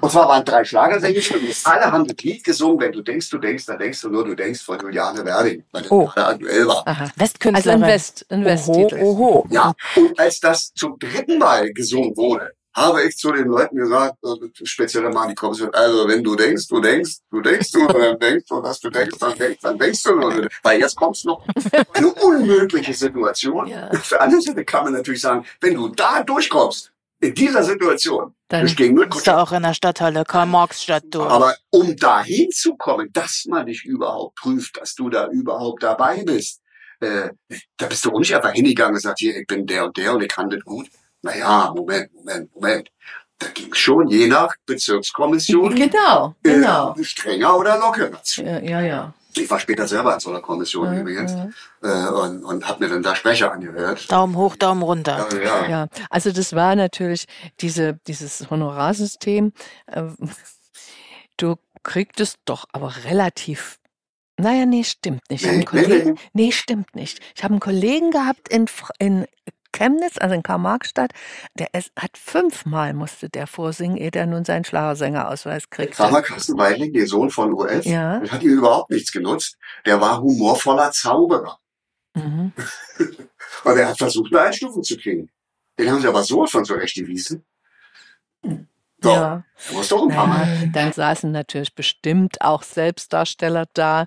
Und 0.00 0.10
zwar 0.10 0.28
waren 0.28 0.44
drei 0.44 0.64
Schlagersänger 0.64 1.20
und 1.34 1.56
alle 1.64 1.92
haben 1.92 2.06
das 2.06 2.16
Lied 2.22 2.44
gesungen, 2.44 2.80
wenn 2.80 2.92
du 2.92 3.02
denkst, 3.02 3.30
du 3.30 3.38
denkst, 3.38 3.66
dann 3.66 3.78
denkst 3.78 4.00
du 4.00 4.08
nur, 4.08 4.24
du 4.24 4.34
denkst 4.34 4.60
von 4.62 4.78
Juliane 4.80 5.24
Werding, 5.24 5.64
weil 5.72 5.82
das 5.82 5.90
Oh. 5.90 6.06
gerade 6.06 6.26
aktuell 6.34 6.66
war. 6.66 6.86
Aha. 6.86 7.08
Also 7.54 7.70
ein 7.70 7.82
West, 7.82 8.26
ein 8.30 8.40
Oho, 8.40 8.46
Westtitel. 8.46 8.98
oho. 9.02 9.46
Ja, 9.50 9.74
und 9.96 10.18
als 10.18 10.40
das 10.40 10.72
zum 10.74 10.98
dritten 10.98 11.38
Mal 11.38 11.72
gesungen 11.72 12.16
wurde, 12.16 12.52
habe 12.74 13.02
ich 13.02 13.16
zu 13.16 13.32
den 13.32 13.48
Leuten 13.48 13.76
gesagt, 13.76 14.16
äh, 14.24 14.64
spezielle 14.64 15.10
Mann, 15.10 15.28
die 15.28 15.34
kommen 15.34 15.54
so, 15.54 15.70
also 15.70 16.08
wenn 16.08 16.22
du 16.24 16.34
denkst, 16.34 16.68
du 16.68 16.80
denkst, 16.80 17.18
du 17.30 17.40
denkst 17.40 17.70
du, 17.72 17.86
dann 17.86 18.18
denkst 18.18 18.46
du, 18.48 18.60
dass 18.60 18.80
du 18.80 18.90
denkst, 18.90 19.18
dann 19.18 19.36
denkst, 19.36 19.60
dann 19.62 19.78
denkst 19.78 20.02
du, 20.02 20.14
nur. 20.14 20.48
weil 20.62 20.80
jetzt 20.80 20.96
kommt's 20.96 21.24
noch. 21.24 21.44
Eine 21.94 22.12
unmögliche 22.14 22.94
Situation. 22.94 23.66
Ja. 23.66 23.88
Auf 23.90 24.08
der 24.08 24.22
anderen 24.22 24.42
Seite 24.42 24.64
kann 24.64 24.84
man 24.84 24.94
natürlich 24.94 25.20
sagen, 25.20 25.44
wenn 25.60 25.74
du 25.74 25.88
da 25.88 26.22
durchkommst, 26.22 26.92
in 27.22 27.34
dieser 27.34 27.62
Situation, 27.62 28.34
Dann 28.48 28.66
Bist 28.66 29.26
du 29.26 29.38
auch 29.38 29.52
in 29.52 29.62
der 29.62 29.74
Stadthalle 29.74 30.24
Karl-Marx-Stadt 30.24 31.04
durch. 31.10 31.30
aber 31.30 31.54
um 31.70 31.96
da 31.96 32.22
hinzukommen, 32.24 33.10
dass 33.12 33.44
man 33.48 33.66
dich 33.66 33.84
überhaupt 33.84 34.34
prüft, 34.36 34.80
dass 34.80 34.96
du 34.96 35.08
da 35.08 35.28
überhaupt 35.28 35.84
dabei 35.84 36.24
bist, 36.24 36.60
äh, 36.98 37.30
da 37.76 37.86
bist 37.86 38.04
du 38.04 38.10
auch 38.10 38.18
nicht 38.18 38.34
einfach 38.34 38.52
hingegangen 38.52 38.92
und 38.92 38.96
gesagt, 38.96 39.20
hier, 39.20 39.36
ich 39.36 39.46
bin 39.46 39.66
der 39.66 39.84
und 39.84 39.96
der 39.96 40.14
und 40.14 40.22
ich 40.22 40.28
kann 40.28 40.50
das 40.50 40.64
gut. 40.64 40.88
Naja, 41.22 41.72
Moment, 41.74 42.12
Moment, 42.14 42.54
Moment. 42.54 42.88
Da 43.38 43.48
ging 43.48 43.74
schon 43.74 44.06
je 44.08 44.28
nach 44.28 44.54
Bezirkskommission 44.66 45.74
Genau, 45.74 46.34
genau. 46.42 46.94
äh, 46.96 47.04
strenger 47.04 47.56
oder 47.56 47.78
lockerer 47.78 48.22
zu. 48.22 48.42
Ja, 48.42 48.58
ja, 48.60 48.80
ja. 48.80 49.14
Ich 49.34 49.50
war 49.50 49.58
später 49.58 49.88
selber 49.88 50.12
in 50.14 50.20
so 50.20 50.28
einer 50.30 50.40
Kommission 50.42 50.92
Ja, 50.92 51.00
übrigens 51.00 51.32
ja. 51.32 51.48
äh, 51.82 52.10
und, 52.10 52.44
und 52.44 52.68
habe 52.68 52.84
mir 52.84 52.90
dann 52.90 53.02
da 53.02 53.16
Sprecher 53.16 53.50
angehört. 53.50 54.10
Daumen 54.12 54.36
hoch, 54.36 54.56
Daumen 54.56 54.82
runter. 54.82 55.26
Ja, 55.32 55.38
ja. 55.62 55.68
Ja, 55.68 55.86
also 56.10 56.30
das 56.32 56.54
war 56.54 56.76
natürlich 56.76 57.24
diese, 57.60 57.94
dieses 58.06 58.50
Honorarsystem. 58.50 59.52
Äh, 59.86 60.02
du 61.36 61.56
kriegtest 61.82 62.38
doch 62.44 62.66
aber 62.72 62.94
relativ. 63.04 63.78
Naja, 64.38 64.66
nee, 64.66 64.84
stimmt 64.84 65.22
nicht. 65.30 65.42
Ich 65.44 65.48
habe 65.48 65.56
einen 65.56 65.66
Nee, 65.72 65.80
nee, 65.80 65.86
Kollegen, 65.88 66.18
nee, 66.32 66.52
stimmt 66.52 66.94
nicht. 66.94 67.20
Ich 67.34 67.42
habe 67.42 67.52
einen 67.54 67.60
Kollegen 67.60 68.10
gehabt 68.10 68.48
in, 68.50 68.66
Fr- 68.66 68.90
in 68.98 69.26
Chemnitz, 69.72 70.18
also 70.18 70.34
in 70.34 70.42
Karl-Marx-Stadt, 70.42 71.12
der 71.54 71.68
hat 71.98 72.16
fünfmal 72.18 72.92
musste 72.94 73.28
der 73.28 73.46
vorsingen, 73.46 73.96
ehe 73.96 74.10
der 74.10 74.26
nun 74.26 74.44
seinen 74.44 74.64
Schlagersängerausweis 74.64 75.70
kriegte. 75.70 75.96
Kramer 75.96 76.22
Carsten 76.22 76.56
Weidling, 76.58 76.92
der 76.92 77.06
Sohn 77.06 77.30
von 77.30 77.52
UF, 77.52 77.84
Ja. 77.84 78.20
das 78.20 78.32
hat 78.32 78.42
ihm 78.42 78.58
überhaupt 78.58 78.90
nichts 78.90 79.12
genutzt. 79.12 79.56
Der 79.86 80.00
war 80.00 80.20
humorvoller 80.20 80.92
Zauberer. 80.92 81.58
Mhm. 82.14 82.52
Und 83.64 83.76
er 83.78 83.88
hat 83.88 83.98
versucht, 83.98 84.32
eine 84.34 84.42
Einstufung 84.46 84.82
zu 84.82 84.96
kriegen. 84.96 85.30
Den 85.78 85.90
haben 85.90 86.00
sie 86.00 86.08
aber 86.08 86.22
so 86.22 86.46
von 86.46 86.64
zurechtgewiesen. 86.64 87.44
Doch, 89.00 89.14
Ja. 89.16 89.44
er 89.68 89.72
muss 89.74 89.88
doch 89.88 90.02
ein 90.02 90.14
paar 90.14 90.26
Mal. 90.26 90.70
Dann 90.72 90.92
saßen 90.92 91.32
natürlich 91.32 91.74
bestimmt 91.74 92.40
auch 92.40 92.62
Selbstdarsteller 92.62 93.66
da, 93.74 94.06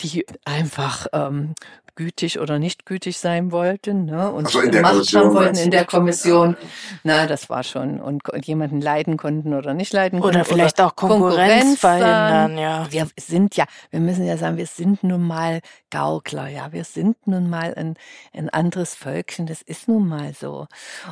die 0.00 0.24
einfach 0.44 1.06
ähm, 1.12 1.54
gütig 2.00 2.40
oder 2.40 2.58
nicht 2.58 2.86
gütig 2.86 3.18
sein 3.18 3.52
wollten 3.52 4.06
ne? 4.06 4.32
und 4.32 4.46
Also 4.46 4.60
in 4.60 4.72
der 4.72 4.80
Macht 4.80 4.92
Kommission, 4.94 5.22
haben 5.22 5.34
wollten 5.34 5.58
in 5.58 5.70
der 5.70 5.84
Kommission. 5.84 6.56
Na, 7.04 7.26
das 7.26 7.50
war 7.50 7.62
schon. 7.62 8.00
Und, 8.00 8.26
und 8.26 8.46
jemanden 8.46 8.80
leiden 8.80 9.18
konnten 9.18 9.52
oder 9.52 9.74
nicht 9.74 9.92
leiden 9.92 10.20
konnten. 10.20 10.36
Oder 10.36 10.46
vielleicht 10.46 10.80
auch 10.80 10.96
Konkurrenz 10.96 11.78
dann. 11.82 12.00
verhindern, 12.00 12.56
ja. 12.56 12.86
Wir 12.88 13.06
sind 13.18 13.54
ja, 13.54 13.66
wir 13.90 14.00
müssen 14.00 14.24
ja 14.24 14.38
sagen, 14.38 14.56
wir 14.56 14.64
sind 14.64 15.04
nun 15.04 15.26
mal 15.26 15.60
Gaukler, 15.90 16.48
ja. 16.48 16.72
Wir 16.72 16.84
sind 16.84 17.18
nun 17.26 17.50
mal 17.50 17.74
ein, 17.74 17.96
ein 18.32 18.48
anderes 18.48 18.94
Völkchen. 18.94 19.44
Das 19.44 19.60
ist 19.60 19.86
nun 19.86 20.08
mal 20.08 20.32
so. 20.32 20.68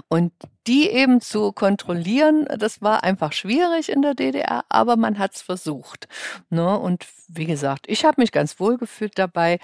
Und 0.09 0.33
die 0.69 0.89
eben 0.89 1.21
zu 1.21 1.53
kontrollieren, 1.53 2.47
das 2.59 2.83
war 2.83 3.03
einfach 3.03 3.33
schwierig 3.33 3.89
in 3.89 4.03
der 4.03 4.15
DDR, 4.15 4.65
aber 4.69 4.97
man 4.97 5.19
hat's 5.19 5.41
versucht. 5.41 6.09
Ne? 6.51 6.79
Und 6.79 7.07
wie 7.27 7.47
gesagt, 7.47 7.87
ich 7.89 8.05
habe 8.05 8.21
mich 8.21 8.33
ganz 8.33 8.61
wohl 8.61 8.77
gefühlt 8.77 9.19
dabei. 9.19 9.59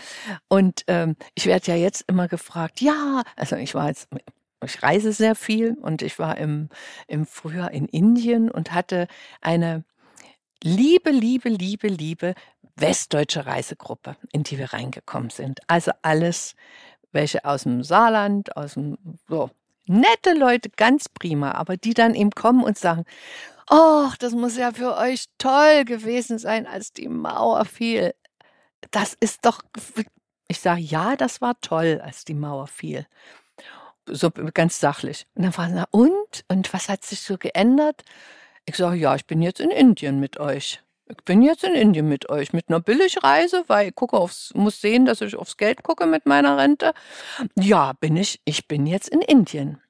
Und 0.49 0.85
ähm, 0.87 1.17
ich 1.35 1.47
werde 1.47 1.71
ja 1.71 1.77
jetzt 1.77 2.05
immer 2.09 2.27
gefragt, 2.27 2.81
ja, 2.81 3.23
also 3.37 3.57
ich 3.57 3.75
war 3.75 3.89
jetzt 3.89 4.09
ich 4.65 4.83
reise 4.83 5.13
sehr 5.13 5.35
viel 5.35 5.75
und 5.75 6.01
ich 6.01 6.19
war 6.19 6.39
im, 6.39 6.71
im 7.07 7.27
Frühjahr 7.27 7.71
in 7.71 7.87
Indien 7.87 8.51
und 8.51 8.73
hatte 8.73 9.09
eine 9.43 9.85
liebe, 10.63 11.11
liebe, 11.11 11.51
liebe, 11.51 11.89
liebe 11.89 12.35
westdeutsche 12.77 13.45
Reisegruppe, 13.45 14.17
in 14.33 14.43
die 14.43 14.59
wir 14.59 14.73
reingekommen 14.73 15.29
sind. 15.29 15.61
Also 15.67 15.93
alles, 16.01 16.57
welche 17.13 17.45
aus 17.45 17.65
dem 17.65 17.83
Saarland, 17.83 18.57
aus 18.57 18.75
dem, 18.75 18.97
so, 19.29 19.51
nette 19.87 20.35
Leute, 20.35 20.71
ganz 20.71 21.09
prima, 21.09 21.53
aber 21.53 21.77
die 21.77 21.95
dann 21.95 22.15
eben 22.15 22.31
kommen 22.31 22.63
und 22.63 22.79
sagen, 22.79 23.05
oh, 23.71 24.11
das 24.19 24.33
muss 24.33 24.57
ja 24.57 24.73
für 24.73 24.97
euch 24.97 25.27
toll 25.39 25.85
gewesen 25.85 26.39
sein, 26.39 26.67
als 26.67 26.93
die 26.93 27.09
Mauer 27.09 27.65
fiel. 27.65 28.15
Das 28.91 29.15
ist 29.19 29.45
doch, 29.45 29.63
ich 30.49 30.61
sage, 30.61 30.81
ja, 30.81 31.17
das 31.17 31.41
war 31.41 31.59
toll, 31.61 32.01
als 32.05 32.25
die 32.25 32.35
Mauer 32.35 32.67
fiel. 32.67 33.07
So 34.07 34.31
ganz 34.31 34.81
sachlich. 34.81 35.27
Und 35.35 35.45
dann 35.45 35.53
fragen 35.53 35.75
sie, 35.75 35.85
und? 35.91 36.45
Und 36.49 36.73
was 36.75 36.89
hat 36.89 37.05
sich 37.05 37.23
so 37.23 37.39
geändert? 37.39 38.05
Ich 38.67 38.77
sage, 38.77 38.97
ja, 38.97 39.15
ich 39.15 39.27
bin 39.27 39.41
jetzt 39.41 39.61
in 39.61 39.71
Indien 39.71 40.21
mit 40.21 40.39
euch. 40.39 40.84
Ich 41.07 41.23
bin 41.25 41.43
jetzt 41.43 41.65
in 41.65 41.75
Indien 41.75 42.09
mit 42.09 42.31
euch, 42.31 42.53
mit 42.53 42.69
einer 42.69 42.81
Billigreise, 42.81 43.65
weil 43.67 43.89
ich 43.89 43.95
gucke 43.95 44.17
aufs, 44.17 44.53
muss 44.55 44.81
sehen, 44.81 45.05
dass 45.05 45.21
ich 45.21 45.37
aufs 45.37 45.57
Geld 45.57 45.83
gucke 45.83 46.07
mit 46.07 46.25
meiner 46.25 46.57
Rente. 46.57 46.95
Ja, 47.57 47.93
bin 48.01 48.17
ich, 48.17 48.41
ich 48.45 48.69
bin 48.69 48.87
jetzt 48.87 49.09
in 49.09 49.21
Indien. 49.21 49.81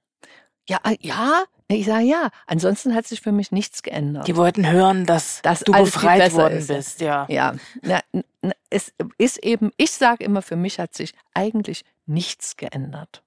Ja, 0.68 0.78
äh, 0.84 0.96
ja, 1.00 1.44
ich 1.68 1.86
sage 1.86 2.04
ja. 2.04 2.30
Ansonsten 2.46 2.94
hat 2.94 3.06
sich 3.06 3.20
für 3.20 3.32
mich 3.32 3.52
nichts 3.52 3.82
geändert. 3.82 4.26
Die 4.26 4.36
wollten 4.36 4.68
hören, 4.68 5.06
dass, 5.06 5.40
Dass 5.42 5.60
du 5.60 5.72
befreit 5.72 6.32
worden 6.32 6.58
ist. 6.58 6.68
bist, 6.68 7.00
ja. 7.00 7.26
Ja, 7.28 7.54
na, 7.82 8.00
na, 8.42 8.52
es 8.70 8.92
ist 9.18 9.38
eben, 9.38 9.70
ich 9.76 9.92
sage 9.92 10.24
immer, 10.24 10.42
für 10.42 10.56
mich 10.56 10.80
hat 10.80 10.94
sich 10.94 11.14
eigentlich 11.32 11.84
nichts 12.06 12.56
geändert. 12.56 13.22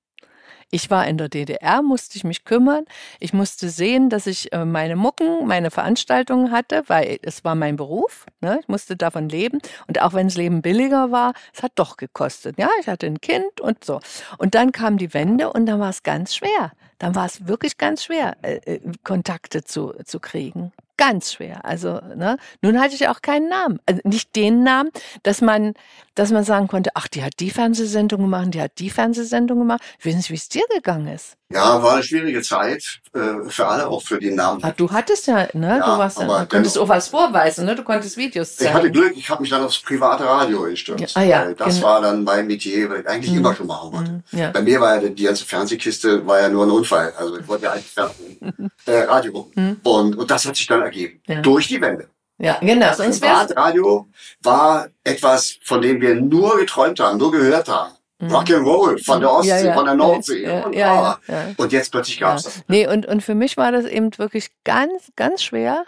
Ich 0.69 0.89
war 0.89 1.07
in 1.07 1.17
der 1.17 1.29
DDR, 1.29 1.81
musste 1.81 2.17
ich 2.17 2.25
mich 2.25 2.43
kümmern. 2.43 2.85
Ich 3.19 3.33
musste 3.33 3.69
sehen, 3.69 4.09
dass 4.09 4.27
ich 4.27 4.51
äh, 4.51 4.65
meine 4.65 4.97
Mucken, 4.97 5.47
meine 5.47 5.71
Veranstaltungen 5.71 6.51
hatte, 6.51 6.83
weil 6.87 7.19
es 7.21 7.45
war 7.45 7.55
mein 7.55 7.77
Beruf. 7.77 8.25
Ne? 8.41 8.59
Ich 8.61 8.67
musste 8.67 8.97
davon 8.97 9.29
leben. 9.29 9.59
Und 9.87 10.01
auch 10.01 10.13
wenn 10.13 10.27
das 10.27 10.35
Leben 10.35 10.61
billiger 10.61 11.11
war, 11.11 11.33
es 11.53 11.63
hat 11.63 11.71
doch 11.75 11.95
gekostet. 11.95 12.59
Ja, 12.59 12.69
ich 12.81 12.87
hatte 12.87 13.05
ein 13.05 13.21
Kind 13.21 13.61
und 13.61 13.85
so. 13.85 14.01
Und 14.37 14.55
dann 14.55 14.73
kam 14.73 14.97
die 14.97 15.13
Wende 15.13 15.53
und 15.53 15.67
dann 15.67 15.79
war 15.79 15.89
es 15.89 16.03
ganz 16.03 16.35
schwer. 16.35 16.73
Dann 16.99 17.15
war 17.15 17.25
es 17.25 17.47
wirklich 17.47 17.77
ganz 17.77 18.03
schwer, 18.03 18.35
äh, 18.41 18.55
äh, 18.65 18.81
Kontakte 19.03 19.63
zu, 19.63 19.93
zu 20.03 20.19
kriegen. 20.19 20.73
Ganz 20.97 21.33
schwer. 21.33 21.63
Also, 21.63 22.01
ne? 22.15 22.37
Nun 22.61 22.79
hatte 22.79 22.95
ich 22.95 23.07
auch 23.07 23.21
keinen 23.21 23.49
Namen. 23.49 23.79
Also 23.85 24.01
nicht 24.03 24.35
den 24.35 24.63
Namen, 24.63 24.89
dass 25.21 25.41
man, 25.41 25.73
dass 26.15 26.31
man 26.31 26.43
sagen 26.43 26.67
konnte, 26.67 26.89
ach, 26.95 27.07
die 27.07 27.23
hat 27.23 27.33
die 27.39 27.51
Fernsehsendung 27.51 28.21
gemacht, 28.21 28.47
die 28.53 28.61
hat 28.61 28.71
die 28.79 28.89
Fernsehsendung 28.89 29.59
gemacht. 29.59 29.81
Ich 29.99 30.05
weiß 30.07 30.15
nicht, 30.15 30.31
wie 30.31 30.35
es 30.35 30.49
dir 30.49 30.63
gegangen 30.73 31.07
ist. 31.07 31.37
Ja, 31.49 31.81
war 31.81 31.93
eine 31.93 32.03
schwierige 32.03 32.41
Zeit 32.41 32.99
äh, 33.13 33.49
für 33.49 33.65
alle, 33.65 33.87
auch 33.87 34.01
für 34.01 34.19
die 34.19 34.31
Namen. 34.31 34.61
Ah, 34.63 34.73
du 34.75 34.91
hattest 34.91 35.27
ja, 35.27 35.47
ne? 35.53 35.77
Ja, 35.79 35.93
du 35.93 35.97
warst 35.97 36.19
ja, 36.19 36.25
du 36.25 36.45
konntest 36.45 36.77
auch 36.77 36.89
was 36.89 37.07
vorweisen, 37.07 37.65
ne? 37.65 37.73
Du 37.73 37.83
konntest 37.83 38.17
Videos 38.17 38.51
Ich 38.51 38.57
zeigen. 38.57 38.73
hatte 38.73 38.91
Glück, 38.91 39.15
ich 39.15 39.29
habe 39.29 39.41
mich 39.41 39.49
dann 39.49 39.63
aufs 39.63 39.79
private 39.79 40.25
Radio 40.25 40.63
gestürzt. 40.63 41.15
Ja, 41.15 41.21
ah 41.21 41.23
ja, 41.23 41.53
das 41.53 41.75
genau. 41.75 41.87
war 41.87 42.01
dann 42.01 42.25
mein 42.25 42.47
Metier, 42.47 42.89
weil 42.89 42.99
ich 42.99 43.07
eigentlich 43.07 43.33
immer 43.33 43.55
schon 43.55 43.67
machen 43.67 43.93
wollte. 43.93 44.11
Mhm, 44.11 44.23
ja. 44.31 44.51
Bei 44.51 44.61
mir 44.61 44.81
war 44.81 45.01
ja 45.01 45.07
die, 45.07 45.23
ganze 45.23 45.45
Fernsehkiste 45.45 46.27
war 46.27 46.41
ja 46.41 46.49
nur 46.49 46.65
ein 46.65 46.71
Unfall. 46.71 47.13
Also 47.17 47.37
ich 47.37 47.47
wollte 47.47 47.63
ja 47.63 47.71
eigentlich 47.71 47.95
äh, 48.85 49.03
Radio. 49.03 49.49
Und, 49.83 50.17
und 50.17 50.29
das 50.29 50.45
hat 50.45 50.57
sich 50.57 50.67
dann 50.67 50.81
ergeben. 50.87 51.21
Mhm. 51.27 51.33
Ja. 51.35 51.41
Durch 51.41 51.67
die 51.67 51.81
Wende. 51.81 52.09
Ja, 52.39 52.57
genau. 52.59 52.93
Sonst 52.93 53.21
wär's, 53.21 53.47
Privatradio 53.47 54.07
war 54.43 54.89
etwas, 55.03 55.57
von 55.63 55.81
dem 55.81 56.01
wir 56.01 56.15
nur 56.15 56.57
geträumt 56.57 56.99
haben, 56.99 57.17
nur 57.17 57.31
gehört 57.31 57.67
haben. 57.67 57.93
Rock'n'Roll 58.21 59.03
von 59.03 59.19
der 59.21 59.31
Ostsee, 59.31 59.53
Mhm. 59.53 59.59
Ja, 59.59 59.65
ja, 59.65 59.73
von 59.73 59.85
der 59.85 59.95
Nordsee. 59.95 60.43
ja, 60.43 60.65
und, 60.65 60.75
ja, 60.75 60.91
ah. 60.93 61.19
ja, 61.27 61.33
ja. 61.33 61.53
und 61.55 61.71
jetzt 61.71 61.91
plötzlich 61.91 62.19
gab's 62.19 62.43
das. 62.43 62.63
Nee, 62.67 62.87
und, 62.87 63.05
und 63.05 63.21
für 63.21 63.35
mich 63.35 63.57
war 63.57 63.71
das 63.71 63.85
eben 63.85 64.09
wirklich 64.17 64.49
ganz, 64.63 65.11
ganz 65.15 65.43
schwer. 65.43 65.85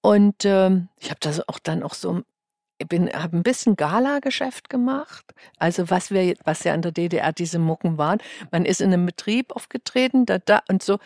Und 0.00 0.44
ähm, 0.44 0.88
ich 0.98 1.10
habe 1.10 1.20
das 1.20 1.46
auch 1.48 1.58
dann 1.58 1.82
auch 1.82 1.92
so, 1.94 2.22
ich 2.78 2.88
bin, 2.88 3.10
habe 3.12 3.36
ein 3.36 3.42
bisschen 3.42 3.76
Gala-Geschäft 3.76 4.70
gemacht. 4.70 5.34
Also 5.58 5.90
was 5.90 6.10
wir, 6.10 6.36
was 6.44 6.64
ja 6.64 6.72
in 6.72 6.82
der 6.82 6.92
DDR 6.92 7.32
diese 7.32 7.58
Mucken 7.58 7.98
waren. 7.98 8.18
Man 8.50 8.64
ist 8.64 8.80
in 8.80 8.92
einem 8.92 9.04
Betrieb 9.04 9.54
aufgetreten, 9.54 10.24
da, 10.24 10.38
da 10.38 10.62
und 10.68 10.82
so. 10.82 10.98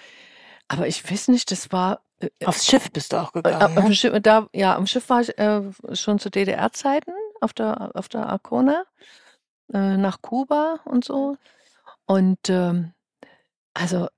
Aber 0.68 0.86
ich 0.86 1.10
weiß 1.10 1.28
nicht, 1.28 1.50
das 1.50 1.72
war 1.72 2.02
Aufs 2.44 2.66
Schiff 2.66 2.90
bist 2.90 3.12
du 3.12 3.16
auch 3.16 3.30
äh, 3.34 3.42
gegangen. 3.42 3.78
auf 3.78 3.88
ne? 3.88 3.94
Schiff, 3.94 4.20
da, 4.22 4.48
ja, 4.52 4.76
am 4.76 4.86
Schiff 4.86 5.08
war 5.08 5.20
ich 5.20 5.36
äh, 5.38 5.62
schon 5.92 6.18
zu 6.18 6.30
DDR-Zeiten 6.30 7.12
auf 7.40 7.52
der, 7.52 7.90
auf 7.94 8.08
der 8.08 8.28
Arcona, 8.28 8.84
äh, 9.72 9.96
nach 9.96 10.22
Kuba 10.22 10.80
und 10.84 11.04
so. 11.04 11.36
Und 12.06 12.48
ähm, 12.48 12.92
also 13.74 14.08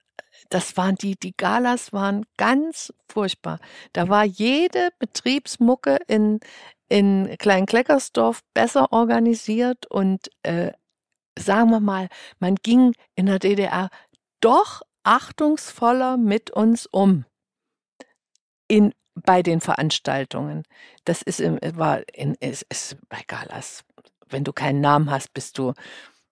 das 0.50 0.76
waren 0.76 0.96
die, 0.96 1.16
die 1.16 1.36
Galas 1.36 1.92
waren 1.92 2.24
ganz 2.36 2.92
furchtbar. 3.08 3.58
Da 3.92 4.08
war 4.08 4.24
jede 4.24 4.90
Betriebsmucke 4.98 5.98
in, 6.06 6.40
in 6.88 7.36
Kleinkleckersdorf 7.38 8.42
besser 8.52 8.92
organisiert 8.92 9.86
und 9.86 10.30
äh, 10.42 10.72
sagen 11.38 11.70
wir 11.70 11.80
mal, 11.80 12.08
man 12.38 12.56
ging 12.56 12.94
in 13.14 13.26
der 13.26 13.38
DDR 13.38 13.90
doch 14.40 14.82
achtungsvoller 15.02 16.16
mit 16.16 16.50
uns 16.50 16.86
um 16.86 17.24
in 18.68 18.92
bei 19.14 19.42
den 19.42 19.60
Veranstaltungen. 19.60 20.64
Das 21.04 21.22
ist 21.22 21.40
im, 21.40 21.58
war 21.76 22.02
in, 22.12 22.34
ist, 22.40 22.66
ist 22.68 22.96
bei 23.08 23.20
Galas. 23.26 23.84
Wenn 24.28 24.44
du 24.44 24.52
keinen 24.52 24.80
Namen 24.80 25.10
hast, 25.10 25.32
bist 25.34 25.58
du 25.58 25.74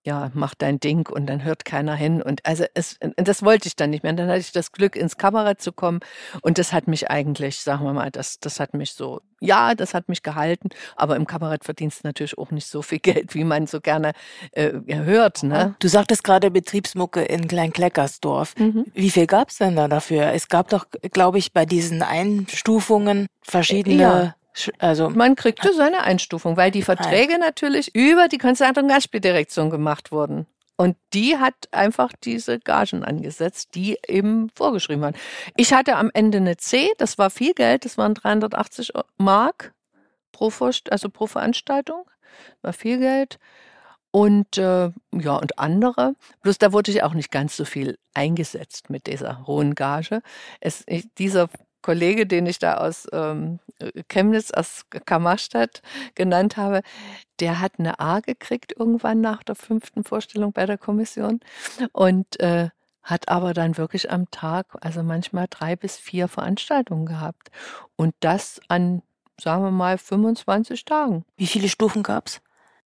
ja, 0.05 0.31
mach 0.35 0.55
dein 0.55 0.81
Ding 0.81 1.09
und 1.09 1.27
dann 1.27 1.45
hört 1.45 1.65
keiner 1.65 1.95
hin. 1.95 2.23
Und 2.23 2.45
also 2.45 2.65
es, 2.75 2.99
das 3.17 3.43
wollte 3.43 3.69
ich 3.69 3.77
dann 3.77 3.91
nicht 3.91 4.03
mehr. 4.03 4.11
Und 4.11 4.17
dann 4.17 4.29
hatte 4.29 4.41
ich 4.41 4.53
das 4.53 4.73
Glück, 4.73 4.97
ins 4.97 5.17
Kabarett 5.17 5.61
zu 5.61 5.73
kommen. 5.73 6.01
Und 6.43 6.59
das 6.59 6.73
hat 6.73 6.89
mich 6.89 7.11
eigentlich, 7.11 7.61
sagen 7.61 7.85
wir 7.85 7.93
mal, 7.93 8.11
das, 8.11 8.41
das 8.41 8.59
hat 8.59 8.75
mich 8.75 8.95
so, 8.95 9.21
ja, 9.41 9.75
das 9.75 9.95
hat 9.95 10.09
mich 10.09 10.23
gehalten. 10.23 10.71
Aber 10.97 11.15
im 11.15 11.27
Kabarett 11.27 11.65
verdienst 11.65 12.03
du 12.03 12.09
natürlich 12.09 12.37
auch 12.37 12.51
nicht 12.51 12.67
so 12.67 12.83
viel 12.83 12.99
Geld, 13.03 13.35
wie 13.35 13.45
man 13.45 13.67
so 13.69 13.81
gerne 13.81 14.13
äh, 14.53 14.73
hört. 14.89 15.45
Ne? 15.45 15.77
Du 15.79 15.89
sagtest 15.89 16.25
gerade 16.25 16.51
Betriebsmucke 16.51 17.23
in 17.23 17.47
Kleinkleckersdorf. 17.47 18.55
Mhm. 18.59 18.87
Wie 18.95 19.11
viel 19.11 19.27
gab's 19.27 19.59
denn 19.59 19.77
da 19.77 19.87
dafür? 19.87 20.33
Es 20.33 20.49
gab 20.49 20.69
doch, 20.69 20.87
glaube 21.13 21.39
ich, 21.39 21.53
bei 21.53 21.65
diesen 21.65 22.03
Einstufungen 22.03 23.27
verschiedene, 23.43 24.03
Ja. 24.03 24.35
Also 24.79 25.09
Man 25.11 25.35
kriegte 25.37 25.73
seine 25.75 26.03
Einstufung, 26.03 26.57
weil 26.57 26.71
die 26.71 26.83
Verträge 26.83 27.39
natürlich 27.39 27.95
über 27.95 28.29
die 28.29 28.39
Konzert- 28.39 28.79
und 28.79 28.89
Gastspieldirektion 28.89 29.71
gemacht 29.71 30.13
wurden. 30.13 30.47
Und 30.77 30.97
die 31.13 31.39
hat 31.39 31.55
einfach 31.71 32.13
diese 32.25 32.59
Gagen 32.59 33.05
angesetzt, 33.05 33.75
die 33.75 33.99
eben 34.09 34.51
vorgeschrieben 34.55 35.03
waren. 35.03 35.15
Ich 35.57 35.73
hatte 35.73 35.97
am 35.97 36.11
Ende 36.13 36.39
eine 36.39 36.57
C, 36.57 36.91
das 36.99 37.19
war 37.19 37.31
viel 37.31 37.55
Geld, 37.55 37.85
das 37.85 37.99
waren 37.99 38.15
380 38.15 38.93
Mark 39.17 39.75
pro, 40.33 40.51
Vorst- 40.51 40.91
also 40.91 41.09
pro 41.09 41.27
Veranstaltung, 41.27 42.05
war 42.63 42.73
viel 42.73 42.99
Geld. 42.99 43.39
Und 44.11 44.59
äh, 44.59 44.91
ja, 45.15 45.37
und 45.37 45.59
andere. 45.59 46.15
Bloß 46.43 46.59
da 46.59 46.73
wurde 46.73 46.91
ich 46.91 47.03
auch 47.03 47.15
nicht 47.15 47.31
ganz 47.31 47.57
so 47.57 47.65
viel 47.65 47.99
eingesetzt 48.13 48.91
mit 48.91 49.07
dieser 49.07 49.47
hohen 49.47 49.75
Gage. 49.75 50.21
Es, 50.61 50.83
ich, 50.87 51.07
dieser 51.15 51.49
Kollege, 51.83 52.27
den 52.27 52.47
ich 52.47 52.59
da 52.59 52.79
aus 52.79 53.07
ähm, 53.13 53.59
Chemnitz, 54.09 54.51
aus 54.51 54.85
Kammerstadt 55.05 55.83
genannt 56.15 56.57
habe, 56.57 56.83
der 57.41 57.61
hat 57.61 57.75
eine 57.79 57.99
A 58.01 58.21
gekriegt 58.21 58.73
irgendwann 58.79 59.21
nach 59.21 59.43
der 59.43 59.57
fünften 59.57 60.05
Vorstellung 60.05 60.53
bei 60.53 60.67
der 60.67 60.79
Kommission 60.79 61.41
und 61.93 62.41
äh, 62.41 62.71
hat 63.03 63.29
aber 63.29 63.53
dann 63.53 63.77
wirklich 63.77 64.11
am 64.11 64.31
Tag, 64.31 64.67
also 64.81 65.03
manchmal 65.03 65.47
drei 65.51 65.77
bis 65.77 65.97
vier 65.97 66.29
Veranstaltungen 66.29 67.07
gehabt. 67.07 67.51
Und 67.97 68.15
das 68.21 68.61
an, 68.69 69.03
sagen 69.41 69.65
wir 69.65 69.73
mal, 69.73 69.99
25 69.99 70.85
Tagen. 70.85 71.25
wie 71.37 71.47
viele 71.47 71.69
Stufen 71.69 72.03
gab's? 72.03 72.41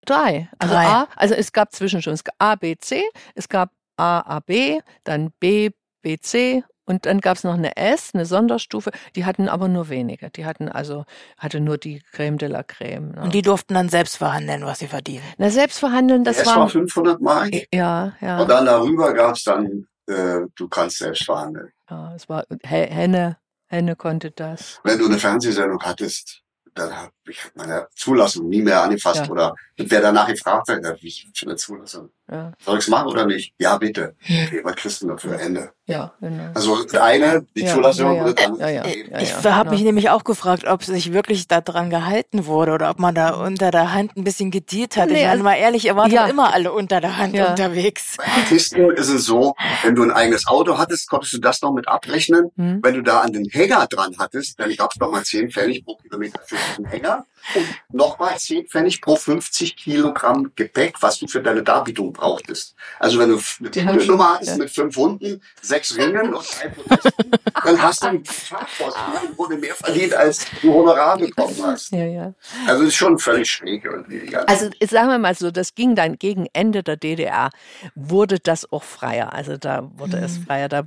Drei. 0.06 0.50
Also 0.60 0.74
Drei. 0.74 0.86
A, 0.86 1.08
also 1.16 1.34
es 1.34 1.52
gab 1.52 1.74
Zwischenstufen. 1.74 2.14
Es 2.14 2.24
gab 2.24 2.36
A, 2.38 2.56
B, 2.56 2.78
C, 2.78 3.04
es 3.34 3.50
gab 3.50 3.72
A, 3.98 4.20
A, 4.20 4.39
B, 4.39 4.80
dann 5.04 5.32
B, 5.39 5.72
B, 6.02 6.18
C 6.18 6.64
und 6.86 7.06
dann 7.06 7.20
gab 7.22 7.38
es 7.38 7.44
noch 7.44 7.54
eine 7.56 7.76
S, 7.78 8.12
eine 8.14 8.26
Sonderstufe. 8.26 8.92
Die 9.16 9.26
hatten 9.26 9.50
aber 9.50 9.68
nur 9.68 9.90
wenige. 9.90 10.30
Die 10.30 10.46
hatten 10.46 10.70
also, 10.70 11.06
hatte 11.38 11.60
nur 11.60 11.78
die 11.78 12.02
Creme 12.12 12.38
de 12.38 12.48
la 12.50 12.64
Creme. 12.64 13.12
Ne? 13.12 13.22
Und 13.24 13.34
die 13.34 13.42
durften 13.42 13.74
dann 13.74 13.90
selbst 13.90 14.18
verhandeln, 14.18 14.66
was 14.66 14.80
sie 14.80 14.88
verdienen. 14.88 15.24
Na, 15.38 15.50
selbst 15.50 15.80
verhandeln, 15.80 16.24
das 16.24 16.38
Es 16.40 16.48
war 16.48 16.58
war. 16.58 16.70
500 16.70 17.22
Mark. 17.22 17.50
Ja, 17.74 18.04
Und 18.22 18.28
ja, 18.28 18.46
dann 18.46 18.66
darüber 18.66 19.14
gab's 19.14 19.44
dann, 19.44 19.88
äh, 20.08 20.42
du 20.56 20.68
kannst 20.68 21.00
selbst 21.00 21.24
verhandeln. 21.26 21.70
ja. 21.90 22.14
Es 22.16 22.30
war 22.30 22.46
He- 22.64 22.88
Henne, 22.90 23.38
Henne 23.68 23.96
konnte 23.96 24.32
das. 24.32 24.80
Wenn 24.84 25.00
du 25.00 25.06
eine 25.08 25.18
Fernsehsendung 25.18 25.82
hattest, 25.82 26.42
dann 26.76 26.94
habe 26.96 27.12
ich 27.30 27.40
meine 27.56 27.88
Zulassung 27.96 28.50
nie 28.50 28.62
mehr 28.62 28.82
angefasst 28.84 29.26
Ja. 29.26 29.32
oder 29.32 29.56
wer 29.78 30.02
danach 30.02 30.28
gefragt 30.28 30.68
hat, 30.70 30.84
ja, 30.84 30.94
wie 31.02 31.14
für 31.34 31.46
eine 31.46 31.56
Zulassung. 31.56 32.10
Ja, 32.32 32.54
Soll 32.60 32.80
ich's 32.80 32.88
machen 32.88 33.08
oder 33.08 33.28
nicht? 33.28 33.54
Ja, 33.60 33.78
bitte. 33.78 34.16
Okay, 34.24 34.62
was 34.64 34.76
kriegst 34.78 35.02
du 35.04 35.08
dafür? 35.08 35.40
Ende. 35.40 35.70
ja, 35.86 36.12
genau. 36.20 36.50
Also 36.56 36.78
eine, 37.00 37.46
die 37.56 37.62
Ja, 37.62 37.74
Zulassung 37.76 38.14
ja, 38.14 38.18
ja. 38.18 38.26
wird 38.26 38.40
dann 38.40 38.56
Ja, 38.58 38.70
ja. 38.70 38.82
gegeben. 38.82 39.10
Ja, 39.12 39.20
ich 39.20 39.30
ja, 39.30 39.44
habe 39.44 39.60
genau. 39.66 39.72
mich 39.72 39.82
nämlich 39.84 40.10
auch 40.10 40.24
gefragt, 40.24 40.66
ob 40.66 40.84
sich 40.84 41.14
wirklich 41.14 41.48
daran 41.48 41.92
gehalten 41.92 42.48
wurde 42.48 42.72
oder 42.72 42.90
ob 42.90 42.98
man 42.98 43.14
da 43.14 43.30
unter 43.36 43.70
der 43.70 43.94
Hand 43.94 44.18
ein 44.18 44.24
bisschen 44.24 44.50
gedealt 44.50 44.98
hat. 44.98 45.10
Nee, 45.10 45.14
ich 45.18 45.20
meine 45.22 45.30
also- 45.32 45.44
mal 45.44 45.54
ehrlich, 45.56 45.86
ihr 45.86 45.96
wart 45.96 46.12
Ja. 46.12 46.26
immer 46.26 46.52
alle 46.52 46.72
unter 46.74 47.00
der 47.00 47.18
Hand 47.18 47.36
Ja. 47.36 47.52
unterwegs. 47.52 48.16
Bei 48.18 48.24
Artisten 48.26 48.90
ist 48.92 49.10
es 49.10 49.26
so, 49.26 49.54
wenn 49.84 49.94
du 49.94 50.02
ein 50.02 50.12
eigenes 50.12 50.48
Auto 50.48 50.80
hattest, 50.80 51.08
konntest 51.08 51.34
du 51.34 51.38
das 51.38 51.62
noch 51.62 51.74
mit 51.74 51.88
abrechnen. 51.88 52.50
Hm? 52.58 52.80
Wenn 52.82 52.96
du 52.96 53.02
da 53.04 53.20
an 53.22 53.34
den 53.34 53.46
Hänger 53.52 53.86
dran 53.86 54.16
hattest, 54.18 54.60
dann 54.60 54.76
gab's 54.76 54.96
noch 55.00 55.12
mal 55.12 55.24
10 55.24 55.52
Pfennig 55.52 55.86
pro 55.86 55.96
Kilometer 55.98 56.40
für 56.44 56.56
den 56.78 56.86
Hänger. 56.88 57.24
Und 57.54 57.68
nochmal 57.91 58.38
10 58.38 58.68
Pfennig 58.68 59.02
pro 59.02 59.16
50 59.16 59.76
Kilogramm 59.76 60.52
Gepäck, 60.56 61.02
was 61.02 61.20
du 61.20 61.28
für 61.28 61.41
deine 61.41 61.64
Darbietung 61.64 62.14
brauchtest. 62.14 62.76
Also 63.00 63.20
wenn 63.20 63.30
du 63.30 63.80
eine 63.80 64.06
Nummer 64.06 64.36
hattest 64.36 64.52
ja. 64.52 64.58
mit 64.58 64.70
fünf 64.70 64.96
Hunden, 64.96 65.41
sechs 65.62 65.96
Ringen 65.98 66.34
und 66.34 66.46
drei 66.60 66.70
Protesten, 66.70 67.32
dann 67.64 67.82
hast 67.82 68.04
du 68.04 68.08
einen 68.08 68.24
Tagkosten, 68.24 69.04
wurde 69.38 69.58
mehr 69.58 69.76
verdient, 69.76 70.14
als 70.14 70.46
du 70.62 70.74
Honorar 70.74 71.18
bekommen 71.18 71.56
hast. 71.62 71.91
Ja, 71.91 72.06
ja. 72.06 72.34
Also 72.68 72.84
das 72.84 72.89
ist 72.89 72.96
schon 72.96 73.20
völlig 73.20 73.50
schräg 73.50 73.86
irgendwie. 73.86 74.36
Also 74.48 74.70
sagen 74.82 75.10
wir 75.10 75.20
mal 75.20 75.36
so, 75.36 75.52
das 75.52 75.76
ging 75.76 75.96
dann 75.96 76.18
gegen 76.18 76.48
Ende 76.54 76.84
der 76.84 76.98
DDR, 76.98 77.50
wurde 77.93 78.39
das 78.39 78.72
auch 78.72 78.84
freier. 78.84 79.34
Also 79.34 79.58
da 79.58 79.89
wurde 79.96 80.18
es 80.18 80.38
freier. 80.38 80.70
Da 80.70 80.84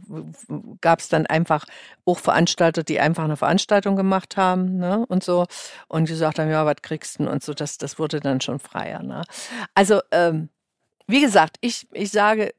gab 0.81 1.01
es 1.01 1.09
dann 1.09 1.27
einfach 1.27 1.65
auch 2.05 2.19
Veranstalter, 2.19 2.83
die 2.83 3.01
einfach 3.01 3.25
eine 3.25 3.37
Veranstaltung 3.37 3.97
gemacht 3.97 4.37
haben 4.37 4.79
ne, 4.79 5.05
und 5.09 5.23
so 5.23 5.47
und 5.89 6.09
gesagt 6.09 6.39
haben, 6.39 6.48
ja, 6.49 6.67
was 6.67 6.77
kriegst 6.83 7.19
du 7.19 7.29
und 7.29 7.43
so. 7.43 7.55
Das, 7.55 7.79
das 7.79 7.99
wurde 7.99 8.21
dann 8.21 8.41
schon 8.41 8.59
freier. 8.59 9.03
Ne? 9.03 9.23
Also 9.75 10.01
ähm, 10.11 10.49
wie 11.07 11.21
gesagt, 11.21 11.57
ich, 11.61 11.87
ich 11.93 12.11
sage, 12.11 12.55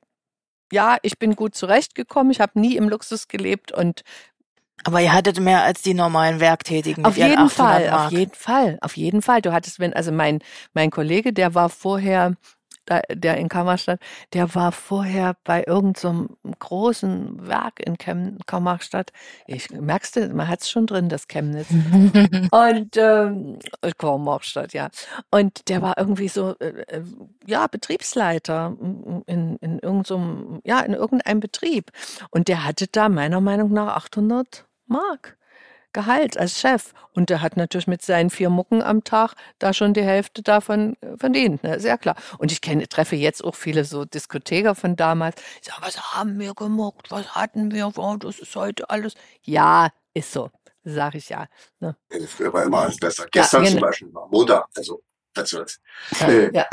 ja, 0.71 0.97
ich 1.01 1.17
bin 1.19 1.35
gut 1.35 1.55
zurechtgekommen. 1.55 2.31
Ich 2.31 2.39
habe 2.41 2.59
nie 2.59 2.75
im 2.75 2.89
Luxus 2.89 3.27
gelebt 3.27 3.71
und 3.71 4.03
Aber 4.83 5.01
ihr 5.01 5.13
hattet 5.13 5.39
mehr 5.39 5.63
als 5.63 5.81
die 5.81 5.93
normalen 5.93 6.39
Werktätigen. 6.39 7.05
auf 7.05 7.17
jeden 7.17 7.37
800 7.37 7.51
Fall, 7.51 7.91
Mark. 7.91 8.05
auf 8.05 8.11
jeden 8.11 8.35
Fall, 8.35 8.77
auf 8.81 8.97
jeden 8.97 9.21
Fall. 9.21 9.41
Du 9.41 9.51
hattest, 9.51 9.79
wenn, 9.79 9.93
also 9.93 10.11
mein, 10.11 10.39
mein 10.73 10.89
Kollege, 10.91 11.33
der 11.33 11.55
war 11.55 11.69
vorher, 11.69 12.35
der 13.11 13.37
in 13.37 13.49
Kammerstadt, 13.49 13.99
der 14.33 14.53
war 14.55 14.71
vorher 14.71 15.35
bei 15.43 15.63
irgendeinem 15.65 16.29
großen 16.59 17.47
Werk 17.47 17.79
in 17.79 17.97
Chem 17.97 18.37
Kammerstadt. 18.45 19.11
Ich 19.47 19.69
merkst 19.69 20.15
du, 20.15 20.29
man 20.29 20.47
hat's 20.47 20.69
schon 20.69 20.87
drin, 20.87 21.09
das 21.09 21.27
Chemnitz. 21.27 21.69
Und 22.51 22.97
ähm, 22.97 23.59
Kammerstadt, 23.97 24.73
ja. 24.73 24.89
Und 25.31 25.69
der 25.69 25.81
war 25.81 25.97
irgendwie 25.97 26.27
so, 26.27 26.55
äh, 26.59 26.83
äh, 26.87 27.03
ja, 27.45 27.67
Betriebsleiter 27.67 28.75
in, 29.25 29.57
in 29.57 29.79
irgendeinem, 29.79 30.61
ja, 30.63 30.79
in 30.81 30.93
irgendeinem 30.93 31.39
Betrieb. 31.39 31.91
Und 32.31 32.47
der 32.47 32.65
hatte 32.65 32.87
da 32.87 33.09
meiner 33.09 33.41
Meinung 33.41 33.71
nach 33.71 33.95
800 33.95 34.65
Mark. 34.87 35.38
Gehalt 35.93 36.37
als 36.37 36.59
Chef. 36.59 36.93
Und 37.13 37.29
der 37.29 37.41
hat 37.41 37.57
natürlich 37.57 37.87
mit 37.87 38.01
seinen 38.01 38.29
vier 38.29 38.49
Mucken 38.49 38.81
am 38.81 39.03
Tag 39.03 39.33
da 39.57 39.73
schon 39.73 39.93
die 39.93 40.03
Hälfte 40.03 40.41
davon 40.41 40.95
äh, 41.01 41.17
verdient. 41.17 41.63
Ne? 41.63 41.79
Sehr 41.79 41.97
klar. 41.97 42.15
Und 42.37 42.51
ich 42.51 42.61
kenne, 42.61 42.87
treffe 42.87 43.15
jetzt 43.15 43.43
auch 43.43 43.55
viele 43.55 43.85
so 43.85 44.05
Diskotheker 44.05 44.75
von 44.75 44.95
damals. 44.95 45.41
Ich 45.61 45.67
sage, 45.67 45.81
was 45.81 46.13
haben 46.13 46.39
wir 46.39 46.53
gemuckt? 46.53 47.11
Was 47.11 47.35
hatten 47.35 47.71
wir? 47.71 47.91
Oh, 47.97 48.15
das 48.17 48.39
ist 48.39 48.55
heute 48.55 48.89
alles. 48.89 49.15
Ja, 49.43 49.89
ist 50.13 50.31
so. 50.31 50.51
Sag 50.83 51.15
ich 51.15 51.29
ja. 51.29 51.47
Ne? 51.79 51.95
Früher 52.27 52.53
war 52.53 52.63
immer 52.63 52.79
alles 52.81 52.97
besser. 52.97 53.25
Gestern 53.31 53.63
genau. 53.63 53.71
zum 53.73 53.81
Beispiel 53.81 54.13
war 54.13 54.27
Montag, 54.29 54.65
also 54.75 55.01
was 55.35 55.49
soll's. 55.49 55.79
Ja, 56.19 56.27
Äh, 56.27 56.51
ja. 56.53 56.65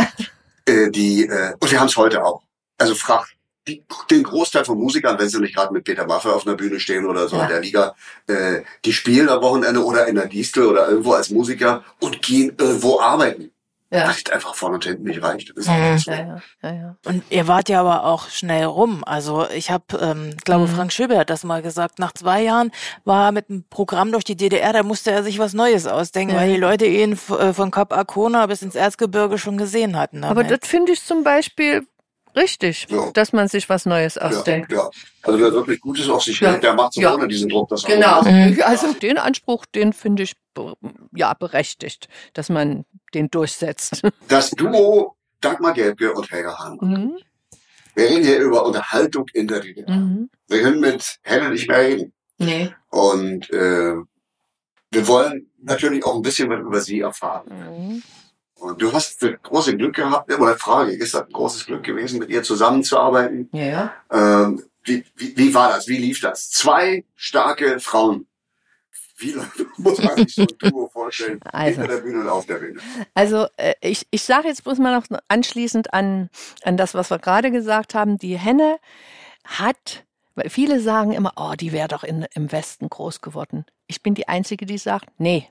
äh, 0.66 0.90
die, 0.90 1.26
äh, 1.26 1.54
und 1.60 1.70
wir 1.70 1.80
haben 1.80 1.88
es 1.88 1.96
heute 1.96 2.24
auch. 2.24 2.42
Also 2.78 2.94
frag 2.94 3.26
die, 3.68 3.82
den 4.10 4.22
Großteil 4.22 4.64
von 4.64 4.78
Musikern, 4.78 5.18
wenn 5.18 5.28
sie 5.28 5.40
nicht 5.40 5.54
gerade 5.56 5.72
mit 5.72 5.84
Peter 5.84 6.06
Maffay 6.06 6.30
auf 6.30 6.46
einer 6.46 6.56
Bühne 6.56 6.78
stehen 6.80 7.04
oder 7.06 7.28
so 7.28 7.36
Ja. 7.36 7.42
in 7.44 7.48
der 7.48 7.60
Liga, 7.60 7.94
äh, 8.28 8.62
die 8.84 8.92
spielen 8.92 9.28
am 9.28 9.42
Wochenende 9.42 9.84
oder 9.84 10.06
in 10.06 10.14
der 10.16 10.26
Distel 10.26 10.66
oder 10.66 10.88
irgendwo 10.88 11.12
als 11.12 11.30
Musiker 11.30 11.82
und 12.00 12.22
gehen 12.22 12.52
irgendwo 12.58 13.00
arbeiten. 13.00 13.50
Ja. 13.88 14.10
Es 14.10 14.30
einfach 14.32 14.56
vorne 14.56 14.74
und 14.74 14.84
hinten 14.84 15.04
nicht 15.04 15.22
reicht. 15.22 15.50
Das 15.50 15.58
ist 15.58 15.68
einfach 15.68 16.04
so. 16.04 16.10
Ja, 16.10 16.16
ja, 16.18 16.42
ja, 16.64 16.74
ja. 16.74 16.96
Und 17.06 17.22
ihr 17.30 17.46
wart 17.46 17.68
ja 17.68 17.80
aber 17.80 18.02
auch 18.04 18.28
schnell 18.30 18.64
rum. 18.64 19.04
Also 19.06 19.46
ich 19.54 19.70
habe, 19.70 19.84
ähm, 20.00 20.30
ich 20.36 20.44
glaube, 20.44 20.66
Mhm. 20.66 20.74
Frank 20.74 20.92
Schöbe 20.92 21.16
hat 21.16 21.30
das 21.30 21.44
mal 21.44 21.62
gesagt. 21.62 22.00
Nach 22.00 22.12
zwei 22.12 22.42
Jahren 22.42 22.72
war 23.04 23.26
er 23.26 23.32
mit 23.32 23.48
einem 23.48 23.62
Programm 23.70 24.10
durch 24.10 24.24
die 24.24 24.36
DDR, 24.36 24.72
da 24.72 24.82
musste 24.82 25.12
er 25.12 25.22
sich 25.22 25.38
was 25.38 25.54
Neues 25.54 25.86
ausdenken, 25.86 26.34
Ja. 26.34 26.40
weil 26.40 26.52
die 26.52 26.58
Leute 26.60 26.84
ihn 26.84 27.12
äh, 27.12 27.52
von 27.52 27.70
Kap 27.70 27.92
Arkona 27.92 28.46
bis 28.46 28.60
ins 28.62 28.74
Erzgebirge 28.74 29.38
schon 29.38 29.56
gesehen 29.56 29.96
hatten. 29.96 30.24
Aber 30.24 30.42
damit. 30.42 30.62
das 30.62 30.68
finde 30.68 30.90
ich 30.92 31.04
zum 31.04 31.22
Beispiel 31.22 31.86
richtig, 32.36 32.86
Ja. 32.90 33.10
dass 33.12 33.32
man 33.32 33.48
sich 33.48 33.68
was 33.68 33.86
Neues 33.86 34.14
Ja, 34.16 34.22
ausdenkt. 34.22 34.70
ja. 34.72 34.88
Also 35.22 35.38
wer 35.40 35.52
wirklich 35.52 35.80
Gutes 35.80 36.08
auf 36.08 36.22
sich 36.22 36.38
Ja. 36.40 36.52
hält, 36.52 36.62
der 36.62 36.74
macht 36.74 36.96
es 36.96 37.02
Ja. 37.02 37.14
ohne 37.14 37.26
diesen 37.28 37.48
Druck. 37.48 37.68
Das 37.70 37.84
Genau. 37.84 38.22
Mhm. 38.22 38.60
Also 38.64 38.92
den 38.92 39.18
Anspruch, 39.18 39.66
den 39.66 39.92
finde 39.92 40.22
ich 40.24 40.34
ja 41.14 41.34
berechtigt, 41.34 42.08
dass 42.34 42.48
man 42.48 42.84
den 43.14 43.28
durchsetzt. 43.30 44.02
Das 44.28 44.50
Duo 44.50 45.16
Dagmar 45.40 45.72
Gelbke 45.74 46.12
und 46.14 46.30
Helga 46.30 46.58
Hahn. 46.58 46.78
Mhm. 46.80 47.18
Wir 47.94 48.10
reden 48.10 48.24
hier 48.24 48.38
über 48.40 48.64
Unterhaltung 48.66 49.26
in 49.32 49.48
der 49.48 49.60
DDR. 49.60 49.90
Mhm. 49.90 50.28
Wir 50.48 50.62
können 50.62 50.80
mit 50.80 51.18
Helle 51.22 51.50
nicht 51.50 51.68
mehr 51.68 51.78
reden. 51.80 52.12
Nee. 52.38 52.70
Und 52.90 53.48
äh, 53.50 53.94
wir 54.90 55.08
wollen 55.08 55.50
natürlich 55.62 56.04
auch 56.04 56.14
ein 56.16 56.22
bisschen 56.22 56.48
was 56.50 56.60
über 56.60 56.80
sie 56.80 57.00
erfahren. 57.00 57.46
Mhm. 57.48 58.02
Und 58.58 58.80
du 58.80 58.92
hast 58.92 59.22
das 59.22 59.32
große 59.42 59.76
Glück 59.76 59.96
gehabt, 59.96 60.32
oder 60.32 60.56
Frage, 60.56 60.92
ist 60.92 61.14
das 61.14 61.26
ein 61.26 61.32
großes 61.32 61.66
Glück 61.66 61.84
gewesen, 61.84 62.18
mit 62.18 62.30
ihr 62.30 62.42
zusammenzuarbeiten? 62.42 63.48
Ja, 63.52 63.64
ja. 63.64 63.94
Ähm, 64.10 64.62
wie, 64.82 65.04
wie, 65.16 65.36
wie 65.36 65.54
war 65.54 65.70
das? 65.70 65.88
Wie 65.88 65.98
lief 65.98 66.20
das? 66.20 66.50
Zwei 66.50 67.04
starke 67.14 67.80
Frauen. 67.80 68.26
Wie 69.18 69.34
muss 69.78 70.02
man 70.02 70.16
sich 70.16 70.34
so 70.34 70.42
ein 70.42 70.58
Duo 70.58 70.88
vorstellen? 70.88 71.40
Also. 71.52 71.80
Hinter 71.80 71.96
der 71.96 72.02
Bühne 72.02 72.20
und 72.20 72.28
auf 72.28 72.46
der 72.46 72.56
Bühne. 72.56 72.80
Also 73.14 73.46
äh, 73.56 73.74
ich, 73.80 74.06
ich 74.10 74.22
sage 74.22 74.48
jetzt 74.48 74.64
bloß 74.64 74.78
mal 74.78 74.94
noch 74.94 75.06
anschließend 75.28 75.92
an, 75.92 76.28
an 76.62 76.76
das, 76.76 76.94
was 76.94 77.10
wir 77.10 77.18
gerade 77.18 77.50
gesagt 77.50 77.94
haben. 77.94 78.18
Die 78.18 78.38
Henne 78.38 78.78
hat, 79.44 80.04
weil 80.34 80.50
viele 80.50 80.80
sagen 80.80 81.12
immer, 81.12 81.32
oh, 81.36 81.54
die 81.58 81.72
wäre 81.72 81.88
doch 81.88 82.04
in, 82.04 82.26
im 82.34 82.52
Westen 82.52 82.88
groß 82.88 83.22
geworden. 83.22 83.64
Ich 83.86 84.02
bin 84.02 84.14
die 84.14 84.28
Einzige, 84.28 84.66
die 84.66 84.78
sagt, 84.78 85.08
nee, 85.18 85.48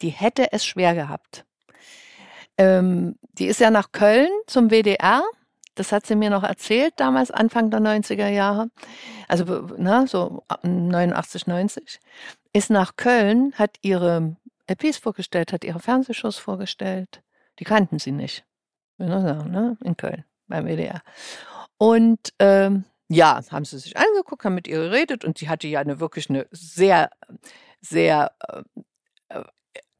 die 0.00 0.10
hätte 0.10 0.52
es 0.52 0.64
schwer 0.64 0.94
gehabt. 0.94 1.44
Ähm, 2.58 3.16
die 3.38 3.46
ist 3.46 3.60
ja 3.60 3.70
nach 3.70 3.92
Köln 3.92 4.28
zum 4.46 4.70
WDR. 4.70 5.22
Das 5.74 5.90
hat 5.90 6.06
sie 6.06 6.14
mir 6.14 6.30
noch 6.30 6.44
erzählt, 6.44 6.94
damals 6.98 7.30
Anfang 7.32 7.70
der 7.70 7.80
90er 7.80 8.28
Jahre. 8.28 8.70
Also, 9.26 9.44
ne, 9.76 10.06
so 10.06 10.44
89, 10.62 11.46
90. 11.48 12.00
Ist 12.52 12.70
nach 12.70 12.94
Köln, 12.94 13.52
hat 13.56 13.78
ihre 13.82 14.36
LPs 14.68 14.98
vorgestellt, 14.98 15.52
hat 15.52 15.64
ihre 15.64 15.80
Fernsehshows 15.80 16.38
vorgestellt. 16.38 17.22
Die 17.58 17.64
kannten 17.64 17.98
sie 17.98 18.12
nicht. 18.12 18.44
Ne? 18.98 19.76
In 19.82 19.96
Köln, 19.96 20.24
beim 20.46 20.66
WDR. 20.66 21.02
Und 21.78 22.32
ähm, 22.38 22.84
ja, 23.08 23.40
haben 23.50 23.64
sie 23.64 23.78
sich 23.78 23.96
angeguckt, 23.96 24.44
haben 24.44 24.54
mit 24.54 24.68
ihr 24.68 24.78
geredet 24.78 25.24
und 25.24 25.38
sie 25.38 25.48
hatte 25.48 25.68
ja 25.68 25.80
eine 25.80 26.00
wirklich 26.00 26.30
eine 26.30 26.46
sehr, 26.50 27.10
sehr 27.80 28.32
äh, 29.28 29.42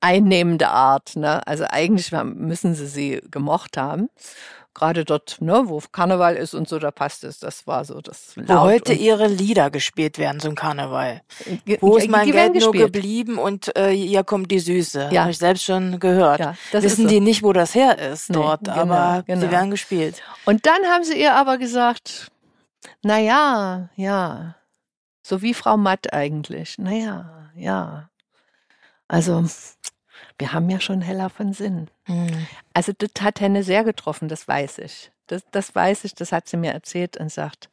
einnehmende 0.05 0.69
Art. 0.69 1.17
Ne? 1.17 1.47
Also 1.47 1.65
eigentlich 1.69 2.13
müssen 2.13 2.75
sie 2.75 2.87
sie 2.87 3.21
gemocht 3.31 3.77
haben. 3.77 4.09
Gerade 4.77 5.05
dort, 5.05 5.37
ne, 5.41 5.63
wo 5.67 5.81
Karneval 5.93 6.35
ist 6.35 6.53
und 6.53 6.69
so, 6.69 6.81
da 6.81 6.91
passt 6.91 7.23
es. 7.23 7.39
Das 7.39 7.65
war 7.69 7.85
so 7.85 8.01
das 8.01 8.33
Wo 8.35 8.59
heute 8.59 8.93
ihre 8.93 9.29
Lieder 9.29 9.71
gespielt 9.71 10.19
werden 10.19 10.41
zum 10.41 10.57
Karneval. 10.57 11.23
Ge- 11.65 11.79
Wo 11.81 11.97
ist 11.97 12.09
mein 12.09 12.29
Geld 12.33 12.57
nur 12.57 12.73
geblieben 12.73 13.39
und 13.39 13.77
äh, 13.77 13.91
hier 13.93 14.25
kommt 14.25 14.51
die 14.51 14.59
Süße. 14.59 15.11
Ja. 15.13 15.21
Habe 15.23 15.31
ich 15.31 15.39
selbst 15.39 15.63
schon 15.63 16.01
gehört. 16.01 16.41
Ja, 16.41 16.57
Wissen 16.73 17.05
so. 17.05 17.09
die 17.09 17.21
nicht, 17.21 17.45
wo 17.45 17.53
das 17.53 17.77
her 17.77 17.99
ist 18.01 18.31
Nee, 18.31 18.35
dort, 18.35 18.65
genau, 18.65 18.77
aber 18.79 19.23
genau. 19.25 19.43
sie 19.43 19.51
werden 19.53 19.71
gespielt. 19.71 20.21
Und 20.45 20.67
dann 20.67 20.83
haben 20.93 21.05
sie 21.05 21.21
ihr 21.23 21.37
aber 21.37 21.57
gesagt, 21.59 22.33
na 23.05 23.19
ja, 23.21 23.91
ja, 23.95 24.57
so 25.23 25.41
wie 25.41 25.55
Frau 25.55 25.77
Matt 25.77 26.13
eigentlich. 26.13 26.75
Na 26.79 26.91
ja, 26.91 27.49
ja. 27.55 28.11
Also, 29.07 29.45
wir 30.39 30.53
haben 30.53 30.69
ja 30.69 30.81
schon 30.81 31.01
heller 31.01 31.31
von 31.31 31.53
Sinn. 31.53 31.89
Hm. 32.05 32.47
Also, 32.73 32.93
das 32.97 33.11
hat 33.21 33.41
Henne 33.41 33.63
sehr 33.63 33.85
getroffen, 33.85 34.29
das 34.29 34.49
weiß 34.49 34.79
ich. 34.79 35.13
Das, 35.27 35.43
das 35.51 35.75
weiß 35.75 36.05
ich, 36.05 36.15
das 36.15 36.33
hat 36.33 36.49
sie 36.49 36.57
mir 36.57 36.73
erzählt 36.73 37.17
und 37.17 37.31
sagt, 37.31 37.71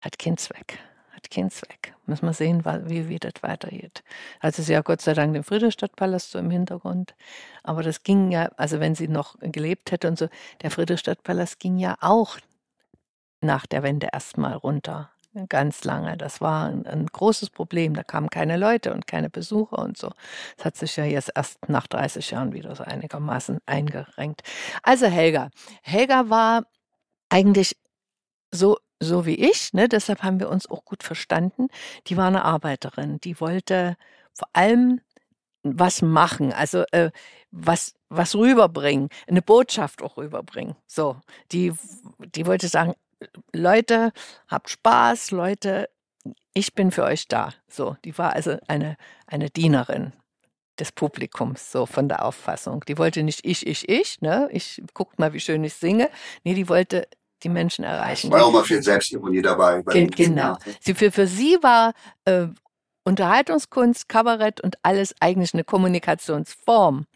hat 0.00 0.18
keinen 0.18 0.36
Zweck. 0.36 0.78
Hat 1.12 1.30
keinen 1.30 1.50
Zweck. 1.50 1.94
Müssen 2.06 2.26
wir 2.26 2.32
sehen, 2.32 2.64
wie, 2.64 3.08
wie 3.08 3.18
das 3.18 3.42
weitergeht. 3.42 4.02
Also, 4.40 4.62
sie 4.62 4.72
ja 4.72 4.82
Gott 4.82 5.00
sei 5.00 5.14
Dank 5.14 5.32
den 5.34 5.44
Friedrichstadtpalast 5.44 6.32
so 6.32 6.38
im 6.38 6.50
Hintergrund. 6.50 7.14
Aber 7.62 7.82
das 7.82 8.02
ging 8.02 8.30
ja, 8.30 8.50
also 8.56 8.80
wenn 8.80 8.94
sie 8.94 9.08
noch 9.08 9.36
gelebt 9.40 9.92
hätte 9.92 10.08
und 10.08 10.18
so, 10.18 10.28
der 10.62 10.70
Friedrichstadtpalast 10.70 11.58
ging 11.60 11.78
ja 11.78 11.96
auch 12.00 12.38
nach 13.40 13.66
der 13.66 13.82
Wende 13.82 14.08
erstmal 14.12 14.54
runter. 14.54 15.10
Ganz 15.48 15.82
lange. 15.82 16.16
Das 16.16 16.40
war 16.40 16.68
ein, 16.68 16.86
ein 16.86 17.06
großes 17.06 17.50
Problem. 17.50 17.94
Da 17.94 18.04
kamen 18.04 18.30
keine 18.30 18.56
Leute 18.56 18.94
und 18.94 19.08
keine 19.08 19.30
Besucher 19.30 19.78
und 19.80 19.98
so. 19.98 20.12
Das 20.56 20.66
hat 20.66 20.76
sich 20.76 20.96
ja 20.96 21.04
jetzt 21.04 21.32
erst 21.34 21.68
nach 21.68 21.88
30 21.88 22.30
Jahren 22.30 22.52
wieder 22.52 22.74
so 22.76 22.84
einigermaßen 22.84 23.58
eingerenkt. 23.66 24.42
Also 24.84 25.06
Helga. 25.06 25.50
Helga 25.82 26.30
war 26.30 26.66
eigentlich 27.30 27.76
so, 28.52 28.78
so 29.00 29.26
wie 29.26 29.34
ich, 29.34 29.72
ne? 29.72 29.88
deshalb 29.88 30.22
haben 30.22 30.38
wir 30.40 30.50
uns 30.50 30.70
auch 30.70 30.84
gut 30.84 31.02
verstanden. 31.02 31.68
Die 32.06 32.16
war 32.16 32.28
eine 32.28 32.44
Arbeiterin. 32.44 33.20
Die 33.20 33.40
wollte 33.40 33.96
vor 34.34 34.48
allem 34.52 35.00
was 35.64 36.02
machen, 36.02 36.52
also 36.52 36.84
äh, 36.92 37.10
was, 37.50 37.94
was 38.08 38.34
rüberbringen, 38.36 39.08
eine 39.26 39.42
Botschaft 39.42 40.02
auch 40.02 40.16
rüberbringen. 40.18 40.76
So, 40.86 41.16
die, 41.52 41.72
die 42.34 42.46
wollte 42.46 42.68
sagen, 42.68 42.94
Leute, 43.52 44.12
habt 44.48 44.70
Spaß, 44.70 45.30
Leute, 45.30 45.88
ich 46.54 46.74
bin 46.74 46.90
für 46.90 47.04
euch 47.04 47.28
da. 47.28 47.52
So, 47.68 47.96
die 48.04 48.16
war 48.16 48.32
also 48.32 48.56
eine, 48.68 48.96
eine 49.26 49.50
Dienerin. 49.50 50.12
des 50.78 50.92
Publikums, 50.92 51.70
so 51.70 51.86
von 51.86 52.08
der 52.08 52.24
Auffassung. 52.24 52.84
Die 52.88 52.98
wollte 52.98 53.22
nicht 53.22 53.44
ich, 53.44 53.66
ich, 53.66 53.88
ich, 53.88 54.20
ne? 54.20 54.48
Ich 54.52 54.82
guckt 54.92 55.18
mal, 55.18 55.32
wie 55.32 55.40
schön 55.40 55.62
ich 55.64 55.74
singe. 55.74 56.10
Nee, 56.42 56.54
die 56.54 56.68
wollte 56.68 57.06
die 57.42 57.48
Menschen 57.48 57.84
erreichen. 57.84 58.30
War 58.32 58.44
auch 58.44 58.52
mal 58.52 58.64
viel 58.64 58.82
Selbstironie 58.82 59.42
dabei. 59.42 59.82
bei 59.82 59.92
Ge 59.92 60.06
genau. 60.06 60.56
Sie, 60.80 60.94
für, 60.94 61.12
für 61.12 61.26
sie 61.26 61.58
war 61.62 61.92
äh, 62.24 62.46
Unterhaltungskunst, 63.04 64.08
Kabarett 64.08 64.60
und 64.62 64.76
alles 64.82 65.14
eigentlich 65.20 65.54
eine 65.54 65.62
Kommunikationsform. 65.62 67.06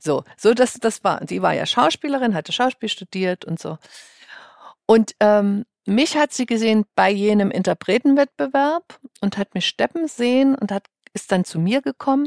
So, 0.00 0.24
so 0.36 0.54
das, 0.54 0.74
das 0.74 1.04
war, 1.04 1.20
sie 1.28 1.42
war 1.42 1.52
ja 1.52 1.66
Schauspielerin, 1.66 2.34
hatte 2.34 2.52
Schauspiel 2.52 2.88
studiert 2.88 3.44
und 3.44 3.60
so. 3.60 3.78
Und 4.86 5.14
ähm, 5.20 5.64
mich 5.86 6.16
hat 6.16 6.32
sie 6.32 6.46
gesehen 6.46 6.84
bei 6.94 7.10
jenem 7.10 7.50
Interpretenwettbewerb 7.50 8.98
und 9.20 9.38
hat 9.38 9.54
mich 9.54 9.66
steppen 9.66 10.08
sehen 10.08 10.54
und 10.54 10.72
hat 10.72 10.86
ist 11.14 11.30
dann 11.30 11.44
zu 11.44 11.60
mir 11.60 11.80
gekommen 11.80 12.26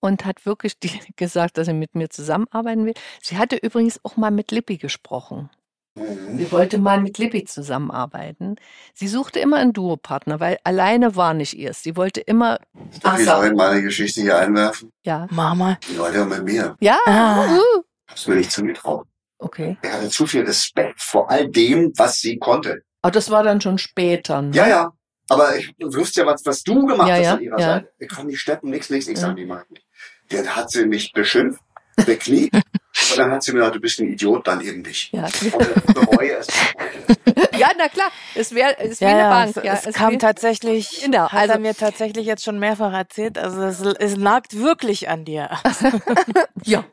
und 0.00 0.24
hat 0.24 0.46
wirklich 0.46 0.78
die, 0.78 0.90
gesagt, 1.16 1.58
dass 1.58 1.66
sie 1.66 1.74
mit 1.74 1.94
mir 1.94 2.08
zusammenarbeiten 2.08 2.86
will. 2.86 2.94
Sie 3.20 3.36
hatte 3.38 3.56
übrigens 3.56 4.00
auch 4.04 4.16
mal 4.16 4.30
mit 4.30 4.50
Lippi 4.50 4.78
gesprochen. 4.78 5.50
Mhm. 5.94 6.38
Sie 6.38 6.50
wollte 6.50 6.78
mal 6.78 7.00
mit 7.00 7.18
Lippi 7.18 7.44
zusammenarbeiten. 7.44 8.56
Sie 8.94 9.08
suchte 9.08 9.40
immer 9.40 9.58
einen 9.58 9.74
Duopartner, 9.74 10.40
weil 10.40 10.58
alleine 10.64 11.16
war 11.16 11.34
nicht 11.34 11.52
ihrs. 11.54 11.82
Sie 11.82 11.96
wollte 11.96 12.22
immer. 12.22 12.58
Darf 13.02 13.20
ich 13.20 13.26
noch 13.26 13.42
in 13.42 13.54
meine 13.54 13.82
Geschichte 13.82 14.22
hier 14.22 14.38
einwerfen? 14.38 14.90
Ja. 15.04 15.26
Mama. 15.30 15.78
Die 15.90 15.96
Leute 15.96 16.24
mit 16.24 16.44
mir. 16.44 16.76
Ja. 16.80 16.98
Ah. 17.06 17.58
uh, 17.58 17.82
Hab's 18.08 18.26
mir 18.26 18.36
nicht 18.36 18.50
zugetraut. 18.50 19.06
Okay. 19.42 19.76
Er 19.82 19.94
hatte 19.94 20.08
zu 20.08 20.26
viel 20.26 20.42
Respekt 20.44 21.00
vor 21.00 21.30
all 21.30 21.48
dem, 21.48 21.92
was 21.96 22.20
sie 22.20 22.38
konnte. 22.38 22.82
Aber 23.02 23.10
das 23.10 23.30
war 23.30 23.42
dann 23.42 23.60
schon 23.60 23.78
später. 23.78 24.40
Ne? 24.42 24.54
Ja, 24.54 24.68
ja. 24.68 24.92
Aber 25.28 25.56
ich 25.56 25.74
wusste 25.80 26.20
ja, 26.20 26.26
was, 26.26 26.44
was 26.44 26.62
du 26.62 26.86
gemacht 26.86 27.08
Ja, 27.08 27.14
hast 27.14 27.22
ja, 27.24 27.34
an 27.34 27.40
ihrer 27.42 27.58
ja. 27.58 27.66
Seite. 27.74 27.92
Ich 27.98 28.08
kann 28.08 28.28
die 28.28 28.36
Steppen, 28.36 28.70
nix, 28.70 28.90
nix, 28.90 29.06
nix 29.06 29.22
Ja. 29.22 29.28
an 29.28 29.36
die 29.36 29.46
mag 29.46 29.70
nicht. 29.70 29.86
Dann 30.28 30.54
hat 30.54 30.70
sie 30.70 30.86
mich 30.86 31.12
beschimpft, 31.12 31.60
bekniet. 32.06 32.52
und 32.54 33.18
dann 33.18 33.30
hat 33.30 33.42
sie 33.42 33.52
mir 33.52 33.58
gesagt, 33.58 33.76
du 33.76 33.80
bist 33.80 33.98
ein 34.00 34.08
Idiot, 34.08 34.46
dann 34.46 34.60
eben 34.60 34.82
nicht. 34.82 35.12
Ja. 35.12 35.24
Und 35.52 35.94
bereue 35.94 36.36
es. 36.36 36.46
ja, 37.62 37.70
na 37.78 37.88
klar. 37.88 38.10
Es 38.34 38.54
wäre 38.54 38.78
es 38.78 39.00
wie 39.00 39.04
Ja, 39.04 39.10
eine 39.10 39.18
ja, 39.20 39.30
Bank. 39.30 39.56
es, 39.56 39.62
ja, 39.64 39.74
es 39.74 39.86
ist 39.86 39.94
kam 39.96 40.18
tatsächlich, 40.18 41.00
Genau, 41.04 41.28
hat 41.30 41.32
also- 41.40 41.54
er 41.54 41.58
mir 41.60 41.74
tatsächlich 41.74 42.26
jetzt 42.26 42.44
schon 42.44 42.58
mehrfach 42.58 42.92
erzählt. 42.92 43.38
Also 43.38 43.62
es, 43.62 43.80
es 43.80 44.16
nagt 44.16 44.56
wirklich 44.58 45.08
an 45.08 45.24
dir. 45.24 45.50
Ja, 46.64 46.84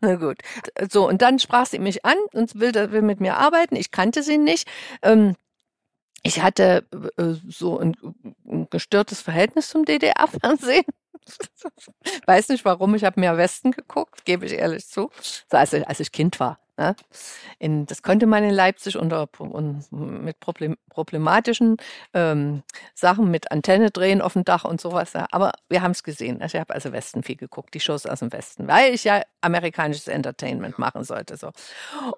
na 0.00 0.16
gut. 0.16 0.38
So, 0.90 1.06
und 1.08 1.22
dann 1.22 1.38
sprach 1.38 1.66
sie 1.66 1.78
mich 1.78 2.04
an 2.04 2.16
und 2.32 2.58
will, 2.58 2.74
will 2.90 3.02
mit 3.02 3.20
mir 3.20 3.36
arbeiten. 3.36 3.76
Ich 3.76 3.90
kannte 3.90 4.22
sie 4.22 4.38
nicht. 4.38 4.66
Ähm, 5.02 5.36
ich 6.22 6.42
hatte 6.42 6.84
äh, 7.16 7.34
so 7.48 7.78
ein, 7.78 7.96
ein 8.48 8.66
gestörtes 8.70 9.20
Verhältnis 9.20 9.68
zum 9.68 9.84
DDR-Fernsehen. 9.84 10.84
Weiß 12.26 12.48
nicht 12.48 12.64
warum, 12.64 12.94
ich 12.96 13.04
habe 13.04 13.20
mehr 13.20 13.36
Westen 13.36 13.70
geguckt, 13.70 14.24
gebe 14.24 14.44
ich 14.46 14.52
ehrlich 14.54 14.86
zu. 14.88 15.10
So, 15.50 15.56
als, 15.56 15.72
ich, 15.72 15.86
als 15.86 16.00
ich 16.00 16.10
Kind 16.12 16.40
war. 16.40 16.58
Ne? 16.78 16.94
In, 17.58 17.86
das 17.86 18.02
konnte 18.02 18.26
man 18.26 18.44
in 18.44 18.50
Leipzig 18.50 18.96
unter 18.96 19.28
und 19.38 19.90
mit 19.90 20.40
Problem, 20.40 20.76
problematischen 20.90 21.78
ähm, 22.12 22.62
Sachen 22.94 23.30
mit 23.30 23.50
Antenne 23.50 23.90
drehen 23.90 24.20
auf 24.20 24.34
dem 24.34 24.44
Dach 24.44 24.64
und 24.64 24.80
sowas. 24.80 25.14
Ja. 25.14 25.26
Aber 25.30 25.52
wir 25.68 25.82
haben 25.82 25.92
es 25.92 26.02
gesehen. 26.02 26.42
Also 26.42 26.56
ich 26.56 26.60
habe 26.60 26.74
also 26.74 26.92
Westen 26.92 27.22
viel 27.22 27.36
geguckt, 27.36 27.74
die 27.74 27.80
Shows 27.80 28.06
aus 28.06 28.20
dem 28.20 28.32
Westen, 28.32 28.68
weil 28.68 28.92
ich 28.92 29.04
ja 29.04 29.22
amerikanisches 29.40 30.08
Entertainment 30.08 30.78
machen 30.78 31.04
sollte. 31.04 31.36
So. 31.36 31.50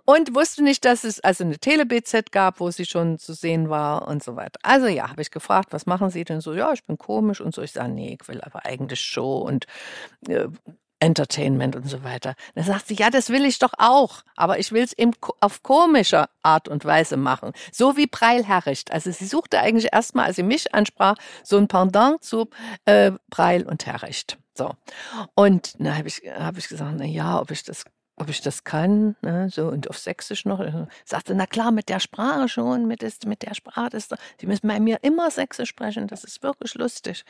Und 0.05 0.35
wusste 0.35 0.65
nicht, 0.65 0.85
dass 0.85 1.05
es 1.05 1.21
also 1.21 1.45
eine 1.45 1.59
Tele-BZ 1.59 2.33
gab, 2.33 2.61
wo 2.61 2.71
sie 2.71 2.87
schon 2.87 3.19
zu 3.19 3.35
sehen 3.35 3.71
war 3.71 4.09
und 4.09 4.25
so 4.25 4.37
weiter. 4.37 4.59
Also 4.63 4.87
ja, 4.87 5.11
habe 5.11 5.23
ich 5.23 5.31
gefragt, 5.31 5.73
was 5.73 5.87
machen 5.87 6.11
Sie 6.11 6.25
denn 6.25 6.41
so? 6.41 6.55
Ja, 6.55 6.73
ich 6.73 6.85
bin 6.85 6.99
komisch 6.99 7.41
und 7.41 7.55
so. 7.55 7.63
Ich 7.63 7.73
sage, 7.73 7.93
nee, 7.93 8.19
ich 8.21 8.29
will 8.29 8.41
aber 8.41 8.65
eigentlich 8.65 9.01
Show 9.01 9.39
und 9.39 9.67
äh, 10.29 10.49
Entertainment 11.01 11.77
und 11.77 11.89
so 11.89 12.03
weiter. 12.03 12.35
Dann 12.55 12.65
sagt 12.65 12.89
sie, 12.89 12.95
ja, 12.95 13.11
das 13.11 13.31
will 13.31 13.45
ich 13.45 13.59
doch 13.59 13.73
auch, 13.79 14.23
aber 14.37 14.59
ich 14.59 14.73
will 14.73 14.83
es 14.83 14.93
eben 14.93 15.13
auf 15.41 15.63
komische 15.63 16.27
Art 16.43 16.69
und 16.69 16.85
Weise 16.85 17.17
machen. 17.17 17.53
So 17.73 17.97
wie 17.97 18.07
Preil 18.07 18.45
Herricht. 18.45 18.93
Also 18.93 19.11
sie 19.11 19.27
suchte 19.27 19.61
eigentlich 19.61 19.93
erstmal, 19.93 20.27
als 20.27 20.37
sie 20.37 20.43
mich 20.43 20.75
ansprach, 20.75 21.17
so 21.45 21.57
ein 21.57 21.69
Pendant 21.69 22.23
zu 22.25 22.49
äh, 22.85 23.13
Preil 23.31 23.67
und 23.67 23.87
Herricht. 23.87 24.39
So. 24.55 24.75
Und 25.35 25.75
da 25.79 25.97
habe 25.97 26.09
ich, 26.09 26.23
hab 26.37 26.59
ich 26.59 26.69
gesagt, 26.69 26.97
na 26.99 27.05
ja, 27.05 27.41
ob 27.41 27.51
ich 27.51 27.63
das 27.63 27.85
ob 28.19 28.29
ich 28.29 28.41
das 28.41 28.65
kann, 28.65 29.17
ne, 29.23 29.49
so 29.51 29.69
und 29.69 29.89
auf 29.89 29.99
Sächsisch 29.99 30.45
noch. 30.45 30.61
Ich 30.61 30.75
sagte, 31.05 31.35
na 31.35 31.47
klar, 31.47 31.71
mit 31.71 31.89
der 31.89 32.01
Sprache 32.01 32.49
schon, 32.49 32.87
mit, 32.87 33.03
ist, 33.03 33.27
mit 33.27 33.43
der 33.43 33.55
Sprache 33.55 33.97
ist, 33.97 34.15
Sie 34.41 34.47
müssen 34.47 34.69
bei 34.69 34.81
mir 34.81 34.99
immer 35.03 35.31
Sächsisch 35.31 35.69
sprechen, 35.69 36.07
das 36.07 36.25
ist 36.25 36.43
wirklich 36.43 36.75
lustig. 36.75 37.25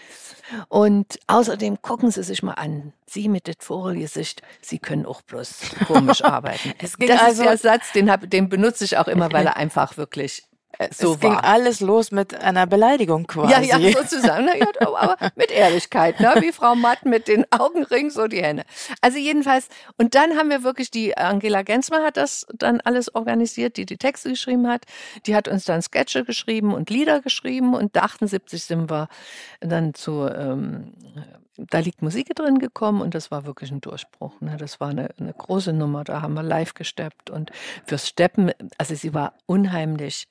Und 0.69 1.19
außerdem 1.27 1.83
gucken 1.83 2.11
Sie 2.11 2.23
sich 2.23 2.43
mal 2.43 2.55
an, 2.55 2.93
Sie 3.07 3.29
mit 3.29 3.47
dem 3.47 3.55
Vogelgesicht, 3.59 4.43
Sie 4.61 4.79
können 4.79 5.07
auch 5.07 5.23
bloß 5.23 5.61
komisch 5.87 6.25
arbeiten. 6.25 6.75
Das 6.81 6.95
also- 6.99 7.43
ist 7.43 7.49
der 7.49 7.59
Satz, 7.59 7.93
den, 7.93 8.11
hab, 8.11 8.29
den 8.29 8.49
benutze 8.49 8.85
ich 8.85 8.97
auch 8.97 9.09
immer, 9.09 9.33
weil 9.33 9.47
er 9.47 9.57
einfach 9.59 9.97
wirklich 9.97 10.48
so 10.93 11.15
es 11.15 11.21
ging 11.21 11.33
war. 11.33 11.45
alles 11.45 11.81
los 11.81 12.11
mit 12.13 12.35
einer 12.35 12.67
Beleidigung 12.67 13.27
quasi. 13.27 13.53
Ja, 13.69 13.79
ja, 13.79 13.93
sozusagen. 13.93 14.47
Ja, 14.47 14.67
aber 14.81 15.17
mit 15.37 15.51
Ehrlichkeit, 15.51 16.21
ne? 16.21 16.35
wie 16.41 16.53
Frau 16.53 16.75
Matt 16.75 17.05
mit 17.05 17.29
den 17.29 17.45
Augenringen, 17.53 18.11
so 18.11 18.27
die 18.29 18.43
Hände. 18.43 18.65
Also 19.01 19.19
jedenfalls, 19.19 19.69
und 19.97 20.15
dann 20.15 20.37
haben 20.37 20.51
wir 20.51 20.63
wirklich, 20.63 20.91
die 20.91 21.17
Angela 21.17 21.63
Gensmer 21.63 22.05
hat 22.05 22.17
das 22.17 22.47
dann 22.55 22.81
alles 22.81 23.15
organisiert, 23.15 23.77
die 23.77 23.87
die 23.87 23.97
Texte 23.97 24.31
geschrieben 24.31 24.69
hat. 24.69 24.85
Die 25.27 25.35
hat 25.35 25.49
uns 25.49 25.65
dann 25.65 25.83
Sketche 25.83 26.25
geschrieben 26.25 26.73
und 26.75 26.91
Lieder 26.91 27.21
geschrieben 27.21 27.75
und 27.75 27.97
78 27.97 28.63
sind 28.63 28.91
wir 28.91 29.09
dann 29.61 29.95
zu, 29.95 30.27
ähm, 30.29 30.93
da 31.57 31.81
liegt 31.81 32.03
Musik 32.03 32.35
drin 32.37 32.59
gekommen 32.59 33.01
und 33.01 33.15
das 33.15 33.31
war 33.33 33.45
wirklich 33.47 33.73
ein 33.73 33.81
Durchbruch. 33.81 34.41
Ne? 34.41 34.57
Das 34.59 34.79
war 34.79 34.89
eine, 34.91 35.11
eine 35.19 35.33
große 35.33 35.73
Nummer, 35.73 36.05
da 36.05 36.23
haben 36.23 36.35
wir 36.35 36.45
live 36.45 36.75
gesteppt 36.75 37.31
und 37.31 37.51
fürs 37.85 38.07
Steppen, 38.07 38.53
also 38.79 38.95
sie 38.95 39.13
war 39.13 39.35
unheimlich 39.47 40.29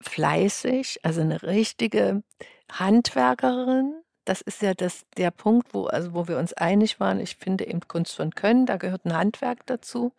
fleißig, 0.00 1.00
also 1.02 1.20
eine 1.20 1.42
richtige 1.42 2.22
Handwerkerin. 2.70 3.94
Das 4.24 4.40
ist 4.40 4.62
ja 4.62 4.74
das, 4.74 5.06
der 5.16 5.30
Punkt, 5.30 5.74
wo, 5.74 5.86
also 5.86 6.14
wo 6.14 6.28
wir 6.28 6.38
uns 6.38 6.52
einig 6.52 7.00
waren. 7.00 7.20
Ich 7.20 7.36
finde 7.36 7.66
eben 7.66 7.80
Kunst 7.88 8.14
von 8.16 8.34
Können, 8.34 8.66
da 8.66 8.76
gehört 8.76 9.04
ein 9.04 9.16
Handwerk 9.16 9.66
dazu. 9.66 10.12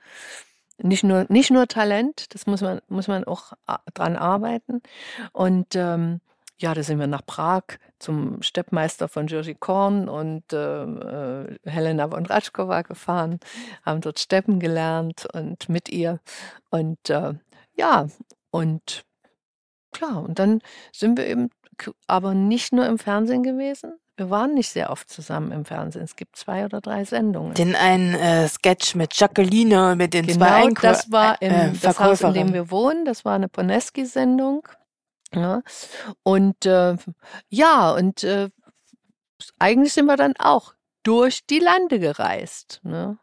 Nicht 0.78 1.04
nur, 1.04 1.26
nicht 1.30 1.52
nur 1.52 1.68
Talent, 1.68 2.34
das 2.34 2.48
muss 2.48 2.62
man, 2.62 2.82
muss 2.88 3.08
man 3.08 3.24
auch 3.24 3.54
a- 3.68 3.80
dran 3.94 4.16
arbeiten. 4.16 4.82
Und 5.32 5.76
ähm, 5.76 6.22
ja, 6.58 6.74
da 6.74 6.84
sind 6.84 7.00
wir 7.00 7.08
nach 7.08 7.26
Prag 7.26 7.64
zum 8.00 8.42
Steppmeister 8.42 9.08
von 9.08 9.28
Jerzy 9.28 9.56
Korn 9.56 10.10
und 10.10 10.44
ähm, 10.54 11.02
äh, 11.02 11.70
Helena 11.70 12.10
von 12.10 12.26
Ratschkova 12.26 12.82
gefahren, 12.82 13.40
haben 13.84 14.02
dort 14.02 14.20
Steppen 14.20 14.60
gelernt 14.60 15.28
und 15.34 15.70
mit 15.70 15.90
ihr. 15.90 16.20
Und 16.70 17.10
äh, 17.10 17.34
ja, 17.76 18.08
und 18.50 19.06
Klar, 19.92 20.24
und 20.24 20.40
dann 20.40 20.62
sind 20.92 21.18
wir 21.18 21.28
eben 21.28 21.50
aber 22.08 22.34
nicht 22.34 22.74
nur 22.74 22.86
im 22.86 23.00
Fernsehen 23.00 23.44
gewesen. 23.44 23.94
Wir 24.18 24.30
waren 24.30 24.54
nicht 24.54 24.70
sehr 24.70 24.92
oft 24.92 25.10
zusammen 25.10 25.52
im 25.52 25.66
Fernsehen. 25.66 26.04
Es 26.04 26.16
gibt 26.16 26.36
zwei 26.36 26.66
oder 26.66 26.80
drei 26.80 27.06
Sendungen. 27.06 27.54
Den 27.56 27.76
einen 27.76 28.14
äh, 28.14 28.48
Sketch 28.48 28.94
mit 28.94 29.16
Jacqueline, 29.16 29.96
mit 29.96 30.14
den 30.14 30.26
zwei 30.30 30.34
genau, 30.34 30.68
Einkäu 30.68 30.88
das 30.90 31.12
war 31.12 31.42
im 31.42 31.52
äh, 31.52 31.72
das 31.82 32.00
Haus, 32.00 32.22
in 32.22 32.34
dem 32.34 32.54
wir 32.54 32.70
wohnen. 32.70 33.06
Das 33.06 33.26
war 33.26 33.34
eine 33.34 33.48
Poneski-Sendung. 33.48 34.68
Ja. 35.34 35.64
Und 36.24 36.66
äh, 36.66 36.98
ja, 37.50 37.92
und 37.94 38.24
äh, 38.24 38.50
eigentlich 39.58 39.94
sind 39.94 40.06
wir 40.06 40.18
dann 40.18 40.34
auch 40.38 40.74
durch 41.04 41.46
die 41.48 41.60
Lande 41.60 42.00
gereist. 42.00 42.80
Ne? 42.84 43.18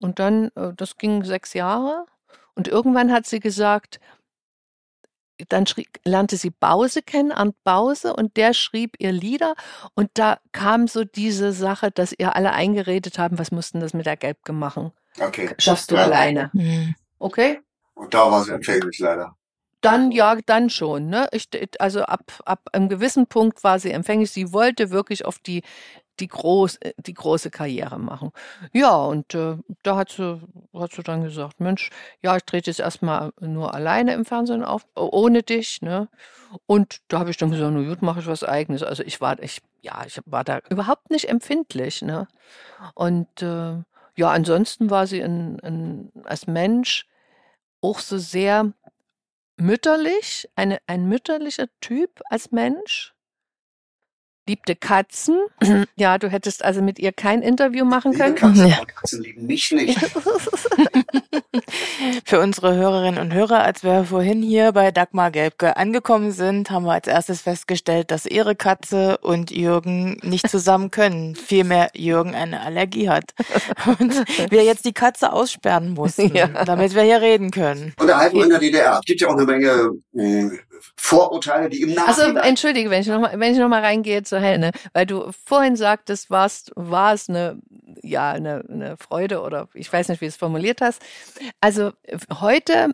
Und 0.00 0.18
dann, 0.18 0.50
äh, 0.56 0.72
das 0.74 0.96
ging 0.96 1.24
sechs 1.24 1.54
Jahre. 1.54 2.06
Und 2.54 2.68
irgendwann 2.68 3.12
hat 3.12 3.26
sie 3.26 3.40
gesagt, 3.40 4.00
dann 5.48 5.66
schrieb, 5.66 5.88
lernte 6.04 6.36
sie 6.36 6.50
Bause 6.50 7.02
kennen, 7.02 7.32
Arndt 7.32 7.56
Bause, 7.64 8.14
und 8.14 8.36
der 8.36 8.54
schrieb 8.54 8.96
ihr 8.98 9.12
Lieder. 9.12 9.54
Und 9.94 10.10
da 10.14 10.38
kam 10.52 10.88
so 10.88 11.04
diese 11.04 11.52
Sache, 11.52 11.90
dass 11.90 12.14
ihr 12.16 12.36
alle 12.36 12.52
eingeredet 12.52 13.18
haben, 13.18 13.38
was 13.38 13.50
mussten 13.52 13.80
das 13.80 13.94
mit 13.94 14.06
der 14.06 14.16
Gelbke 14.16 14.52
machen? 14.52 14.92
Okay. 15.20 15.50
Schaffst 15.58 15.90
du 15.90 15.96
Ja. 15.96 16.04
alleine. 16.04 16.50
Hm. 16.52 16.94
Okay? 17.18 17.60
Und 17.94 18.12
da 18.14 18.30
war 18.30 18.44
sie 18.44 18.52
empfänglich 18.52 18.98
leider. 18.98 19.36
Dann, 19.80 20.10
ja, 20.10 20.36
dann 20.46 20.68
schon. 20.70 21.08
Ne? 21.08 21.28
Ich, 21.32 21.48
also 21.78 22.02
ab, 22.02 22.24
ab 22.44 22.68
einem 22.72 22.88
gewissen 22.88 23.26
Punkt 23.26 23.62
war 23.62 23.78
sie 23.78 23.92
empfänglich. 23.92 24.30
Sie 24.30 24.52
wollte 24.52 24.90
wirklich 24.90 25.24
auf 25.24 25.38
die, 25.38 25.62
die, 26.20 26.28
groß, 26.28 26.78
die 26.98 27.14
große 27.14 27.50
Karriere 27.50 27.98
machen. 27.98 28.32
Ja, 28.72 28.96
und 28.96 29.34
äh, 29.34 29.56
da 29.82 29.96
hat 29.96 30.10
sie, 30.10 30.40
hat 30.74 30.92
sie 30.92 31.02
dann 31.02 31.24
gesagt, 31.24 31.60
Mensch, 31.60 31.90
ja, 32.22 32.36
ich 32.36 32.44
trete 32.44 32.70
jetzt 32.70 32.80
erstmal 32.80 33.32
nur 33.40 33.74
alleine 33.74 34.14
im 34.14 34.24
Fernsehen 34.24 34.64
auf, 34.64 34.86
ohne 34.94 35.42
dich. 35.42 35.82
Ne? 35.82 36.08
Und 36.66 37.00
da 37.08 37.18
habe 37.18 37.30
ich 37.30 37.36
dann 37.36 37.50
gesagt, 37.50 37.72
na 37.72 37.82
gut, 37.82 38.02
mache 38.02 38.20
ich 38.20 38.26
was 38.26 38.44
eigenes. 38.44 38.82
Also 38.82 39.02
ich 39.02 39.20
war, 39.20 39.42
ich, 39.42 39.62
ja, 39.82 40.04
ich 40.06 40.20
war 40.26 40.44
da 40.44 40.60
überhaupt 40.70 41.10
nicht 41.10 41.28
empfindlich. 41.28 42.02
Ne? 42.02 42.28
Und 42.94 43.42
äh, 43.42 43.82
ja, 44.16 44.30
ansonsten 44.30 44.90
war 44.90 45.06
sie 45.06 45.22
ein, 45.22 45.60
ein, 45.60 46.12
als 46.24 46.46
Mensch 46.46 47.06
auch 47.82 47.98
so 47.98 48.18
sehr 48.18 48.72
mütterlich, 49.56 50.48
eine, 50.54 50.78
ein 50.86 51.06
mütterlicher 51.08 51.66
Typ 51.80 52.22
als 52.30 52.50
Mensch. 52.50 53.14
Liebte 54.46 54.76
Katzen. 54.76 55.38
Ja, 55.96 56.18
du 56.18 56.28
hättest 56.30 56.64
also 56.64 56.82
mit 56.82 56.98
ihr 56.98 57.12
kein 57.12 57.42
Interview 57.42 57.84
machen 57.84 58.12
Liebe 58.12 58.24
können. 58.24 58.34
Katzen, 58.36 58.68
Ja. 58.68 58.84
Katzen 58.84 59.22
lieben 59.22 59.46
mich 59.46 59.70
nicht. 59.72 59.98
Für 62.24 62.40
unsere 62.40 62.74
Hörerinnen 62.74 63.20
und 63.20 63.32
Hörer, 63.32 63.62
als 63.64 63.82
wir 63.82 64.04
vorhin 64.04 64.42
hier 64.42 64.72
bei 64.72 64.90
Dagmar 64.90 65.30
Gelbke 65.30 65.76
angekommen 65.76 66.32
sind, 66.32 66.70
haben 66.70 66.84
wir 66.84 66.92
als 66.92 67.06
erstes 67.06 67.40
festgestellt, 67.42 68.10
dass 68.10 68.26
ihre 68.26 68.54
Katze 68.54 69.18
und 69.18 69.50
Jürgen 69.50 70.18
nicht 70.22 70.48
zusammen 70.50 70.90
können. 70.90 71.34
Vielmehr 71.34 71.90
Jürgen 71.94 72.34
eine 72.34 72.60
Allergie 72.60 73.08
hat. 73.08 73.32
Und 73.98 74.24
wir 74.50 74.64
jetzt 74.64 74.84
die 74.84 74.92
Katze 74.92 75.32
aussperren 75.32 75.90
mussten, 75.94 76.34
Ja. 76.34 76.48
damit 76.64 76.94
wir 76.94 77.02
hier 77.02 77.20
reden 77.20 77.50
können. 77.50 77.94
Unterhaltung 77.98 78.42
in 78.44 78.50
der 78.50 78.58
DDR. 78.58 79.00
Gibt 79.04 79.20
ja 79.20 79.28
auch 79.28 79.36
eine 79.36 79.44
Menge 79.46 79.90
mh, 80.12 80.52
Vorurteile, 80.96 81.68
die 81.68 81.82
im 81.82 81.98
Also 81.98 82.22
Nachhinein... 82.22 82.44
entschuldige, 82.44 82.90
wenn 82.90 83.00
ich 83.00 83.06
noch 83.06 83.20
mal, 83.20 83.38
wenn 83.38 83.52
ich 83.52 83.58
noch 83.58 83.68
mal 83.68 83.82
reingehe 83.82 84.22
zur 84.22 84.40
Henne, 84.40 84.70
weil 84.92 85.06
du 85.06 85.30
vorhin 85.44 85.76
sagtest, 85.76 86.30
warst, 86.30 86.72
war 86.76 87.12
es 87.14 87.28
eine, 87.28 87.58
ja, 88.02 88.30
eine, 88.32 88.64
eine 88.68 88.96
Freude 88.96 89.40
oder 89.42 89.68
ich 89.74 89.92
weiß 89.92 90.08
nicht, 90.08 90.20
wie 90.20 90.26
du 90.26 90.30
es 90.30 90.36
formuliert 90.36 90.80
hast. 90.80 91.02
Also 91.60 91.92
heute, 92.40 92.90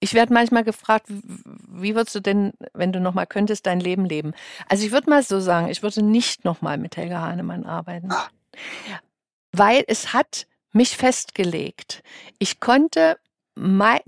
ich 0.00 0.14
werde 0.14 0.32
manchmal 0.32 0.64
gefragt, 0.64 1.06
wie 1.08 1.94
würdest 1.94 2.14
du 2.14 2.20
denn, 2.20 2.52
wenn 2.72 2.92
du 2.92 3.00
noch 3.00 3.14
mal 3.14 3.26
könntest, 3.26 3.66
dein 3.66 3.80
Leben 3.80 4.04
leben? 4.04 4.32
Also 4.68 4.84
ich 4.84 4.92
würde 4.92 5.10
mal 5.10 5.22
so 5.22 5.40
sagen, 5.40 5.68
ich 5.68 5.82
würde 5.82 6.02
nicht 6.02 6.44
noch 6.44 6.62
mal 6.62 6.78
mit 6.78 6.96
Helga 6.96 7.20
Hahnemann 7.20 7.64
arbeiten, 7.64 8.10
Ah. 8.10 8.28
weil 9.52 9.84
es 9.86 10.12
hat 10.12 10.46
mich 10.72 10.96
festgelegt. 10.96 12.02
Ich 12.38 12.60
konnte 12.60 13.18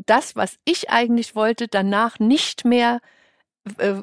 das, 0.07 0.37
was 0.37 0.57
ich 0.65 0.91
eigentlich 0.91 1.35
wollte, 1.35 1.69
danach 1.69 2.19
nicht 2.19 2.65
mehr 2.65 3.01
äh, 3.79 4.03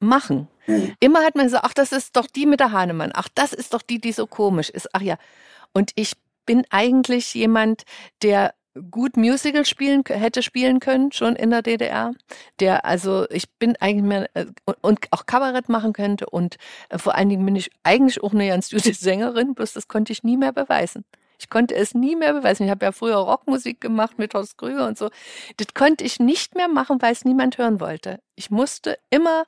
machen. 0.00 0.48
Hm. 0.66 0.94
Immer 1.00 1.24
hat 1.24 1.34
man 1.34 1.46
gesagt, 1.46 1.64
ach, 1.64 1.74
das 1.74 1.92
ist 1.92 2.16
doch 2.16 2.26
die 2.26 2.46
mit 2.46 2.60
der 2.60 2.72
Hahnemann. 2.72 3.12
Ach, 3.14 3.28
das 3.34 3.52
ist 3.52 3.74
doch 3.74 3.82
die, 3.82 4.00
die 4.00 4.12
so 4.12 4.26
komisch 4.26 4.70
ist. 4.70 4.88
Ach 4.94 5.00
ja. 5.00 5.16
Und 5.72 5.92
ich 5.94 6.12
bin 6.44 6.64
eigentlich 6.70 7.34
jemand, 7.34 7.82
der 8.22 8.54
gut 8.90 9.16
Musical 9.16 9.64
spielen 9.64 10.02
hätte 10.06 10.42
spielen 10.42 10.80
können 10.80 11.12
schon 11.12 11.34
in 11.34 11.50
der 11.50 11.62
DDR, 11.62 12.12
der 12.60 12.84
also 12.84 13.26
ich 13.30 13.50
bin 13.58 13.74
eigentlich 13.76 14.04
mehr 14.04 14.28
äh, 14.34 14.46
und- 14.66 14.76
und 14.82 15.06
auch 15.12 15.24
Kabarett 15.26 15.68
machen 15.68 15.94
könnte 15.94 16.26
und 16.26 16.56
äh, 16.90 16.98
vor 16.98 17.14
allen 17.14 17.30
Dingen 17.30 17.46
bin 17.46 17.56
ich 17.56 17.70
eigentlich 17.84 18.22
auch 18.22 18.34
eine 18.34 18.48
ganz 18.48 18.70
gute 18.70 18.92
Sängerin, 18.94 19.54
bloß 19.54 19.72
das 19.72 19.88
konnte 19.88 20.12
ich 20.12 20.24
nie 20.24 20.36
mehr 20.36 20.52
beweisen. 20.52 21.04
Ich 21.38 21.50
konnte 21.50 21.74
es 21.74 21.94
nie 21.94 22.16
mehr 22.16 22.32
beweisen. 22.32 22.64
Ich 22.64 22.70
habe 22.70 22.84
ja 22.84 22.92
früher 22.92 23.16
Rockmusik 23.16 23.80
gemacht 23.80 24.18
mit 24.18 24.34
Horst 24.34 24.56
Krüger 24.58 24.86
und 24.86 24.96
so. 24.98 25.10
Das 25.58 25.68
konnte 25.74 26.04
ich 26.04 26.18
nicht 26.20 26.54
mehr 26.54 26.68
machen, 26.68 27.00
weil 27.02 27.12
es 27.12 27.24
niemand 27.24 27.58
hören 27.58 27.80
wollte. 27.80 28.20
Ich 28.36 28.50
musste 28.50 28.98
immer 29.10 29.44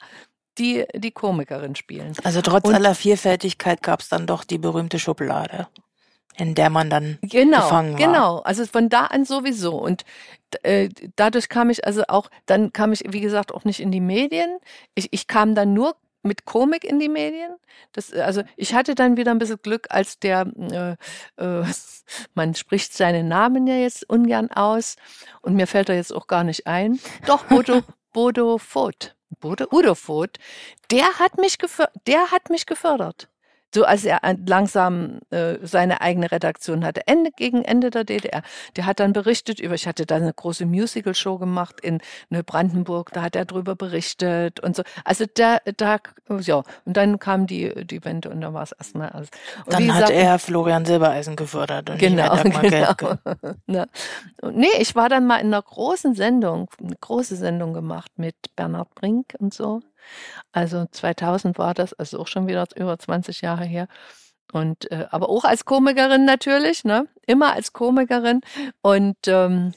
die, 0.59 0.85
die 0.95 1.11
Komikerin 1.13 1.77
spielen. 1.77 2.13
Also 2.25 2.43
trotz 2.43 2.67
Und- 2.69 2.75
aller 2.75 2.95
Vielfältigkeit 2.95 3.83
gab 3.83 4.01
es 4.01 4.09
dann 4.09 4.27
doch 4.27 4.45
die 4.45 4.59
berühmte 4.59 4.99
Schublade, 4.99 5.69
in 6.37 6.55
der 6.55 6.69
man 6.69 6.91
dann 6.91 7.19
Genau, 7.23 7.59
gefangen 7.63 7.93
war. 7.93 7.99
genau. 7.99 8.39
Also 8.41 8.67
von 8.67 8.89
da 8.89 9.07
an 9.07 9.25
sowieso. 9.25 9.77
Und 9.77 10.05
äh, 10.63 10.89
dadurch 11.17 11.49
kam 11.49 11.71
ich 11.71 11.87
also 11.87 12.03
auch, 12.09 12.29
dann 12.47 12.73
kam 12.73 12.93
ich, 12.93 13.05
wie 13.09 13.21
gesagt, 13.21 13.55
auch 13.55 13.65
nicht 13.65 13.81
in 13.81 13.93
die 13.93 14.01
Medien. 14.01 14.59
Ich, 14.95 15.09
ich 15.13 15.27
kam 15.27 15.55
dann 15.55 15.75
nur 15.75 15.95
mit 16.23 16.45
Komik 16.45 16.85
in 16.85 16.99
die 16.99 17.09
Medien. 17.09 17.57
Das, 17.93 18.13
äh, 18.13 18.21
also 18.21 18.43
ich 18.57 18.75
hatte 18.75 18.95
dann 18.95 19.17
wieder 19.17 19.31
ein 19.31 19.39
bisschen 19.39 19.61
Glück, 19.63 19.87
als 19.91 20.19
der, 20.19 20.47
äh, 20.59 21.43
äh, 21.43 21.65
man 22.35 22.55
spricht 22.55 22.95
seinen 22.95 23.29
Namen 23.29 23.67
ja 23.67 23.77
jetzt 23.77 24.09
ungern 24.09 24.51
aus 24.51 24.97
und 25.43 25.55
mir 25.55 25.67
fällt 25.67 25.89
er 25.89 25.97
jetzt 25.97 26.13
auch 26.13 26.27
gar 26.27 26.45
nicht 26.45 26.67
ein. 26.67 27.01
Doch, 27.27 27.45
Bodo, 27.45 27.83
Bodo 28.13 28.59
Voth. 28.59 29.15
Bodo, 29.41 29.67
Udo 29.71 29.95
Voth, 29.95 30.39
der 30.91 31.19
hat 31.19 31.39
mich 31.39 31.59
gefördert, 31.59 31.95
der 32.07 32.31
hat 32.31 32.51
mich 32.51 32.67
gefördert. 32.67 33.29
So 33.75 33.85
als 33.85 34.05
er 34.05 34.25
an- 34.25 34.45
langsam 34.47 35.19
äh, 35.31 35.57
seine 35.63 36.01
eigene 36.01 36.31
Redaktion 36.33 36.85
hatte, 36.85 37.07
Ende 37.07 37.31
gegen 37.37 37.63
Ende 37.65 37.91
der 37.91 38.05
DDR. 38.05 38.43
Der 38.77 38.87
hat 38.87 38.99
dann 39.01 39.13
berichtet 39.13 39.61
über, 39.61 39.75
ich 39.75 39.87
hatte 39.87 40.07
da 40.07 40.17
eine 40.17 40.33
große 40.33 40.65
Musical-Show 40.67 41.39
gemacht 41.39 41.81
in 41.81 42.01
Neubrandenburg, 42.31 43.11
da 43.13 43.23
hat 43.23 43.37
er 43.37 43.45
drüber 43.45 43.77
berichtet 43.77 44.61
und 44.61 44.75
so. 44.77 44.83
Also 45.05 45.25
da, 45.35 45.59
da, 45.77 45.99
ja, 46.41 46.63
und 46.85 46.97
dann 46.97 47.19
kam 47.19 47.47
die, 47.47 47.85
die 47.87 48.05
Wende 48.05 48.31
und 48.31 48.41
dann 48.41 48.55
war 48.55 48.63
es 48.63 48.73
erstmal 48.73 49.11
alles. 49.11 49.29
Und 49.67 49.73
Dann 49.75 49.95
hat 49.95 50.07
gesagt, 50.07 50.13
er 50.13 50.39
Florian 50.39 50.85
Silbereisen 50.85 51.37
gefördert 51.37 51.91
und 51.91 51.99
Genau, 51.99 52.43
genau. 52.43 52.95
Ne? 53.67 53.87
Nee, 54.53 54.67
ich 54.79 54.95
war 54.97 55.09
dann 55.09 55.27
mal 55.27 55.39
in 55.39 55.49
einer 55.49 55.63
großen 55.63 56.15
Sendung, 56.15 56.71
eine 56.83 56.97
große 56.97 57.37
Sendung 57.37 57.75
gemacht 57.75 58.13
mit 58.17 58.35
Bernhard 58.57 58.95
Brink 58.95 59.35
und 59.39 59.53
so. 59.53 59.81
Also 60.53 60.87
2000 60.91 61.59
war 61.59 61.75
das, 61.75 61.95
also 61.95 62.21
auch 62.21 62.27
schon 62.29 62.47
wieder 62.47 62.67
über 62.77 62.99
20 62.99 63.41
Jahre 63.41 63.65
her. 63.65 63.89
Und 64.53 64.91
äh, 64.91 65.07
aber 65.11 65.29
auch 65.29 65.45
als 65.45 65.65
Komikerin 65.65 66.25
natürlich, 66.25 66.85
ne? 66.85 67.07
Immer 67.27 67.53
als 67.53 67.73
Komikerin. 67.73 68.41
Und 68.83 69.17
ähm, 69.27 69.75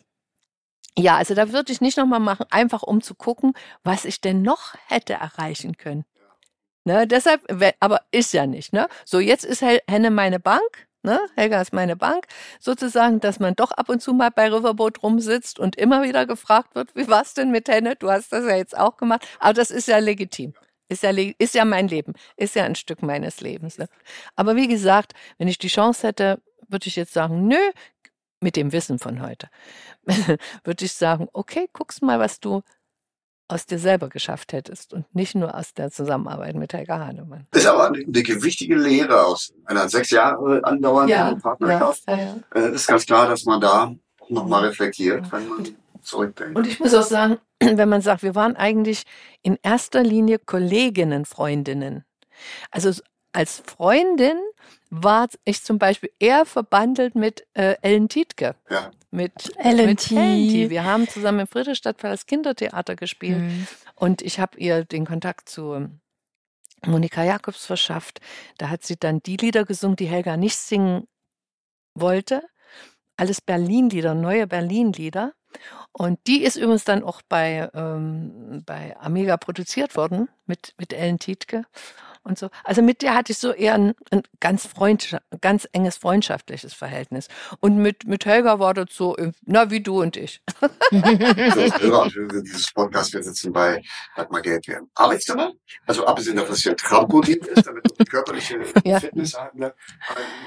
ja, 0.98 1.18
also 1.18 1.34
da 1.36 1.52
würde 1.52 1.72
ich 1.72 1.82
nicht 1.82 1.98
nochmal 1.98 2.20
machen, 2.20 2.46
einfach 2.50 2.84
um 2.84 3.02
zu 3.02 3.16
gucken, 3.16 3.54
was 3.84 4.06
ich 4.06 4.22
denn 4.22 4.42
noch 4.42 4.76
hätte 4.88 5.14
erreichen 5.14 5.78
können. 5.78 6.06
Ne, 6.84 7.06
deshalb, 7.06 7.42
aber 7.80 8.02
ist 8.12 8.34
ja 8.34 8.48
nicht, 8.48 8.74
ne? 8.74 8.88
So, 9.06 9.20
jetzt 9.20 9.46
ist 9.46 9.62
Henne 9.62 10.10
meine 10.10 10.40
Bank, 10.40 10.88
ne? 11.04 11.20
Helga 11.36 11.62
ist 11.62 11.74
meine 11.74 11.95
Bank, 11.95 12.28
sozusagen, 12.60 13.20
dass 13.20 13.39
man 13.39 13.56
doch 13.56 13.72
ab 13.72 13.89
und 13.89 14.02
zu 14.02 14.14
mal 14.14 14.30
bei 14.32 14.52
Riverboat 14.52 15.04
rumsitzt 15.04 15.60
und 15.60 15.76
immer 15.76 16.04
wieder 16.04 16.26
gefragt 16.26 16.76
wird, 16.76 16.95
wie 16.95 17.08
war's 17.08 17.34
denn 17.34 17.52
mit 17.52 17.70
Henne? 17.70 17.95
Du 17.95 18.10
hast 18.10 18.32
das 18.32 18.45
ja 18.45 18.56
jetzt 18.56 18.78
auch 18.78 18.97
gemacht, 18.97 19.28
aber 19.39 19.54
das 19.54 19.72
ist 19.72 19.88
ja 19.88 19.97
legitim. 19.97 20.54
Ist 20.89 21.04
ja, 21.04 21.12
ist 21.12 21.56
ja 21.56 21.64
mein 21.64 21.88
Leben, 21.88 22.14
ist 22.36 22.56
ja 22.56 22.66
ein 22.66 22.76
Stück 22.76 23.02
meines 23.02 23.39
Lebens. 23.39 23.78
Ne? 23.78 23.88
Aber 24.36 24.58
wie 24.58 24.68
gesagt, 24.68 25.14
wenn 25.38 25.47
ich 25.47 25.58
die 25.58 25.70
Chance 25.70 26.06
hätte, 26.06 26.41
würde 26.68 26.88
ich 26.88 26.97
jetzt 26.97 27.14
sagen, 27.14 27.47
nö, 27.47 27.62
mit 28.41 28.58
dem 28.58 28.74
Wissen 28.74 28.99
von 28.99 29.22
heute, 29.22 29.47
würde 30.66 30.84
ich 30.84 30.91
sagen, 30.91 31.30
okay, 31.32 31.70
guckst 31.72 32.02
mal, 32.02 32.20
was 32.20 32.41
du 32.41 32.62
aus 33.52 33.66
dir 33.66 33.80
selber 33.80 34.10
geschafft 34.10 34.54
hättest 34.54 34.93
und 34.93 35.14
nicht 35.14 35.36
nur 35.36 35.56
aus 35.56 35.74
der 35.74 35.91
Zusammenarbeit 35.91 36.56
mit 36.56 36.74
Helga 36.74 36.99
Hahnemann. 36.99 37.47
ist 37.52 37.66
aber 37.66 37.88
eine, 37.88 37.99
eine 37.99 38.24
gewichtige 38.24 38.76
Lehre 38.76 39.26
aus 39.26 39.54
einer 39.66 39.89
sechs 39.89 40.10
Jahre 40.10 40.64
andauernden 40.64 41.41
Partnerschaft. 41.41 42.04
ja, 42.08 42.18
ja. 42.18 42.36
Äh, 42.56 42.74
ist 42.76 42.88
ganz 42.88 43.06
klar, 43.06 43.28
dass 43.28 43.45
man 43.45 43.60
da 43.62 43.93
nochmal 44.30 44.66
reflektiert, 44.66 45.32
wenn 45.32 45.47
man 45.47 45.68
zurückdenkt. 46.02 46.56
Und 46.58 46.68
ich 46.68 46.80
muss 46.80 46.93
auch 46.93 47.04
sagen, 47.04 47.38
wenn 47.60 47.89
man 47.89 48.02
sagt, 48.02 48.24
wir 48.24 48.36
waren 48.36 48.56
eigentlich 48.56 49.04
in 49.41 49.58
erster 49.62 50.04
Linie 50.04 50.39
Kolleginnen, 50.39 51.26
Freundinnen. 51.26 52.06
Also 52.72 52.91
als 53.34 53.62
Freundin 53.66 54.38
war 54.89 55.30
ich 55.45 55.64
zum 55.64 55.80
Beispiel 55.80 56.12
eher 56.20 56.45
verbandelt 56.45 57.16
mit 57.16 57.45
äh, 57.54 57.76
Ellen 57.82 58.10
Tietke. 58.10 58.56
Ja. 58.70 58.91
Mit 59.12 59.51
Ellen 59.57 59.88
mit. 59.88 59.99
Tie. 59.99 60.70
Wir 60.70 60.86
haben 60.86 61.07
zusammen 61.07 61.41
im 61.41 61.47
Friedrichstadt 61.47 62.01
das 62.01 62.26
Kindertheater 62.26 62.95
gespielt. 62.95 63.39
Mhm. 63.39 63.68
Und 63.95 64.22
ich 64.22 64.39
habe 64.39 64.57
ihr 64.57 64.86
den 64.86 65.05
Kontakt 65.05 65.49
zu 65.49 65.89
Monika 66.86 67.24
Jakobs 67.24 67.66
verschafft. 67.66 68.22
Da 68.57 68.70
hat 68.70 68.84
sie 68.84 68.97
dann 68.97 69.22
die 69.22 69.38
Lieder 69.38 69.66
gesungen, 69.66 69.97
die 69.97 70.07
Helga 70.07 70.38
nicht 70.38 70.55
singen 70.55 71.07
wollte. 71.93 72.43
Alles 73.18 73.41
Berlin-Lieder, 73.41 74.16
neue 74.16 74.47
Berlin-Lieder. 74.47 75.34
Und 75.91 76.20
die 76.28 76.43
ist 76.43 76.55
übrigens 76.55 76.86
dann 76.86 77.03
auch 77.03 77.22
bei, 77.28 77.70
ähm, 77.74 78.64
bei 78.66 78.97
Amiga 78.97 79.36
produziert 79.36 79.97
worden 79.97 80.30
mit, 80.45 80.74
mit 80.78 80.93
Ellen 80.93 81.20
Tietke 81.20 81.66
und 82.24 82.38
so. 82.38 82.50
Also 82.64 82.82
mit 82.82 83.02
der 83.02 83.16
hatte 83.16 83.32
ich 83.32 83.38
so 83.38 83.52
eher 83.52 83.74
ein, 83.76 83.94
ein 84.12 84.22
ganz 84.40 84.66
freund, 84.68 85.18
ganz 85.42 85.68
enges 85.72 85.98
freundschaftliches 85.98 86.74
Verhältnis. 86.74 87.28
Und 87.60 87.78
mit, 87.78 88.06
mit 88.06 88.26
Helga 88.26 88.60
war 88.60 88.74
das 88.74 88.88
so, 88.92 89.16
äh, 89.18 89.32
na, 89.46 89.70
wie 89.72 89.82
du 89.82 90.02
und 90.02 90.18
ich. 90.18 90.42
So, 90.60 90.68
Hörer 90.92 92.02
und 92.04 92.16
Hörerinnen 92.16 92.44
dieses 92.44 92.72
Podcast, 92.72 93.14
wir 93.14 93.24
sitzen 93.24 93.52
bei 93.54 93.82
Dagmar 94.16 94.42
Geld. 94.42 94.68
Wir 94.68 94.78
haben 94.78 94.90
Arbeitszimmer, 94.96 95.52
also 95.88 96.06
abgesehen 96.06 96.36
davon, 96.36 96.52
dass 96.52 96.62
hier 96.62 96.72
ein 96.74 96.78
Trampolin 96.78 97.40
ist, 97.40 97.66
damit 97.68 97.84
wir 97.98 98.06
körperliche 98.06 98.60
Ja. 98.84 99.00
Fitness 99.00 99.34
haben, 99.38 99.60
ne? 99.60 99.74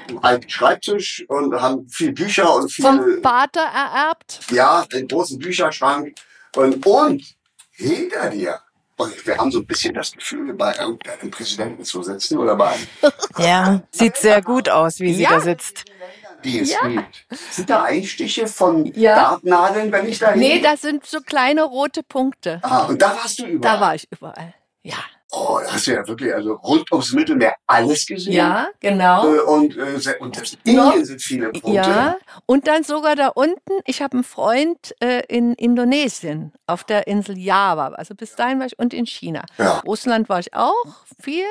einen 0.07 0.19
alten 0.19 0.49
Schreibtisch 0.49 1.25
und 1.27 1.53
haben 1.59 1.87
viel 1.89 2.11
Bücher 2.13 2.53
und 2.55 2.71
Vom 2.73 3.03
viele, 3.03 3.21
Vater 3.21 3.61
ererbt. 3.61 4.39
ja, 4.51 4.85
einen 4.93 5.07
großen 5.07 5.39
Bücherschrank 5.39 6.13
und, 6.55 6.85
und 6.85 7.23
hinter 7.71 8.29
dir. 8.29 8.59
Und 8.97 9.27
wir 9.27 9.37
haben 9.37 9.51
so 9.51 9.59
ein 9.59 9.65
bisschen 9.65 9.93
das 9.93 10.11
Gefühl, 10.13 10.53
bei 10.53 10.73
irgendeinem 10.77 11.29
Präsidenten 11.31 11.83
zu 11.83 12.01
sitzen 12.01 12.37
oder 12.37 12.55
bei 12.55 12.67
einem, 12.69 12.87
Ja, 13.37 13.81
sieht 13.91 14.15
sehr 14.17 14.41
gut 14.41 14.69
aus, 14.69 14.99
wie 14.99 15.13
sie 15.13 15.23
Ja. 15.23 15.31
da 15.31 15.39
sitzt. 15.41 15.83
die 16.43 16.59
es 16.59 16.71
Ja. 16.71 16.87
gibt. 16.87 17.25
Sind 17.51 17.69
da 17.71 17.83
Einstiche 17.83 18.45
von 18.47 18.85
Ja. 18.93 19.15
Dartnadeln, 19.15 19.91
wenn 19.91 20.07
ich 20.07 20.19
da 20.19 20.31
hin? 20.31 20.39
Nee, 20.39 20.61
das 20.61 20.81
sind 20.81 21.05
so 21.05 21.19
kleine 21.19 21.63
rote 21.63 22.03
Punkte. 22.03 22.59
Ah, 22.61 22.83
und 22.85 23.01
da 23.01 23.15
warst 23.17 23.39
du 23.39 23.45
überall. 23.47 23.77
Da 23.79 23.81
war 23.85 23.95
ich 23.95 24.07
überall. 24.11 24.53
Ja. 24.83 24.97
Oh, 25.37 25.59
da 25.61 25.73
hast 25.73 25.87
du 25.87 25.91
ja 25.91 26.07
wirklich 26.07 26.33
also 26.33 26.53
rund 26.53 26.89
ums 26.91 27.11
Mittelmeer 27.11 27.55
alles 27.67 28.05
gesehen. 28.05 28.33
Ja, 28.33 28.67
genau. 28.79 29.33
Äh, 29.33 29.39
Und, 29.41 29.75
äh, 29.77 30.15
und 30.19 30.39
das 30.39 30.57
Indien 30.63 31.03
sind 31.03 31.21
viele 31.21 31.49
Punkte. 31.49 31.71
Ja, 31.71 32.17
und 32.45 32.67
dann 32.67 32.83
sogar 32.83 33.15
da 33.15 33.27
unten, 33.29 33.73
ich 33.85 34.01
habe 34.01 34.13
einen 34.13 34.23
Freund 34.23 34.95
äh, 35.01 35.23
in 35.27 35.53
Indonesien, 35.53 36.53
auf 36.67 36.83
der 36.85 37.07
Insel 37.07 37.37
Java. 37.37 37.87
Also 37.89 38.15
bis 38.15 38.35
dahin 38.35 38.59
war 38.59 38.67
ich 38.67 38.79
und 38.79 38.93
in 38.93 39.05
China. 39.05 39.43
Ja. 39.57 39.79
Russland 39.79 40.29
war 40.29 40.39
ich 40.39 40.53
auch 40.53 40.85
viel, 41.19 41.45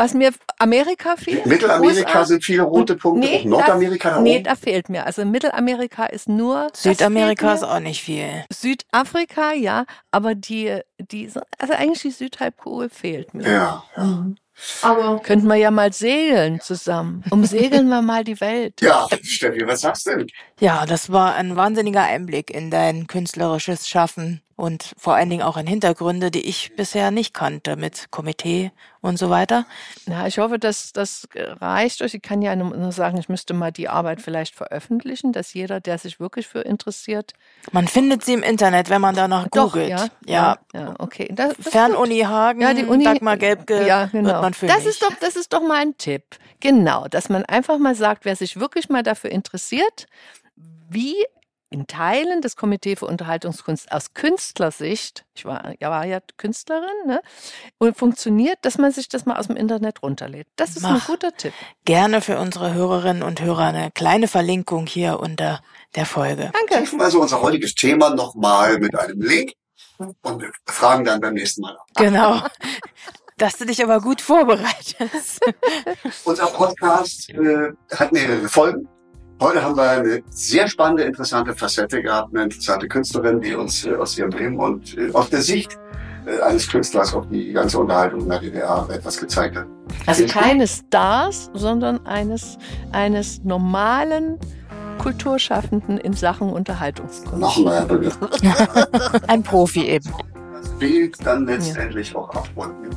Was 0.00 0.14
mir 0.14 0.32
Amerika 0.56 1.14
fehlt. 1.16 1.44
Mittelamerika 1.44 2.24
sind 2.24 2.42
viele 2.42 2.62
rote 2.62 2.96
Punkte, 2.96 3.28
Nee, 3.28 3.40
auch 3.40 3.44
Nordamerika 3.44 4.08
da, 4.08 4.14
da 4.14 4.22
nee, 4.22 4.40
da 4.40 4.54
fehlt 4.54 4.88
mir. 4.88 5.04
Also 5.04 5.26
Mittelamerika 5.26 6.06
ist 6.06 6.26
nur. 6.26 6.68
Südamerika 6.72 7.52
ist 7.52 7.64
auch 7.64 7.80
nicht 7.80 8.02
viel. 8.02 8.46
Südafrika, 8.50 9.52
ja, 9.52 9.84
aber 10.10 10.34
die, 10.34 10.80
die, 10.98 11.30
also 11.58 11.74
eigentlich 11.74 12.00
die 12.00 12.12
Südhalbkugel 12.12 12.88
fehlt 12.88 13.34
mir. 13.34 13.46
Ja, 13.46 13.84
ja. 13.94 14.02
Mhm. 14.02 14.36
Aber 14.80 15.18
könnten 15.20 15.48
wir 15.48 15.56
ja 15.56 15.70
mal 15.70 15.92
segeln 15.92 16.60
zusammen. 16.62 17.22
Umsegeln 17.30 17.88
wir 17.88 18.00
mal 18.00 18.24
die 18.24 18.40
Welt. 18.40 18.80
Ja, 18.80 19.06
Steffi, 19.22 19.66
was 19.66 19.82
sagst 19.82 20.06
du 20.06 20.16
denn? 20.16 20.26
Ja, 20.60 20.86
das 20.86 21.12
war 21.12 21.34
ein 21.34 21.56
wahnsinniger 21.56 22.04
Einblick 22.04 22.50
in 22.50 22.70
dein 22.70 23.06
künstlerisches 23.06 23.86
Schaffen 23.86 24.40
und 24.60 24.92
vor 24.98 25.14
allen 25.14 25.30
Dingen 25.30 25.42
auch 25.42 25.56
in 25.56 25.66
Hintergründe, 25.66 26.30
die 26.30 26.46
ich 26.46 26.76
bisher 26.76 27.10
nicht 27.10 27.32
kannte 27.32 27.76
mit 27.76 28.10
Komitee 28.10 28.72
und 29.00 29.18
so 29.18 29.30
weiter. 29.30 29.64
Ja, 30.06 30.26
ich 30.26 30.38
hoffe, 30.38 30.58
dass 30.58 30.92
das 30.92 31.26
reicht 31.34 32.02
euch. 32.02 32.12
Ich 32.12 32.20
kann 32.20 32.42
ja 32.42 32.54
nur 32.54 32.92
sagen, 32.92 33.16
ich 33.18 33.30
müsste 33.30 33.54
mal 33.54 33.72
die 33.72 33.88
Arbeit 33.88 34.20
vielleicht 34.20 34.54
veröffentlichen, 34.54 35.32
dass 35.32 35.54
jeder, 35.54 35.80
der 35.80 35.96
sich 35.96 36.20
wirklich 36.20 36.46
für 36.46 36.60
interessiert, 36.60 37.32
Man 37.72 37.88
findet 37.88 38.22
sie 38.22 38.34
im 38.34 38.42
Internet, 38.42 38.90
wenn 38.90 39.00
man 39.00 39.14
danach 39.14 39.48
doch, 39.48 39.72
googelt. 39.72 39.88
ja, 39.88 40.08
ja. 40.26 40.58
ja, 40.74 40.94
okay. 40.98 41.30
Das, 41.32 41.54
das. 41.56 41.68
Fernuni 41.72 42.20
Hagen, 42.20 42.60
Ja, 42.60 42.74
die 42.74 42.84
Uni, 42.84 43.04
Dagmar 43.04 43.38
Gelbke, 43.38 43.86
ja, 43.86 44.06
genau. 44.12 44.28
wird 44.28 44.42
man 44.42 44.54
fündig. 44.54 44.76
das 44.76 44.84
ist 44.84 45.02
doch, 45.02 45.14
das 45.20 45.36
ist 45.36 45.54
doch 45.54 45.62
mal 45.62 45.80
ein 45.80 45.96
Tipp. 45.96 46.22
Genau, 46.60 47.08
dass 47.08 47.30
man 47.30 47.46
einfach 47.46 47.78
mal 47.78 47.94
sagt, 47.94 48.26
wer 48.26 48.36
sich 48.36 48.60
wirklich 48.60 48.90
mal 48.90 49.02
dafür 49.02 49.30
interessiert, 49.30 50.06
wie 50.90 51.16
in 51.70 51.86
Teilen 51.86 52.42
das 52.42 52.56
Komitee 52.56 52.96
für 52.96 53.06
Unterhaltungskunst 53.06 53.92
aus 53.92 54.12
Künstlersicht, 54.12 55.24
ich 55.34 55.44
war 55.44 55.72
ja, 55.78 55.88
war 55.88 56.04
ja 56.04 56.18
Künstlerin, 56.36 56.88
ne, 57.06 57.22
und 57.78 57.96
funktioniert, 57.96 58.58
dass 58.62 58.76
man 58.76 58.90
sich 58.90 59.08
das 59.08 59.24
mal 59.24 59.36
aus 59.36 59.46
dem 59.46 59.56
Internet 59.56 60.02
runterlädt. 60.02 60.48
Das 60.56 60.76
ist 60.76 60.84
ein 60.84 60.94
Mach. 60.94 61.06
guter 61.06 61.32
Tipp. 61.34 61.54
Gerne 61.84 62.20
für 62.20 62.38
unsere 62.38 62.74
Hörerinnen 62.74 63.22
und 63.22 63.40
Hörer 63.40 63.68
eine 63.68 63.90
kleine 63.92 64.26
Verlinkung 64.26 64.86
hier 64.86 65.20
unter 65.20 65.60
der 65.94 66.06
Folge. 66.06 66.50
Danke. 66.52 66.84
Tiefen 66.84 67.00
also 67.00 67.20
unser 67.20 67.40
heutiges 67.40 67.74
Thema 67.74 68.10
nochmal 68.10 68.78
mit 68.78 68.98
einem 68.98 69.20
Link 69.20 69.52
und 69.98 70.42
wir 70.42 70.50
fragen 70.66 71.04
dann 71.04 71.20
beim 71.20 71.34
nächsten 71.34 71.62
Mal 71.62 71.76
ab. 71.76 71.86
Genau. 71.96 72.42
Dass 73.36 73.56
du 73.56 73.64
dich 73.64 73.82
aber 73.82 74.00
gut 74.00 74.20
vorbereitest. 74.20 75.40
Unser 76.24 76.46
Podcast 76.48 77.30
äh, 77.30 77.72
hat 77.94 78.12
mehrere 78.12 78.48
Folgen. 78.48 78.88
Heute 79.40 79.62
haben 79.62 79.74
wir 79.74 79.88
eine 79.88 80.22
sehr 80.28 80.68
spannende, 80.68 81.04
interessante 81.04 81.54
Facette 81.54 82.02
gehabt, 82.02 82.34
eine 82.34 82.44
interessante 82.44 82.86
Künstlerin, 82.86 83.40
die 83.40 83.54
uns 83.54 83.86
äh, 83.86 83.94
aus 83.94 84.18
ihrem 84.18 84.30
Leben 84.32 84.58
und 84.58 84.98
äh, 84.98 85.10
aus 85.14 85.30
der 85.30 85.40
Sicht 85.40 85.78
äh, 86.26 86.42
eines 86.42 86.68
Künstlers 86.68 87.14
auf 87.14 87.26
die 87.30 87.50
ganze 87.54 87.78
Unterhaltung 87.78 88.20
in 88.20 88.28
der 88.28 88.40
DDR 88.40 88.86
etwas 88.92 89.18
gezeigt 89.18 89.56
hat. 89.56 89.66
Also 90.04 90.26
keine 90.26 90.66
Stars, 90.66 91.50
sondern 91.54 92.04
eines, 92.06 92.58
eines 92.92 93.42
normalen 93.42 94.38
Kulturschaffenden 94.98 95.96
in 95.96 96.12
Sachen 96.12 96.50
Unterhaltungskunst. 96.50 97.38
Noch 97.38 97.56
ein 97.56 97.64
neuer 97.64 97.86
Begriff. 97.86 98.18
Ein 99.26 99.42
Profi 99.42 99.86
eben. 99.86 100.12
Das 100.52 100.68
Bild 100.78 101.16
dann 101.24 101.46
letztendlich 101.46 102.14
auch 102.14 102.28
abrunden. 102.28 102.90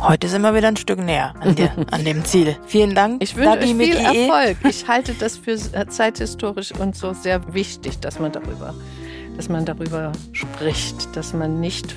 Heute 0.00 0.28
sind 0.28 0.42
wir 0.42 0.54
wieder 0.54 0.68
ein 0.68 0.76
Stück 0.76 0.98
näher 0.98 1.34
an, 1.40 1.54
der, 1.54 1.72
an 1.90 2.04
dem 2.04 2.24
Ziel. 2.24 2.56
Vielen 2.66 2.94
Dank. 2.94 3.22
Ich 3.22 3.34
wünsche 3.36 3.58
Dagi 3.58 3.72
euch 3.72 3.76
viel 3.76 3.96
IE. 3.96 4.28
Erfolg. 4.28 4.56
Ich 4.68 4.86
halte 4.86 5.14
das 5.14 5.36
für 5.36 5.52
äh, 5.52 5.86
zeithistorisch 5.88 6.72
und 6.72 6.96
so 6.96 7.12
sehr 7.12 7.54
wichtig, 7.54 8.00
dass 8.00 8.18
man 8.18 8.32
darüber, 8.32 8.74
dass 9.36 9.48
man 9.48 9.64
darüber 9.64 10.12
spricht, 10.32 11.16
dass 11.16 11.32
man 11.32 11.60
nicht 11.60 11.94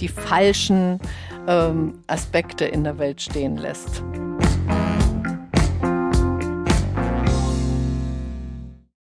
die 0.00 0.08
falschen 0.08 1.00
ähm, 1.46 1.94
Aspekte 2.06 2.64
in 2.64 2.84
der 2.84 2.98
Welt 2.98 3.20
stehen 3.20 3.56
lässt. 3.56 4.02